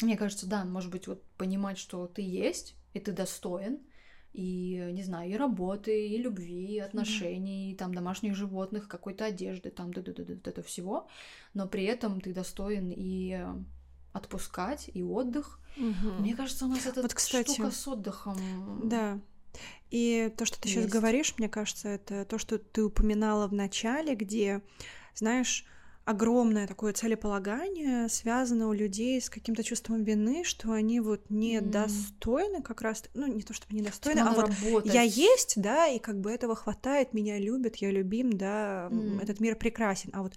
мне 0.00 0.16
кажется, 0.16 0.46
да, 0.46 0.64
может 0.64 0.90
быть, 0.90 1.06
вот 1.06 1.22
понимать, 1.36 1.78
что 1.78 2.06
ты 2.06 2.22
есть, 2.22 2.74
и 2.94 3.00
ты 3.00 3.12
достоин, 3.12 3.78
и, 4.36 4.90
не 4.92 5.02
знаю, 5.02 5.30
и 5.30 5.36
работы, 5.36 6.08
и 6.08 6.18
любви, 6.18 6.74
и 6.74 6.78
отношений, 6.78 7.70
mm-hmm. 7.70 7.72
и 7.72 7.76
там 7.76 7.94
домашних 7.94 8.34
животных, 8.34 8.86
какой-то 8.86 9.24
одежды, 9.24 9.70
там 9.70 9.92
да 9.92 10.02
да 10.02 10.12
да 10.12 10.24
да 10.24 10.50
это 10.50 10.62
всего, 10.62 11.08
но 11.54 11.66
при 11.66 11.84
этом 11.84 12.20
ты 12.20 12.34
достоин 12.34 12.92
и 12.94 13.40
отпускать, 14.12 14.90
и 14.92 15.02
отдых. 15.02 15.60
Mm-hmm. 15.76 16.20
Мне 16.20 16.36
кажется, 16.36 16.66
у 16.66 16.68
нас 16.68 16.86
эта 16.86 17.02
вот, 17.02 17.14
кстати, 17.14 17.54
штука 17.54 17.70
с 17.70 17.88
отдыхом. 17.88 18.36
Да. 18.84 19.20
И 19.90 20.32
то, 20.36 20.44
что 20.44 20.60
ты 20.60 20.68
есть. 20.68 20.80
сейчас 20.80 20.90
говоришь, 20.90 21.34
мне 21.38 21.48
кажется, 21.48 21.88
это 21.88 22.24
то, 22.26 22.38
что 22.38 22.58
ты 22.58 22.84
упоминала 22.84 23.46
в 23.46 23.54
начале, 23.54 24.14
где, 24.14 24.62
знаешь, 25.14 25.64
огромное 26.06 26.68
такое 26.68 26.92
целеполагание 26.92 28.08
связано 28.08 28.68
у 28.68 28.72
людей 28.72 29.20
с 29.20 29.28
каким-то 29.28 29.64
чувством 29.64 30.04
вины, 30.04 30.44
что 30.44 30.70
они 30.70 31.00
вот 31.00 31.28
недостойны 31.30 32.58
mm. 32.58 32.62
как 32.62 32.80
раз, 32.80 33.04
ну 33.14 33.26
не 33.26 33.42
то 33.42 33.52
чтобы 33.52 33.74
недостойны, 33.74 34.20
а 34.20 34.32
вот 34.32 34.48
работать. 34.48 34.94
я 34.94 35.02
есть, 35.02 35.60
да, 35.60 35.88
и 35.88 35.98
как 35.98 36.20
бы 36.20 36.30
этого 36.30 36.54
хватает, 36.54 37.12
меня 37.12 37.38
любят, 37.38 37.76
я 37.76 37.90
любим, 37.90 38.32
да, 38.32 38.88
mm. 38.88 39.20
этот 39.20 39.40
мир 39.40 39.56
прекрасен, 39.56 40.10
а 40.12 40.22
вот 40.22 40.34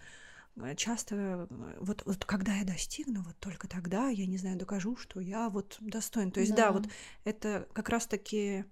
э, 0.57 0.74
часто 0.76 1.15
э, 1.15 1.47
вот, 1.80 2.01
вот 2.03 2.26
когда 2.26 2.55
я 2.55 2.65
достигну, 2.65 3.22
вот 3.22 3.38
только 3.38 3.67
тогда 3.67 4.09
я, 4.09 4.26
не 4.26 4.39
знаю, 4.39 4.57
докажу, 4.57 4.95
что 4.97 5.20
я 5.20 5.49
вот 5.49 5.78
достоин. 5.82 6.32
То 6.32 6.39
есть, 6.39 6.55
да, 6.55 6.70
да 6.70 6.72
вот 6.72 6.88
это 7.26 7.67
как 7.74 7.89
раз-таки 7.89 8.65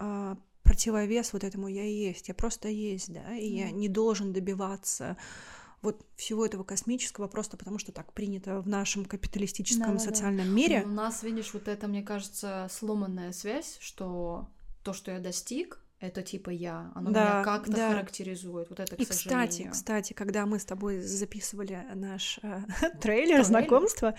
а, 0.00 0.36
противовес 0.64 1.32
вот 1.32 1.44
этому 1.44 1.68
я 1.68 1.84
есть, 1.84 2.26
я 2.26 2.34
просто 2.34 2.66
есть, 2.68 3.12
да, 3.12 3.36
и 3.36 3.52
mm. 3.52 3.58
я 3.58 3.70
не 3.70 3.88
должен 3.88 4.32
добиваться 4.32 5.16
вот 5.82 6.04
всего 6.16 6.44
этого 6.44 6.62
космического 6.62 7.26
просто 7.28 7.56
потому, 7.56 7.78
что 7.78 7.92
так 7.92 8.12
принято 8.12 8.60
в 8.60 8.68
нашем 8.68 9.04
капиталистическом 9.04 9.94
да, 9.94 9.98
социальном 9.98 10.46
да. 10.46 10.52
мире. 10.52 10.82
У 10.84 10.88
нас, 10.88 11.22
видишь, 11.22 11.54
вот 11.54 11.68
это, 11.68 11.88
мне 11.88 12.02
кажется, 12.02 12.68
сломанная 12.70 13.32
связь, 13.32 13.78
что 13.80 14.48
то, 14.82 14.92
что 14.92 15.10
я 15.10 15.20
достиг, 15.20 15.80
это 16.00 16.22
типа 16.22 16.48
я, 16.48 16.90
оно 16.94 17.10
да, 17.10 17.24
меня 17.24 17.44
как-то 17.44 17.72
да. 17.72 17.92
характеризует. 17.92 18.70
Вот 18.70 18.80
это, 18.80 18.96
к 18.96 19.00
И 19.00 19.04
кстати, 19.04 19.68
кстати, 19.70 20.14
когда 20.14 20.46
мы 20.46 20.58
с 20.58 20.64
тобой 20.64 21.00
записывали 21.00 21.86
наш 21.94 22.40
э, 22.42 22.62
трейлер 23.00 23.44
знакомства, 23.44 24.14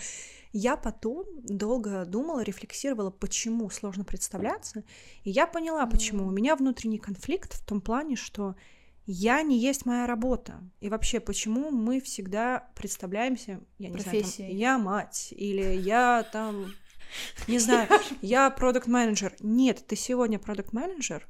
я 0.54 0.78
потом 0.78 1.26
долго 1.44 2.06
думала, 2.06 2.42
рефлексировала, 2.42 3.10
почему 3.10 3.70
сложно 3.72 4.04
представляться, 4.04 4.84
и 5.24 5.32
я 5.32 5.48
поняла, 5.48 5.88
почему. 5.88 6.28
У 6.28 6.32
меня 6.32 6.56
внутренний 6.56 7.00
конфликт 7.00 7.54
в 7.54 7.66
том 7.66 7.82
плане, 7.82 8.16
что 8.16 8.56
я 9.12 9.42
не 9.42 9.60
есть 9.60 9.86
моя 9.86 10.08
работа. 10.08 10.62
И 10.80 10.90
вообще, 10.90 11.20
почему 11.20 11.70
мы 11.70 12.00
всегда 12.00 12.70
представляемся, 12.76 13.60
я 13.78 13.90
не 13.90 14.00
знаю, 14.00 14.24
там, 14.24 14.48
я 14.48 14.78
мать, 14.78 15.34
или 15.36 15.76
я 15.76 16.26
там, 16.32 16.74
не 17.48 17.60
знаю, 17.60 17.90
я 18.22 18.50
продукт 18.50 18.88
менеджер 18.88 19.34
Нет, 19.42 19.86
ты 19.86 19.96
сегодня 19.96 20.40
продукт 20.40 20.72
менеджер 20.74 21.28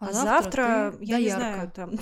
а, 0.00 0.08
а 0.08 0.12
завтра, 0.12 0.94
я 1.00 1.20
не 1.20 1.28
знаю, 1.28 1.70
там... 1.70 1.92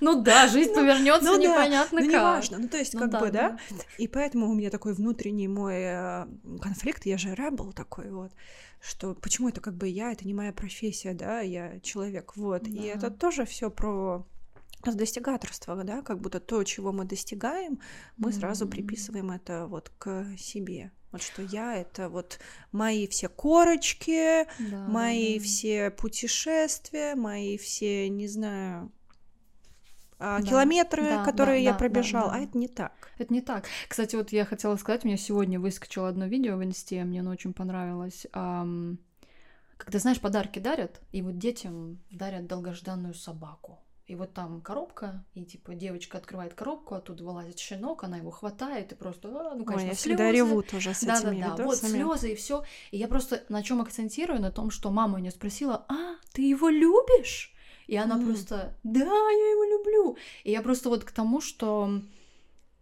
Ну 0.00 0.22
да, 0.22 0.48
жизнь 0.48 0.70
ну, 0.70 0.80
повернется 0.80 1.30
ну, 1.30 1.38
непонятно 1.38 2.00
да, 2.00 2.04
как. 2.04 2.12
Ну, 2.12 2.18
неважно. 2.18 2.58
Ну, 2.58 2.68
то 2.68 2.76
есть, 2.76 2.94
ну, 2.94 3.00
как 3.00 3.10
да, 3.10 3.20
бы, 3.20 3.30
да? 3.30 3.58
да. 3.70 3.76
И 3.98 4.08
поэтому 4.08 4.48
у 4.48 4.54
меня 4.54 4.70
такой 4.70 4.94
внутренний 4.94 5.48
мой 5.48 5.76
э, 5.76 6.26
конфликт, 6.60 7.06
я 7.06 7.18
же 7.18 7.34
ребел 7.34 7.72
такой 7.72 8.10
вот, 8.10 8.32
что 8.80 9.14
почему 9.14 9.48
это 9.48 9.60
как 9.60 9.74
бы 9.74 9.88
я, 9.88 10.12
это 10.12 10.26
не 10.26 10.34
моя 10.34 10.52
профессия, 10.52 11.14
да, 11.14 11.40
я 11.40 11.80
человек, 11.80 12.36
вот. 12.36 12.62
Да. 12.62 12.70
И 12.70 12.82
это 12.84 13.10
тоже 13.10 13.44
все 13.44 13.70
про 13.70 14.26
достигаторство, 14.84 15.82
да, 15.82 16.02
как 16.02 16.20
будто 16.20 16.40
то, 16.40 16.62
чего 16.64 16.92
мы 16.92 17.04
достигаем, 17.04 17.80
мы 18.18 18.30
mm-hmm. 18.30 18.32
сразу 18.38 18.68
приписываем 18.68 19.30
это 19.30 19.66
вот 19.66 19.90
к 19.98 20.26
себе. 20.36 20.92
Вот 21.10 21.22
что 21.22 21.42
я 21.42 21.76
это 21.76 22.08
вот 22.08 22.40
мои 22.72 23.06
все 23.06 23.28
корочки, 23.28 24.46
да, 24.58 24.88
мои 24.88 25.38
да. 25.38 25.44
все 25.44 25.90
путешествия, 25.90 27.14
мои 27.14 27.56
все, 27.56 28.08
не 28.08 28.26
знаю, 28.26 28.90
да, 30.24 30.42
километры, 30.42 31.02
да, 31.02 31.24
которые 31.24 31.58
да, 31.58 31.64
я 31.64 31.72
да, 31.72 31.78
пробежал, 31.78 32.26
да, 32.26 32.32
да. 32.32 32.36
а 32.38 32.40
это 32.42 32.58
не 32.58 32.68
так. 32.68 32.92
Это 33.18 33.32
не 33.32 33.40
так. 33.40 33.64
Кстати, 33.88 34.16
вот 34.16 34.32
я 34.32 34.44
хотела 34.44 34.76
сказать, 34.76 35.04
у 35.04 35.08
меня 35.08 35.16
сегодня 35.16 35.60
выскочило 35.60 36.08
одно 36.08 36.26
видео 36.26 36.56
в 36.56 36.64
инсте, 36.64 37.04
мне 37.04 37.20
оно 37.20 37.30
очень 37.30 37.52
понравилось. 37.52 38.26
Um, 38.32 38.98
когда, 39.76 39.98
знаешь, 39.98 40.20
подарки 40.20 40.58
дарят, 40.58 41.00
и 41.12 41.22
вот 41.22 41.38
детям 41.38 41.98
дарят 42.10 42.46
долгожданную 42.46 43.14
собаку. 43.14 43.80
И 44.06 44.16
вот 44.16 44.34
там 44.34 44.60
коробка, 44.60 45.24
и 45.32 45.44
типа 45.44 45.74
девочка 45.74 46.18
открывает 46.18 46.52
коробку, 46.52 46.94
оттуда 46.94 47.24
вылазит 47.24 47.58
щенок, 47.58 48.04
она 48.04 48.18
его 48.18 48.30
хватает, 48.30 48.92
и 48.92 48.94
просто, 48.94 49.28
а, 49.28 49.54
ну, 49.54 49.64
конечно, 49.64 49.86
Ой, 49.86 49.90
я 49.90 49.94
слезы. 49.94 49.96
всегда 49.96 50.30
реву 50.30 50.62
тоже 50.62 50.92
с 50.92 51.02
да, 51.02 51.18
этими 51.18 51.40
да, 51.40 51.54
да, 51.56 51.64
вот 51.64 51.78
слезы 51.78 52.32
и 52.32 52.34
все. 52.34 52.64
И 52.90 52.98
я 52.98 53.08
просто 53.08 53.44
на 53.48 53.62
чем 53.62 53.80
акцентирую? 53.80 54.42
На 54.42 54.50
том, 54.50 54.70
что 54.70 54.90
мама 54.90 55.18
меня 55.18 55.30
спросила, 55.30 55.86
а, 55.88 56.16
ты 56.32 56.42
его 56.42 56.68
любишь? 56.68 57.53
И 57.86 57.96
она 57.96 58.18
mm. 58.18 58.26
просто, 58.26 58.74
да, 58.82 59.00
я 59.00 59.50
его 59.50 59.64
люблю. 59.64 60.16
И 60.44 60.50
я 60.50 60.62
просто 60.62 60.88
вот 60.88 61.04
к 61.04 61.12
тому, 61.12 61.40
что 61.40 62.00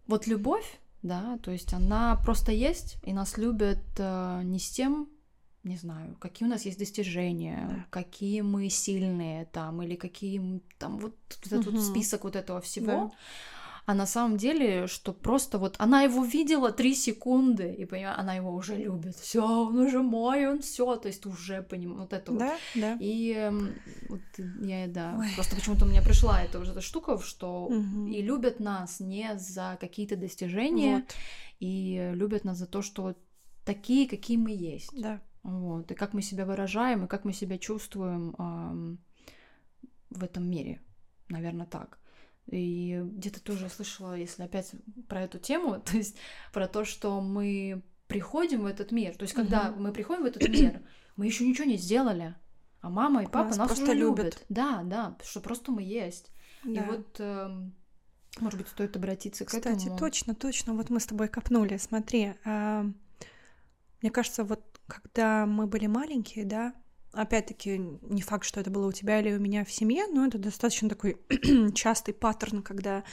вот 0.07 0.27
любовь, 0.27 0.79
да, 1.01 1.37
то 1.43 1.51
есть 1.51 1.73
она 1.73 2.15
просто 2.23 2.51
есть, 2.51 2.97
и 3.03 3.13
нас 3.13 3.37
любят 3.37 3.83
э, 3.97 4.41
не 4.43 4.59
с 4.59 4.69
тем, 4.69 5.09
не 5.63 5.77
знаю, 5.77 6.15
какие 6.19 6.47
у 6.47 6.51
нас 6.51 6.65
есть 6.65 6.79
достижения, 6.79 7.67
да. 7.69 7.85
какие 7.89 8.41
мы 8.41 8.69
сильные 8.69 9.45
там, 9.45 9.81
или 9.81 9.95
какие 9.95 10.61
там 10.77 10.99
вот, 10.99 11.15
вот 11.43 11.53
этот 11.53 11.73
угу. 11.73 11.81
список 11.81 12.23
вот 12.23 12.35
этого 12.35 12.61
всего. 12.61 12.85
Да 12.87 13.11
а 13.85 13.93
на 13.93 14.05
самом 14.05 14.37
деле, 14.37 14.87
что 14.87 15.11
просто 15.11 15.59
вот 15.59 15.75
она 15.77 16.03
его 16.03 16.23
видела 16.23 16.71
три 16.71 16.95
секунды, 16.95 17.73
и 17.73 17.85
понимаю, 17.85 18.17
она 18.17 18.35
его 18.35 18.53
уже 18.53 18.77
любит, 18.77 19.15
все, 19.17 19.43
он 19.43 19.77
уже 19.77 20.01
мой, 20.01 20.47
он 20.47 20.61
все, 20.61 20.95
то 20.95 21.09
есть 21.09 21.25
уже 21.25 21.61
понимаю, 21.61 22.01
вот 22.01 22.13
это 22.13 22.31
да, 22.31 22.49
вот. 22.51 22.59
Да. 22.75 22.97
И 23.01 23.33
эм, 23.33 23.73
вот 24.07 24.21
я, 24.61 24.87
да, 24.87 25.17
Ой. 25.19 25.27
просто 25.35 25.55
почему-то 25.55 25.85
у 25.85 25.89
меня 25.89 26.01
пришла 26.01 26.41
эта 26.41 26.59
уже 26.59 26.71
эта 26.71 26.81
штука, 26.81 27.17
что 27.19 27.65
угу. 27.65 28.07
и 28.07 28.21
любят 28.21 28.61
нас 28.61 29.01
не 29.01 29.37
за 29.37 29.77
какие-то 29.81 30.15
достижения, 30.15 30.95
вот. 30.95 31.15
и 31.59 32.11
любят 32.13 32.45
нас 32.45 32.57
за 32.57 32.67
то, 32.67 32.81
что 32.81 33.15
такие, 33.65 34.07
какие 34.07 34.37
мы 34.37 34.51
есть. 34.51 34.91
Да. 34.93 35.21
Вот, 35.43 35.91
и 35.91 35.95
как 35.95 36.13
мы 36.13 36.21
себя 36.21 36.45
выражаем, 36.45 37.03
и 37.03 37.07
как 37.09 37.25
мы 37.25 37.33
себя 37.33 37.57
чувствуем 37.57 38.33
эм, 38.39 38.99
в 40.09 40.23
этом 40.23 40.49
мире. 40.49 40.81
Наверное, 41.27 41.65
так. 41.65 41.99
И 42.47 43.01
где-то 43.03 43.41
тоже 43.41 43.69
слышала, 43.69 44.13
если 44.13 44.43
опять 44.43 44.71
про 45.07 45.21
эту 45.21 45.39
тему, 45.39 45.79
то 45.85 45.97
есть 45.97 46.17
про 46.51 46.67
то, 46.67 46.85
что 46.85 47.21
мы 47.21 47.83
приходим 48.07 48.61
в 48.61 48.65
этот 48.65 48.91
мир. 48.91 49.15
То 49.15 49.23
есть, 49.23 49.33
когда 49.33 49.71
угу. 49.71 49.81
мы 49.81 49.91
приходим 49.93 50.23
в 50.23 50.25
этот 50.25 50.47
мир, 50.47 50.81
мы 51.15 51.25
еще 51.25 51.47
ничего 51.47 51.65
не 51.65 51.77
сделали, 51.77 52.35
а 52.81 52.89
мама 52.89 53.23
и 53.23 53.25
папа 53.25 53.49
нас, 53.49 53.57
нас 53.57 53.67
просто 53.67 53.93
любят. 53.93 54.25
любят. 54.25 54.45
Да, 54.49 54.81
да, 54.83 55.17
что 55.23 55.39
просто 55.39 55.71
мы 55.71 55.81
есть. 55.81 56.31
Да. 56.63 56.71
И 56.71 56.85
вот, 56.85 57.15
э, 57.19 57.69
может 58.39 58.59
быть, 58.59 58.67
стоит 58.67 58.95
обратиться 58.95 59.45
Кстати, 59.45 59.63
к 59.63 59.65
этому. 59.65 59.79
Кстати, 59.79 59.99
точно, 59.99 60.35
точно. 60.35 60.73
Вот 60.73 60.89
мы 60.89 60.99
с 60.99 61.05
тобой 61.05 61.27
копнули. 61.27 61.77
Смотри, 61.77 62.33
э, 62.43 62.83
мне 64.01 64.11
кажется, 64.11 64.43
вот 64.43 64.61
когда 64.87 65.45
мы 65.45 65.65
были 65.65 65.87
маленькие, 65.87 66.45
да, 66.45 66.73
опять-таки, 67.13 67.77
не 67.77 68.21
факт, 68.21 68.45
что 68.45 68.59
это 68.59 68.69
было 68.69 68.87
у 68.87 68.91
тебя 68.91 69.19
или 69.19 69.33
у 69.33 69.39
меня 69.39 69.63
в 69.63 69.71
семье, 69.71 70.07
но 70.07 70.25
это 70.25 70.37
достаточно 70.37 70.89
такой 70.89 71.17
частый 71.73 72.13
паттерн, 72.13 72.61
когда 72.61 73.03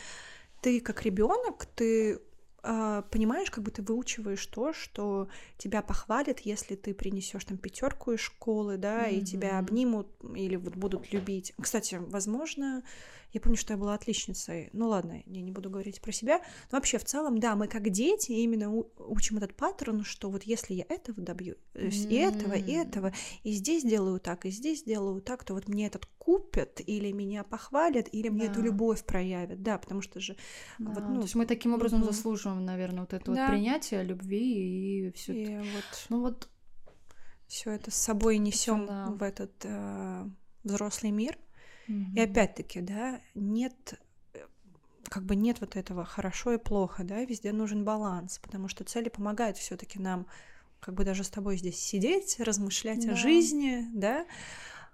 ты 0.60 0.80
как 0.80 1.02
ребенок, 1.02 1.66
ты 1.66 2.20
э, 2.62 3.02
понимаешь, 3.10 3.50
как 3.50 3.64
бы 3.64 3.70
ты 3.70 3.82
выучиваешь 3.82 4.44
то, 4.46 4.72
что 4.72 5.28
тебя 5.58 5.82
похвалят, 5.82 6.40
если 6.40 6.74
ты 6.74 6.94
принесешь 6.94 7.44
там 7.44 7.58
пятерку 7.58 8.12
из 8.12 8.20
школы, 8.20 8.76
да, 8.76 9.08
mm-hmm. 9.08 9.14
и 9.14 9.24
тебя 9.24 9.58
обнимут 9.58 10.08
или 10.34 10.56
вот 10.56 10.76
будут 10.76 11.12
любить. 11.12 11.52
Кстати, 11.60 11.96
возможно, 12.00 12.82
я 13.32 13.40
помню, 13.40 13.56
что 13.56 13.72
я 13.72 13.78
была 13.78 13.94
отличницей. 13.94 14.70
Ну 14.72 14.88
ладно, 14.88 15.22
я 15.26 15.40
не 15.42 15.52
буду 15.52 15.70
говорить 15.70 16.00
про 16.00 16.12
себя. 16.12 16.38
Но 16.70 16.78
вообще, 16.78 16.98
в 16.98 17.04
целом, 17.04 17.38
да, 17.38 17.54
мы 17.54 17.68
как 17.68 17.90
дети 17.90 18.32
именно 18.32 18.70
учим 18.98 19.36
этот 19.36 19.54
паттерн, 19.54 20.04
что 20.04 20.30
вот 20.30 20.42
если 20.44 20.74
я 20.74 20.84
этого 20.88 21.22
добью, 21.22 21.56
mm-hmm. 21.74 22.08
и 22.08 22.14
этого, 22.14 22.52
и 22.54 22.72
этого, 22.72 23.12
и 23.42 23.52
здесь 23.52 23.84
делаю 23.84 24.20
так, 24.20 24.46
и 24.46 24.50
здесь 24.50 24.82
делаю 24.82 25.20
так, 25.20 25.44
то 25.44 25.54
вот 25.54 25.68
мне 25.68 25.86
этот 25.86 26.06
купят, 26.18 26.80
или 26.84 27.12
меня 27.12 27.44
похвалят, 27.44 28.08
или 28.12 28.28
мне 28.28 28.46
да. 28.46 28.52
эту 28.52 28.62
любовь 28.62 29.04
проявят. 29.04 29.62
Да, 29.62 29.78
потому 29.78 30.02
что 30.02 30.20
же... 30.20 30.36
Да. 30.78 30.90
Вот, 30.90 31.08
ну, 31.08 31.16
то 31.16 31.22
есть 31.22 31.34
мы 31.34 31.46
таким 31.46 31.74
образом 31.74 32.02
mm-hmm. 32.02 32.12
заслуживаем, 32.12 32.64
наверное, 32.64 33.00
вот 33.00 33.12
это 33.12 33.32
да. 33.32 33.46
вот 33.46 33.52
принятие 33.52 34.02
любви 34.02 35.08
и 35.08 35.12
все. 35.12 35.32
И 35.32 35.56
вот... 35.56 36.06
Ну 36.08 36.20
вот 36.20 36.48
все 37.46 37.72
это 37.72 37.90
с 37.90 37.96
собой 37.96 38.38
несем 38.38 38.86
да. 38.86 39.06
в 39.06 39.22
этот 39.22 39.52
э, 39.64 40.24
взрослый 40.62 41.10
мир. 41.10 41.36
Mm-hmm. 41.90 42.14
И 42.14 42.20
опять-таки, 42.20 42.80
да, 42.80 43.20
нет 43.34 44.00
как 45.08 45.24
бы 45.24 45.34
нет 45.34 45.60
вот 45.60 45.74
этого 45.74 46.04
хорошо 46.04 46.52
и 46.52 46.58
плохо, 46.58 47.02
да, 47.02 47.24
везде 47.24 47.52
нужен 47.52 47.84
баланс, 47.84 48.38
потому 48.38 48.68
что 48.68 48.84
цели 48.84 49.08
помогают 49.08 49.56
все-таки 49.58 49.98
нам, 49.98 50.26
как 50.78 50.94
бы 50.94 51.04
даже 51.04 51.24
с 51.24 51.30
тобой 51.30 51.56
здесь 51.56 51.80
сидеть, 51.80 52.38
размышлять 52.38 53.04
да. 53.04 53.12
о 53.12 53.16
жизни, 53.16 53.88
да. 53.92 54.24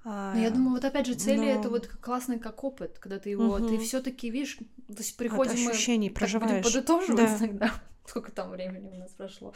А, 0.04 0.32
Но 0.34 0.40
я 0.40 0.50
думаю, 0.50 0.70
вот 0.70 0.84
опять 0.84 1.06
же 1.06 1.14
цели 1.14 1.40
но... 1.52 1.60
это 1.60 1.68
вот 1.68 1.86
классный 1.88 2.38
как 2.38 2.64
опыт, 2.64 2.98
когда 2.98 3.18
ты 3.18 3.28
его, 3.28 3.56
угу. 3.56 3.68
ты 3.68 3.78
все-таки 3.78 4.30
видишь, 4.30 4.56
то 4.56 4.98
есть 4.98 5.16
приходим 5.18 5.52
От 5.66 5.74
ощущений 5.74 6.08
мы, 6.08 6.14
проживаешь. 6.14 6.64
Подытоживать 6.64 7.16
да. 7.16 7.38
тогда, 7.38 7.72
сколько 8.06 8.32
там 8.32 8.50
времени 8.50 8.88
у 8.88 8.98
нас 8.98 9.10
прошло. 9.10 9.52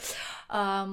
А, 0.49 0.88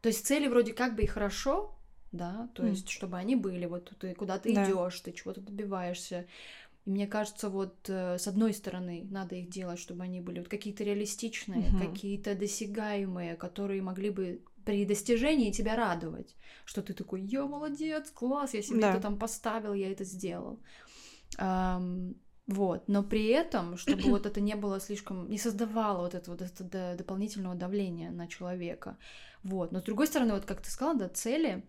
то 0.00 0.08
есть 0.08 0.26
цели 0.26 0.46
вроде 0.46 0.74
как 0.74 0.94
бы 0.94 1.02
и 1.02 1.06
хорошо, 1.06 1.77
да, 2.12 2.48
то 2.54 2.62
mm. 2.62 2.70
есть 2.70 2.88
чтобы 2.88 3.16
они 3.16 3.36
были, 3.36 3.66
вот 3.66 3.92
ты 3.98 4.14
куда 4.14 4.38
ты 4.38 4.54
да. 4.54 4.64
идешь, 4.64 5.00
ты 5.00 5.12
чего-то 5.12 5.40
добиваешься. 5.40 6.26
И 6.84 6.90
мне 6.90 7.06
кажется, 7.06 7.50
вот 7.50 7.76
э, 7.88 8.18
с 8.18 8.26
одной 8.26 8.54
стороны 8.54 9.06
надо 9.10 9.34
их 9.34 9.50
делать, 9.50 9.78
чтобы 9.78 10.04
они 10.04 10.20
были 10.20 10.38
вот 10.38 10.48
какие-то 10.48 10.84
реалистичные, 10.84 11.68
mm-hmm. 11.68 11.86
какие-то 11.86 12.34
досягаемые, 12.34 13.36
которые 13.36 13.82
могли 13.82 14.10
бы 14.10 14.40
при 14.64 14.84
достижении 14.84 15.50
тебя 15.50 15.76
радовать, 15.76 16.34
что 16.64 16.82
ты 16.82 16.94
такой, 16.94 17.22
я 17.22 17.46
молодец, 17.46 18.10
класс, 18.10 18.54
я 18.54 18.62
себе 18.62 18.80
да. 18.80 18.92
это 18.92 19.00
там 19.00 19.18
поставил, 19.18 19.74
я 19.74 19.90
это 19.90 20.04
сделал. 20.04 20.60
Um, 21.38 22.16
вот, 22.46 22.88
но 22.88 23.02
при 23.02 23.26
этом, 23.26 23.76
чтобы 23.76 24.02
вот 24.04 24.24
это 24.24 24.40
не 24.40 24.56
было 24.56 24.80
слишком, 24.80 25.28
не 25.28 25.36
создавало 25.36 26.02
вот 26.02 26.14
этого 26.14 26.36
вот 26.36 26.42
это 26.42 26.96
дополнительного 26.96 27.54
давления 27.54 28.10
на 28.10 28.26
человека. 28.26 28.96
Вот, 29.42 29.70
но 29.70 29.80
с 29.80 29.84
другой 29.84 30.06
стороны, 30.06 30.32
вот 30.32 30.46
как 30.46 30.62
ты 30.62 30.70
сказала, 30.70 30.98
да, 30.98 31.08
цели, 31.10 31.62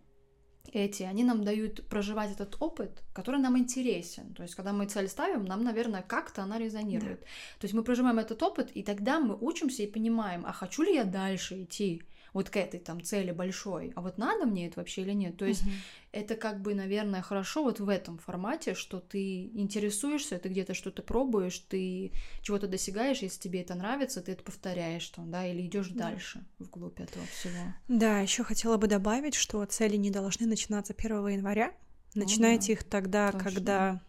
эти, 0.74 1.04
они 1.04 1.24
нам 1.24 1.44
дают 1.44 1.88
проживать 1.88 2.32
этот 2.32 2.58
опыт, 2.60 3.04
который 3.14 3.40
нам 3.40 3.58
интересен. 3.58 4.34
То 4.34 4.44
есть, 4.44 4.56
когда 4.56 4.74
мы 4.74 4.86
цель 4.86 5.08
ставим, 5.08 5.46
нам, 5.46 5.64
наверное, 5.64 6.02
как-то 6.02 6.44
она 6.44 6.58
резонирует. 6.58 7.20
Да. 7.20 7.26
То 7.60 7.66
есть 7.66 7.74
мы 7.74 7.84
проживаем 7.84 8.20
этот 8.20 8.42
опыт, 8.44 8.72
и 8.74 8.84
тогда 8.84 9.20
мы 9.20 9.38
учимся 9.40 9.84
и 9.84 9.88
понимаем, 9.88 10.46
а 10.46 10.54
хочу 10.54 10.84
ли 10.84 10.96
я 10.96 11.04
дальше 11.04 11.64
идти 11.64 12.04
вот 12.34 12.50
к 12.50 12.58
этой 12.58 12.80
там 12.80 13.02
цели 13.02 13.32
большой, 13.32 13.92
а 13.96 14.02
вот 14.02 14.18
надо 14.18 14.46
мне 14.46 14.68
это 14.68 14.80
вообще 14.80 15.02
или 15.02 15.14
нет. 15.14 15.38
То 15.38 15.46
есть 15.46 15.64
угу. 15.64 15.72
это 16.12 16.36
как 16.36 16.62
бы, 16.62 16.74
наверное, 16.76 17.22
хорошо 17.22 17.64
вот 17.64 17.80
в 17.80 17.90
этом 17.90 18.18
формате, 18.18 18.74
что 18.74 19.00
ты 19.00 19.46
интересуешься, 19.48 20.38
ты 20.38 20.50
где-то 20.50 20.74
что-то 20.74 21.02
пробуешь, 21.02 21.60
ты 21.60 22.12
чего-то 22.42 22.68
достигаешь, 22.68 23.20
если 23.20 23.40
тебе 23.40 23.62
это 23.62 23.76
нравится, 23.76 24.22
ты 24.22 24.34
это 24.34 24.44
повторяешь 24.44 25.08
там, 25.10 25.32
да, 25.32 25.46
или 25.46 25.66
идешь 25.66 25.90
да. 25.90 26.10
дальше 26.10 26.46
вглубь 26.60 27.00
этого 27.00 27.26
всего. 27.28 27.74
Да, 27.88 28.20
еще 28.20 28.44
хотела 28.44 28.78
бы 28.78 28.88
добавить, 28.88 29.36
что 29.36 29.64
цели 29.66 29.96
не 29.96 30.12
должны 30.12 30.46
начинаться 30.46 30.94
1 30.98 31.28
января. 31.28 31.74
Начинайте 32.16 32.62
ну, 32.62 32.68
да. 32.68 32.74
их 32.74 32.84
тогда, 32.90 33.32
Точно. 33.32 33.44
когда 33.44 34.02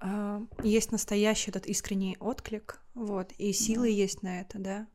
э, 0.00 0.40
есть 0.64 0.90
настоящий 0.90 1.50
этот 1.50 1.66
искренний 1.66 2.16
отклик, 2.18 2.80
вот, 2.94 3.30
и 3.38 3.52
силы 3.52 3.86
да. 3.86 3.92
есть 3.92 4.22
на 4.22 4.40
это, 4.40 4.58
да 4.58 4.86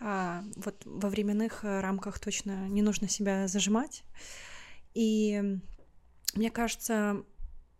а, 0.00 0.44
вот 0.56 0.82
во 0.84 1.08
временных 1.08 1.64
э, 1.64 1.80
рамках 1.80 2.18
точно 2.18 2.68
не 2.68 2.82
нужно 2.82 3.08
себя 3.08 3.48
зажимать. 3.48 4.04
И 4.94 5.58
мне 6.34 6.50
кажется, 6.50 7.24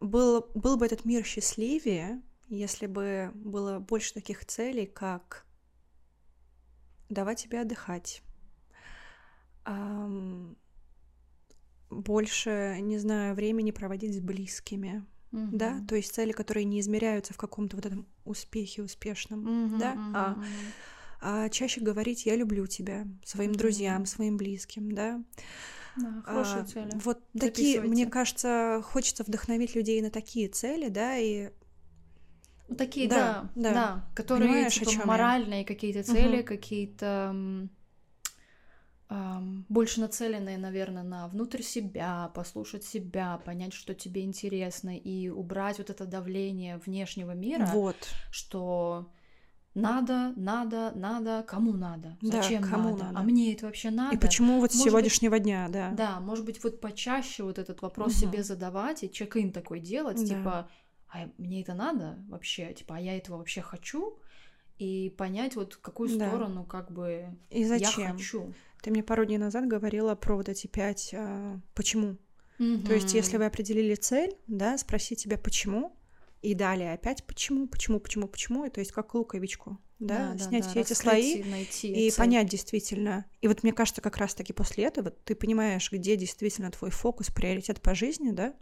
был, 0.00 0.50
был 0.54 0.76
бы 0.76 0.86
этот 0.86 1.04
мир 1.04 1.24
счастливее, 1.24 2.22
если 2.48 2.86
бы 2.86 3.32
было 3.34 3.78
больше 3.78 4.14
таких 4.14 4.44
целей, 4.44 4.86
как 4.86 5.46
давать 7.08 7.40
себе 7.40 7.60
отдыхать, 7.60 8.22
больше, 11.90 12.78
не 12.80 12.98
знаю, 12.98 13.34
времени 13.34 13.70
проводить 13.70 14.14
с 14.14 14.20
близкими, 14.20 15.04
mm-hmm. 15.32 15.48
да, 15.52 15.80
то 15.88 15.96
есть 15.96 16.12
цели, 16.14 16.32
которые 16.32 16.64
не 16.64 16.80
измеряются 16.80 17.32
в 17.32 17.36
каком-то 17.36 17.76
вот 17.76 17.86
этом 17.86 18.06
успехе 18.24 18.82
успешном, 18.82 19.46
mm-hmm, 19.46 19.78
да, 19.78 19.94
mm-hmm. 19.94 20.12
а 20.14 20.44
а 21.20 21.48
чаще 21.48 21.80
говорить 21.80 22.26
«я 22.26 22.36
люблю 22.36 22.66
тебя» 22.66 23.06
своим 23.24 23.52
mm-hmm. 23.52 23.56
друзьям, 23.56 24.06
своим 24.06 24.36
близким, 24.36 24.92
да. 24.92 25.22
Да, 25.96 26.22
хорошие 26.24 26.62
а, 26.62 26.64
цели. 26.64 26.90
Вот 27.02 27.20
такие, 27.38 27.80
мне 27.80 28.06
кажется, 28.06 28.82
хочется 28.84 29.24
вдохновить 29.24 29.74
людей 29.74 30.02
на 30.02 30.10
такие 30.10 30.48
цели, 30.48 30.88
да, 30.88 31.16
и 31.16 31.50
ну, 32.68 32.76
такие, 32.76 33.08
да, 33.08 33.48
да, 33.54 33.62
да, 33.62 33.72
да 33.72 34.04
которые 34.14 34.48
Понимаешь, 34.48 34.74
типа, 34.74 35.06
моральные 35.06 35.64
какие-то 35.64 36.02
цели, 36.02 36.38
угу. 36.38 36.46
какие-то 36.46 37.34
эм, 39.08 39.64
больше 39.68 40.00
нацеленные, 40.00 40.58
наверное, 40.58 41.04
на 41.04 41.28
внутрь 41.28 41.62
себя, 41.62 42.30
послушать 42.34 42.84
себя, 42.84 43.38
понять, 43.44 43.72
что 43.72 43.94
тебе 43.94 44.22
интересно, 44.22 44.96
и 44.96 45.28
убрать 45.28 45.78
вот 45.78 45.90
это 45.90 46.06
давление 46.06 46.78
внешнего 46.78 47.32
мира, 47.32 47.70
вот. 47.72 47.96
что 48.30 49.12
надо, 49.80 50.32
надо, 50.36 50.92
надо, 50.94 51.44
кому 51.46 51.72
надо, 51.72 52.16
зачем 52.22 52.62
да, 52.62 52.68
кому 52.68 52.90
надо? 52.90 53.04
надо, 53.04 53.18
а 53.18 53.22
мне 53.22 53.52
это 53.52 53.66
вообще 53.66 53.90
надо. 53.90 54.16
И 54.16 54.18
почему 54.18 54.60
вот 54.60 54.72
с 54.72 54.82
сегодняшнего 54.82 55.32
быть, 55.36 55.42
дня, 55.42 55.68
да? 55.68 55.90
Да, 55.90 56.20
может 56.20 56.44
быть, 56.44 56.62
вот 56.64 56.80
почаще 56.80 57.42
вот 57.42 57.58
этот 57.58 57.82
вопрос 57.82 58.12
угу. 58.12 58.26
себе 58.26 58.42
задавать 58.42 59.04
и 59.04 59.10
чек-ин 59.10 59.52
такой 59.52 59.80
делать, 59.80 60.18
да. 60.18 60.26
типа, 60.26 60.70
а 61.08 61.28
мне 61.38 61.62
это 61.62 61.74
надо 61.74 62.18
вообще, 62.28 62.72
типа, 62.72 62.96
а 62.96 63.00
я 63.00 63.16
этого 63.16 63.38
вообще 63.38 63.60
хочу, 63.60 64.18
и 64.78 65.14
понять 65.16 65.56
вот 65.56 65.76
какую 65.76 66.08
сторону 66.08 66.62
да. 66.62 66.70
как 66.70 66.90
бы 66.90 67.26
и 67.50 67.64
зачем? 67.64 68.04
я 68.04 68.12
хочу. 68.12 68.54
Ты 68.82 68.90
мне 68.90 69.02
пару 69.02 69.24
дней 69.24 69.38
назад 69.38 69.66
говорила 69.66 70.14
про 70.14 70.36
вот 70.36 70.48
эти 70.48 70.66
пять 70.66 71.14
а, 71.14 71.58
почему. 71.74 72.18
Угу. 72.58 72.86
То 72.86 72.94
есть, 72.94 73.14
если 73.14 73.36
вы 73.36 73.46
определили 73.46 73.94
цель, 73.94 74.36
да, 74.46 74.78
спросить 74.78 75.20
себя 75.20 75.38
почему, 75.38 75.96
и 76.42 76.54
далее 76.54 76.92
опять 76.92 77.24
почему, 77.24 77.66
почему, 77.66 78.00
почему, 78.00 78.28
почему, 78.28 78.64
и 78.64 78.70
то 78.70 78.80
есть 78.80 78.92
как 78.92 79.14
луковичку, 79.14 79.78
да, 79.98 80.34
да 80.34 80.44
снять 80.44 80.64
да, 80.64 80.70
все 80.70 80.80
эти 80.80 80.92
слои 80.92 81.42
найти 81.44 81.92
и 81.92 82.10
цель. 82.10 82.18
понять 82.18 82.48
действительно. 82.48 83.26
И 83.40 83.48
вот 83.48 83.62
мне 83.62 83.72
кажется, 83.72 84.02
как 84.02 84.16
раз-таки 84.18 84.52
после 84.52 84.84
этого 84.84 85.10
ты 85.10 85.34
понимаешь, 85.34 85.90
где 85.90 86.16
действительно 86.16 86.70
твой 86.70 86.90
фокус, 86.90 87.30
приоритет 87.30 87.80
по 87.80 87.94
жизни, 87.94 88.30
да, 88.30 88.54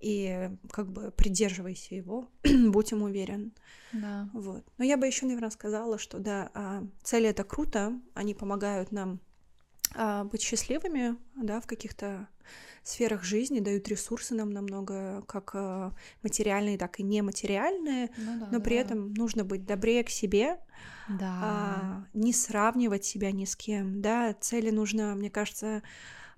и 0.00 0.50
как 0.70 0.92
бы 0.92 1.10
придерживайся 1.12 1.94
его, 1.94 2.28
будь 2.42 2.92
им 2.92 3.02
уверен. 3.02 3.52
Да. 3.92 4.28
Вот. 4.34 4.64
Но 4.76 4.84
я 4.84 4.96
бы 4.96 5.06
еще, 5.06 5.26
наверное, 5.26 5.50
сказала, 5.50 5.98
что 5.98 6.18
да, 6.18 6.50
а, 6.54 6.84
цели 7.02 7.28
это 7.28 7.44
круто, 7.44 7.98
они 8.14 8.34
помогают 8.34 8.92
нам 8.92 9.20
быть 10.24 10.42
счастливыми, 10.42 11.16
да, 11.36 11.60
в 11.60 11.66
каких-то 11.66 12.28
сферах 12.84 13.24
жизни, 13.24 13.60
дают 13.60 13.88
ресурсы 13.88 14.34
нам 14.34 14.50
намного, 14.50 15.22
как 15.26 15.52
э, 15.54 15.90
материальные, 16.22 16.78
так 16.78 17.00
и 17.00 17.02
нематериальные, 17.02 18.10
ну, 18.16 18.40
да, 18.40 18.48
но 18.52 18.60
при 18.60 18.76
этом 18.76 19.14
нужно 19.14 19.42
быть 19.44 19.64
добрее 19.64 20.04
к 20.04 20.10
себе, 20.10 20.58
да. 21.08 21.40
а, 21.42 22.04
не 22.12 22.32
сравнивать 22.34 23.04
себя 23.04 23.32
ни 23.32 23.46
с 23.46 23.56
кем, 23.56 24.02
да, 24.02 24.34
цели 24.38 24.70
нужно, 24.70 25.14
мне 25.14 25.30
кажется, 25.30 25.82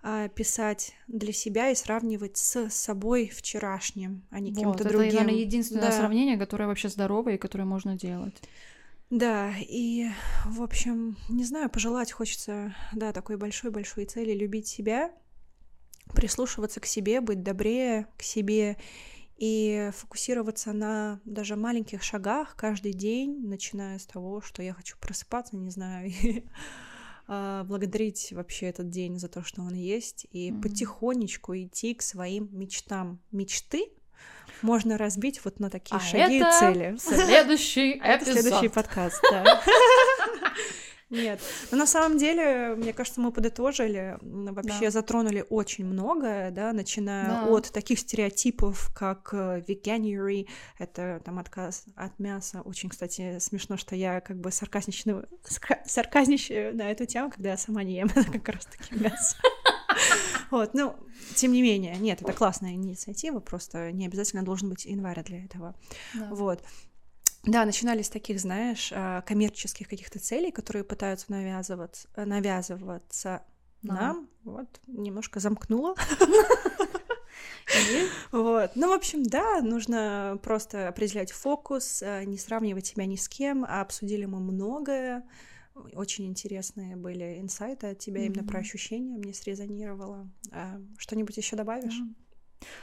а, 0.02 0.28
писать 0.28 0.94
для 1.08 1.32
себя 1.32 1.70
и 1.70 1.74
сравнивать 1.74 2.36
с 2.36 2.70
собой 2.70 3.28
вчерашним, 3.28 4.24
а 4.30 4.38
не 4.38 4.52
вот, 4.52 4.60
кем-то 4.60 4.84
это, 4.84 4.88
другим. 4.90 5.08
Это, 5.08 5.16
наверное, 5.16 5.40
единственное 5.40 5.90
да. 5.90 5.92
сравнение, 5.92 6.38
которое 6.38 6.68
вообще 6.68 6.88
здоровое 6.88 7.34
и 7.34 7.38
которое 7.38 7.64
можно 7.64 7.96
делать. 7.96 8.40
Да, 9.10 9.52
и, 9.60 10.08
в 10.46 10.62
общем, 10.62 11.16
не 11.28 11.44
знаю, 11.44 11.70
пожелать 11.70 12.10
хочется, 12.10 12.74
да, 12.92 13.12
такой 13.12 13.36
большой-большой 13.36 14.04
цели 14.06 14.32
любить 14.32 14.66
себя, 14.66 15.12
прислушиваться 16.14 16.80
к 16.80 16.86
себе, 16.86 17.20
быть 17.20 17.42
добрее 17.42 18.08
к 18.16 18.22
себе 18.22 18.76
и 19.36 19.90
фокусироваться 19.94 20.72
на 20.72 21.20
даже 21.24 21.56
маленьких 21.56 22.02
шагах 22.02 22.56
каждый 22.56 22.92
день, 22.92 23.46
начиная 23.46 23.98
с 23.98 24.06
того, 24.06 24.40
что 24.40 24.62
я 24.62 24.72
хочу 24.72 24.96
просыпаться, 24.98 25.56
не 25.56 25.70
знаю, 25.70 26.10
и 26.22 26.44
а, 27.28 27.64
благодарить 27.64 28.32
вообще 28.32 28.66
этот 28.66 28.88
день 28.88 29.18
за 29.18 29.28
то, 29.28 29.42
что 29.42 29.62
он 29.62 29.74
есть, 29.74 30.26
и 30.30 30.50
mm-hmm. 30.50 30.62
потихонечку 30.62 31.56
идти 31.56 31.94
к 31.94 32.02
своим 32.02 32.48
мечтам. 32.52 33.20
Мечты 33.30 33.88
можно 34.62 34.98
разбить 34.98 35.44
вот 35.44 35.60
на 35.60 35.70
такие 35.70 35.96
а 35.96 36.00
шаги 36.00 36.38
это 36.38 36.48
и 36.48 36.60
цели. 36.60 36.96
Следующий 36.98 37.98
эпизод. 37.98 38.40
Следующий 38.40 38.68
подкаст, 38.68 39.22
да. 39.30 39.62
Нет. 41.08 41.40
Но 41.70 41.78
на 41.78 41.86
самом 41.86 42.18
деле, 42.18 42.74
мне 42.74 42.92
кажется, 42.92 43.20
мы 43.20 43.30
подытожили, 43.30 44.18
вообще 44.20 44.86
да. 44.86 44.90
затронули 44.90 45.44
очень 45.48 45.84
многое, 45.84 46.50
да, 46.50 46.72
начиная 46.72 47.28
да. 47.28 47.46
от 47.46 47.70
таких 47.72 48.00
стереотипов, 48.00 48.90
как 48.92 49.32
veganuary, 49.32 50.46
э, 50.46 50.82
это 50.82 51.22
там 51.24 51.38
отказ 51.38 51.84
от 51.94 52.18
мяса. 52.18 52.60
Очень, 52.62 52.88
кстати, 52.88 53.38
смешно, 53.38 53.76
что 53.76 53.94
я 53.94 54.20
как 54.20 54.40
бы 54.40 54.50
сарказничаю, 54.50 55.28
сарказничаю 55.84 56.76
на 56.76 56.90
эту 56.90 57.06
тему, 57.06 57.30
когда 57.30 57.50
я 57.50 57.56
сама 57.56 57.84
не 57.84 57.98
ем 57.98 58.08
как 58.08 58.48
раз-таки 58.48 58.96
мясо. 58.96 59.36
Вот, 60.50 60.74
ну, 60.74 60.94
тем 61.34 61.52
не 61.52 61.62
менее, 61.62 61.96
нет, 61.96 62.22
это 62.22 62.32
классная 62.32 62.72
инициатива, 62.72 63.40
просто 63.40 63.92
не 63.92 64.06
обязательно 64.06 64.44
должен 64.44 64.68
быть 64.68 64.84
январь 64.84 65.22
для 65.24 65.44
этого. 65.44 65.74
Да. 66.14 66.28
Вот. 66.30 66.62
Да, 67.44 67.64
начинали 67.64 68.02
с 68.02 68.08
таких, 68.08 68.40
знаешь, 68.40 68.92
а, 68.94 69.22
коммерческих 69.22 69.88
каких-то 69.88 70.18
целей, 70.18 70.50
которые 70.50 70.82
пытаются 70.82 71.30
навязываться, 71.30 72.08
навязываться 72.16 73.42
да. 73.82 73.94
нам. 73.94 74.28
Вот, 74.44 74.80
немножко 74.86 75.40
замкнула. 75.40 75.94
Вот. 78.30 78.72
Ну, 78.76 78.90
в 78.90 78.92
общем, 78.92 79.24
да, 79.24 79.60
нужно 79.60 80.38
просто 80.42 80.88
определять 80.88 81.32
фокус, 81.32 82.02
а, 82.02 82.24
не 82.24 82.38
сравнивать 82.38 82.86
себя 82.86 83.06
ни 83.06 83.16
с 83.16 83.28
кем. 83.28 83.64
Обсудили 83.64 84.24
мы 84.24 84.38
многое. 84.38 85.24
Очень 85.94 86.26
интересные 86.26 86.96
были 86.96 87.38
инсайты 87.40 87.88
от 87.88 87.98
тебя 87.98 88.24
именно 88.24 88.44
про 88.44 88.60
ощущения, 88.60 89.18
мне 89.18 89.34
срезонировало. 89.34 90.30
А, 90.50 90.80
что-нибудь 90.98 91.36
еще 91.36 91.56
добавишь? 91.56 92.00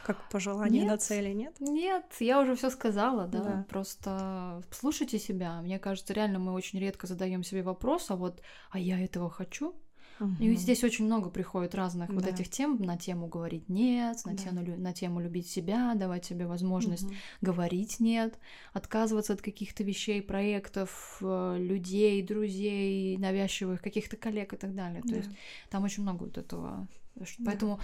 Как 0.05 0.29
пожелание 0.29 0.83
нет, 0.83 0.91
на 0.91 0.97
цели, 0.97 1.33
нет? 1.33 1.55
Нет, 1.59 2.05
я 2.19 2.39
уже 2.39 2.55
все 2.55 2.69
сказала, 2.69 3.27
да. 3.27 3.43
да. 3.43 3.65
Просто 3.67 4.61
слушайте 4.71 5.17
себя. 5.17 5.61
Мне 5.61 5.79
кажется, 5.79 6.13
реально 6.13 6.39
мы 6.39 6.53
очень 6.53 6.79
редко 6.79 7.07
задаем 7.07 7.43
себе 7.43 7.63
вопрос, 7.63 8.11
а 8.11 8.15
вот, 8.15 8.41
а 8.69 8.79
я 8.79 9.03
этого 9.03 9.29
хочу? 9.29 9.75
Угу. 10.23 10.43
И 10.43 10.55
здесь 10.55 10.83
очень 10.83 11.05
много 11.05 11.29
приходит 11.29 11.75
разных 11.75 12.07
да. 12.07 12.15
вот 12.15 12.25
этих 12.25 12.49
тем 12.49 12.77
на 12.77 12.97
тему 12.97 13.27
говорить 13.27 13.67
нет, 13.67 14.17
на, 14.25 14.33
да. 14.33 14.37
тему, 14.37 14.77
на 14.77 14.93
тему 14.93 15.19
любить 15.19 15.49
себя, 15.49 15.93
давать 15.95 16.23
себе 16.23 16.47
возможность 16.47 17.03
угу. 17.03 17.13
говорить 17.41 17.99
нет, 17.99 18.39
отказываться 18.71 19.33
от 19.33 19.41
каких-то 19.41 19.83
вещей, 19.83 20.21
проектов, 20.21 21.17
э, 21.21 21.57
людей, 21.59 22.21
друзей, 22.21 23.17
навязчивых 23.17 23.81
каких-то 23.81 24.15
коллег 24.15 24.53
и 24.53 24.57
так 24.57 24.73
далее. 24.73 25.01
Да. 25.03 25.09
То 25.09 25.15
есть 25.17 25.29
там 25.69 25.83
очень 25.83 26.03
много 26.03 26.23
вот 26.23 26.37
этого. 26.37 26.87
Да. 27.15 27.25
Поэтому 27.45 27.79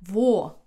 во 0.00 0.62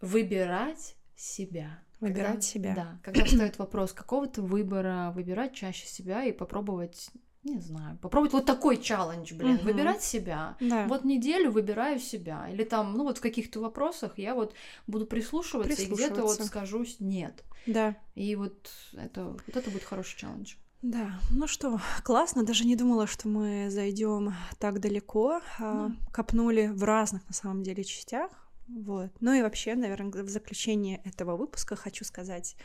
выбирать 0.00 0.94
себя. 1.16 1.80
Выбирать 1.98 2.28
когда, 2.28 2.40
себя. 2.40 2.74
Да, 2.76 3.00
когда 3.02 3.24
встает 3.24 3.58
вопрос 3.58 3.92
какого-то 3.92 4.40
выбора, 4.40 5.10
выбирать 5.16 5.52
чаще 5.52 5.86
себя 5.86 6.22
и 6.22 6.30
попробовать 6.30 7.10
не 7.48 7.60
знаю, 7.60 7.98
попробовать 7.98 8.32
вот 8.32 8.46
такой 8.46 8.76
челлендж, 8.76 9.34
блин, 9.34 9.56
угу. 9.56 9.64
выбирать 9.64 10.02
себя. 10.02 10.56
Да. 10.60 10.86
Вот 10.86 11.04
неделю 11.04 11.50
выбираю 11.50 11.98
себя. 11.98 12.48
Или 12.50 12.64
там, 12.64 12.94
ну 12.96 13.04
вот 13.04 13.18
в 13.18 13.20
каких-то 13.20 13.60
вопросах 13.60 14.18
я 14.18 14.34
вот 14.34 14.54
буду 14.86 15.06
прислушиваться, 15.06 15.68
прислушиваться. 15.68 16.04
и 16.04 16.06
где-то 16.06 16.22
вот 16.22 16.44
скажусь 16.44 16.96
нет. 17.00 17.44
Да. 17.66 17.96
И 18.14 18.34
вот 18.36 18.70
это, 18.94 19.36
вот 19.46 19.56
это 19.56 19.70
будет 19.70 19.84
хороший 19.84 20.18
челлендж. 20.18 20.54
Да, 20.80 21.18
ну 21.30 21.48
что, 21.48 21.80
классно, 22.04 22.44
даже 22.44 22.64
не 22.64 22.76
думала, 22.76 23.08
что 23.08 23.26
мы 23.26 23.66
зайдем 23.68 24.34
так 24.60 24.78
далеко, 24.78 25.40
да. 25.58 25.90
копнули 26.12 26.68
в 26.68 26.84
разных 26.84 27.26
на 27.26 27.34
самом 27.34 27.64
деле 27.64 27.82
частях, 27.82 28.30
вот. 28.68 29.10
Ну 29.20 29.32
и 29.32 29.42
вообще, 29.42 29.74
наверное, 29.74 30.22
в 30.22 30.28
заключение 30.28 31.00
этого 31.04 31.36
выпуска 31.36 31.74
хочу 31.74 32.04
сказать 32.04 32.56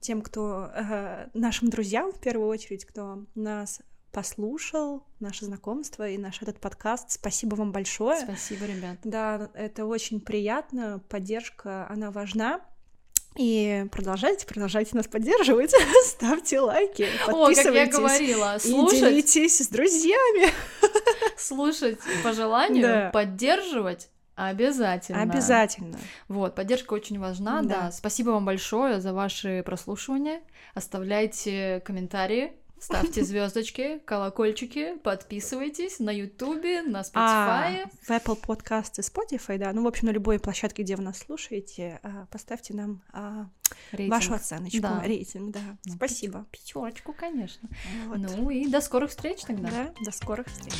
тем, 0.00 0.20
кто 0.20 0.70
э, 0.74 1.28
нашим 1.32 1.70
друзьям 1.70 2.12
в 2.12 2.20
первую 2.20 2.48
очередь, 2.48 2.84
кто 2.84 3.24
нас 3.34 3.80
послушал 4.14 5.02
наше 5.18 5.44
знакомство 5.44 6.08
и 6.08 6.16
наш 6.16 6.40
этот 6.40 6.60
подкаст. 6.60 7.10
Спасибо 7.10 7.56
вам 7.56 7.72
большое. 7.72 8.20
Спасибо, 8.20 8.64
ребят. 8.64 8.98
Да, 9.02 9.50
это 9.54 9.84
очень 9.86 10.20
приятно. 10.20 11.02
Поддержка, 11.08 11.86
она 11.90 12.12
важна. 12.12 12.60
И 13.36 13.84
продолжайте, 13.90 14.46
продолжайте 14.46 14.94
нас 14.94 15.08
поддерживать, 15.08 15.74
ставьте 16.04 16.60
лайки, 16.60 17.08
подписывайтесь. 17.26 17.58
О, 17.58 17.64
как 17.64 17.74
я 17.74 17.86
говорила, 17.88 18.56
слушать... 18.60 18.98
И 18.98 19.00
делитесь 19.00 19.58
с 19.58 19.66
друзьями. 19.66 20.52
Слушать 21.36 21.98
по 22.22 22.32
желанию, 22.32 22.86
да. 22.86 23.10
поддерживать 23.12 24.08
Обязательно. 24.36 25.22
Обязательно. 25.22 25.98
Вот, 26.26 26.54
поддержка 26.54 26.94
очень 26.94 27.20
важна, 27.20 27.62
да. 27.62 27.82
да. 27.82 27.92
Спасибо 27.92 28.30
вам 28.30 28.44
большое 28.44 29.00
за 29.00 29.12
ваши 29.12 29.62
прослушивания. 29.64 30.40
Оставляйте 30.74 31.82
комментарии, 31.84 32.52
ставьте 32.84 33.24
звездочки, 33.24 34.00
колокольчики, 34.04 34.96
подписывайтесь 35.02 35.98
на 35.98 36.10
Ютубе, 36.10 36.82
на 36.82 37.00
Spotify. 37.00 37.14
А, 37.14 37.90
в 38.02 38.10
Apple 38.10 38.40
Podcast 38.40 38.92
и 38.98 39.00
Spotify, 39.00 39.58
да. 39.58 39.72
Ну, 39.72 39.82
в 39.82 39.86
общем, 39.86 40.08
на 40.08 40.12
любой 40.12 40.38
площадке, 40.38 40.82
где 40.82 40.96
вы 40.96 41.02
нас 41.02 41.18
слушаете, 41.18 42.00
а, 42.02 42.26
поставьте 42.30 42.74
нам 42.74 43.02
а, 43.12 43.48
вашу 43.92 44.34
оценочку, 44.34 44.82
да. 44.82 45.02
рейтинг, 45.02 45.52
да. 45.52 45.78
Ну, 45.86 45.94
Спасибо. 45.94 46.46
Пятерочку, 46.50 47.12
конечно. 47.12 47.68
Вот. 48.06 48.18
Ну 48.18 48.50
и 48.50 48.68
до 48.68 48.80
скорых 48.80 49.10
встреч 49.10 49.42
тогда. 49.42 49.70
Да, 49.70 49.94
до 50.04 50.10
скорых 50.10 50.46
встреч. 50.46 50.74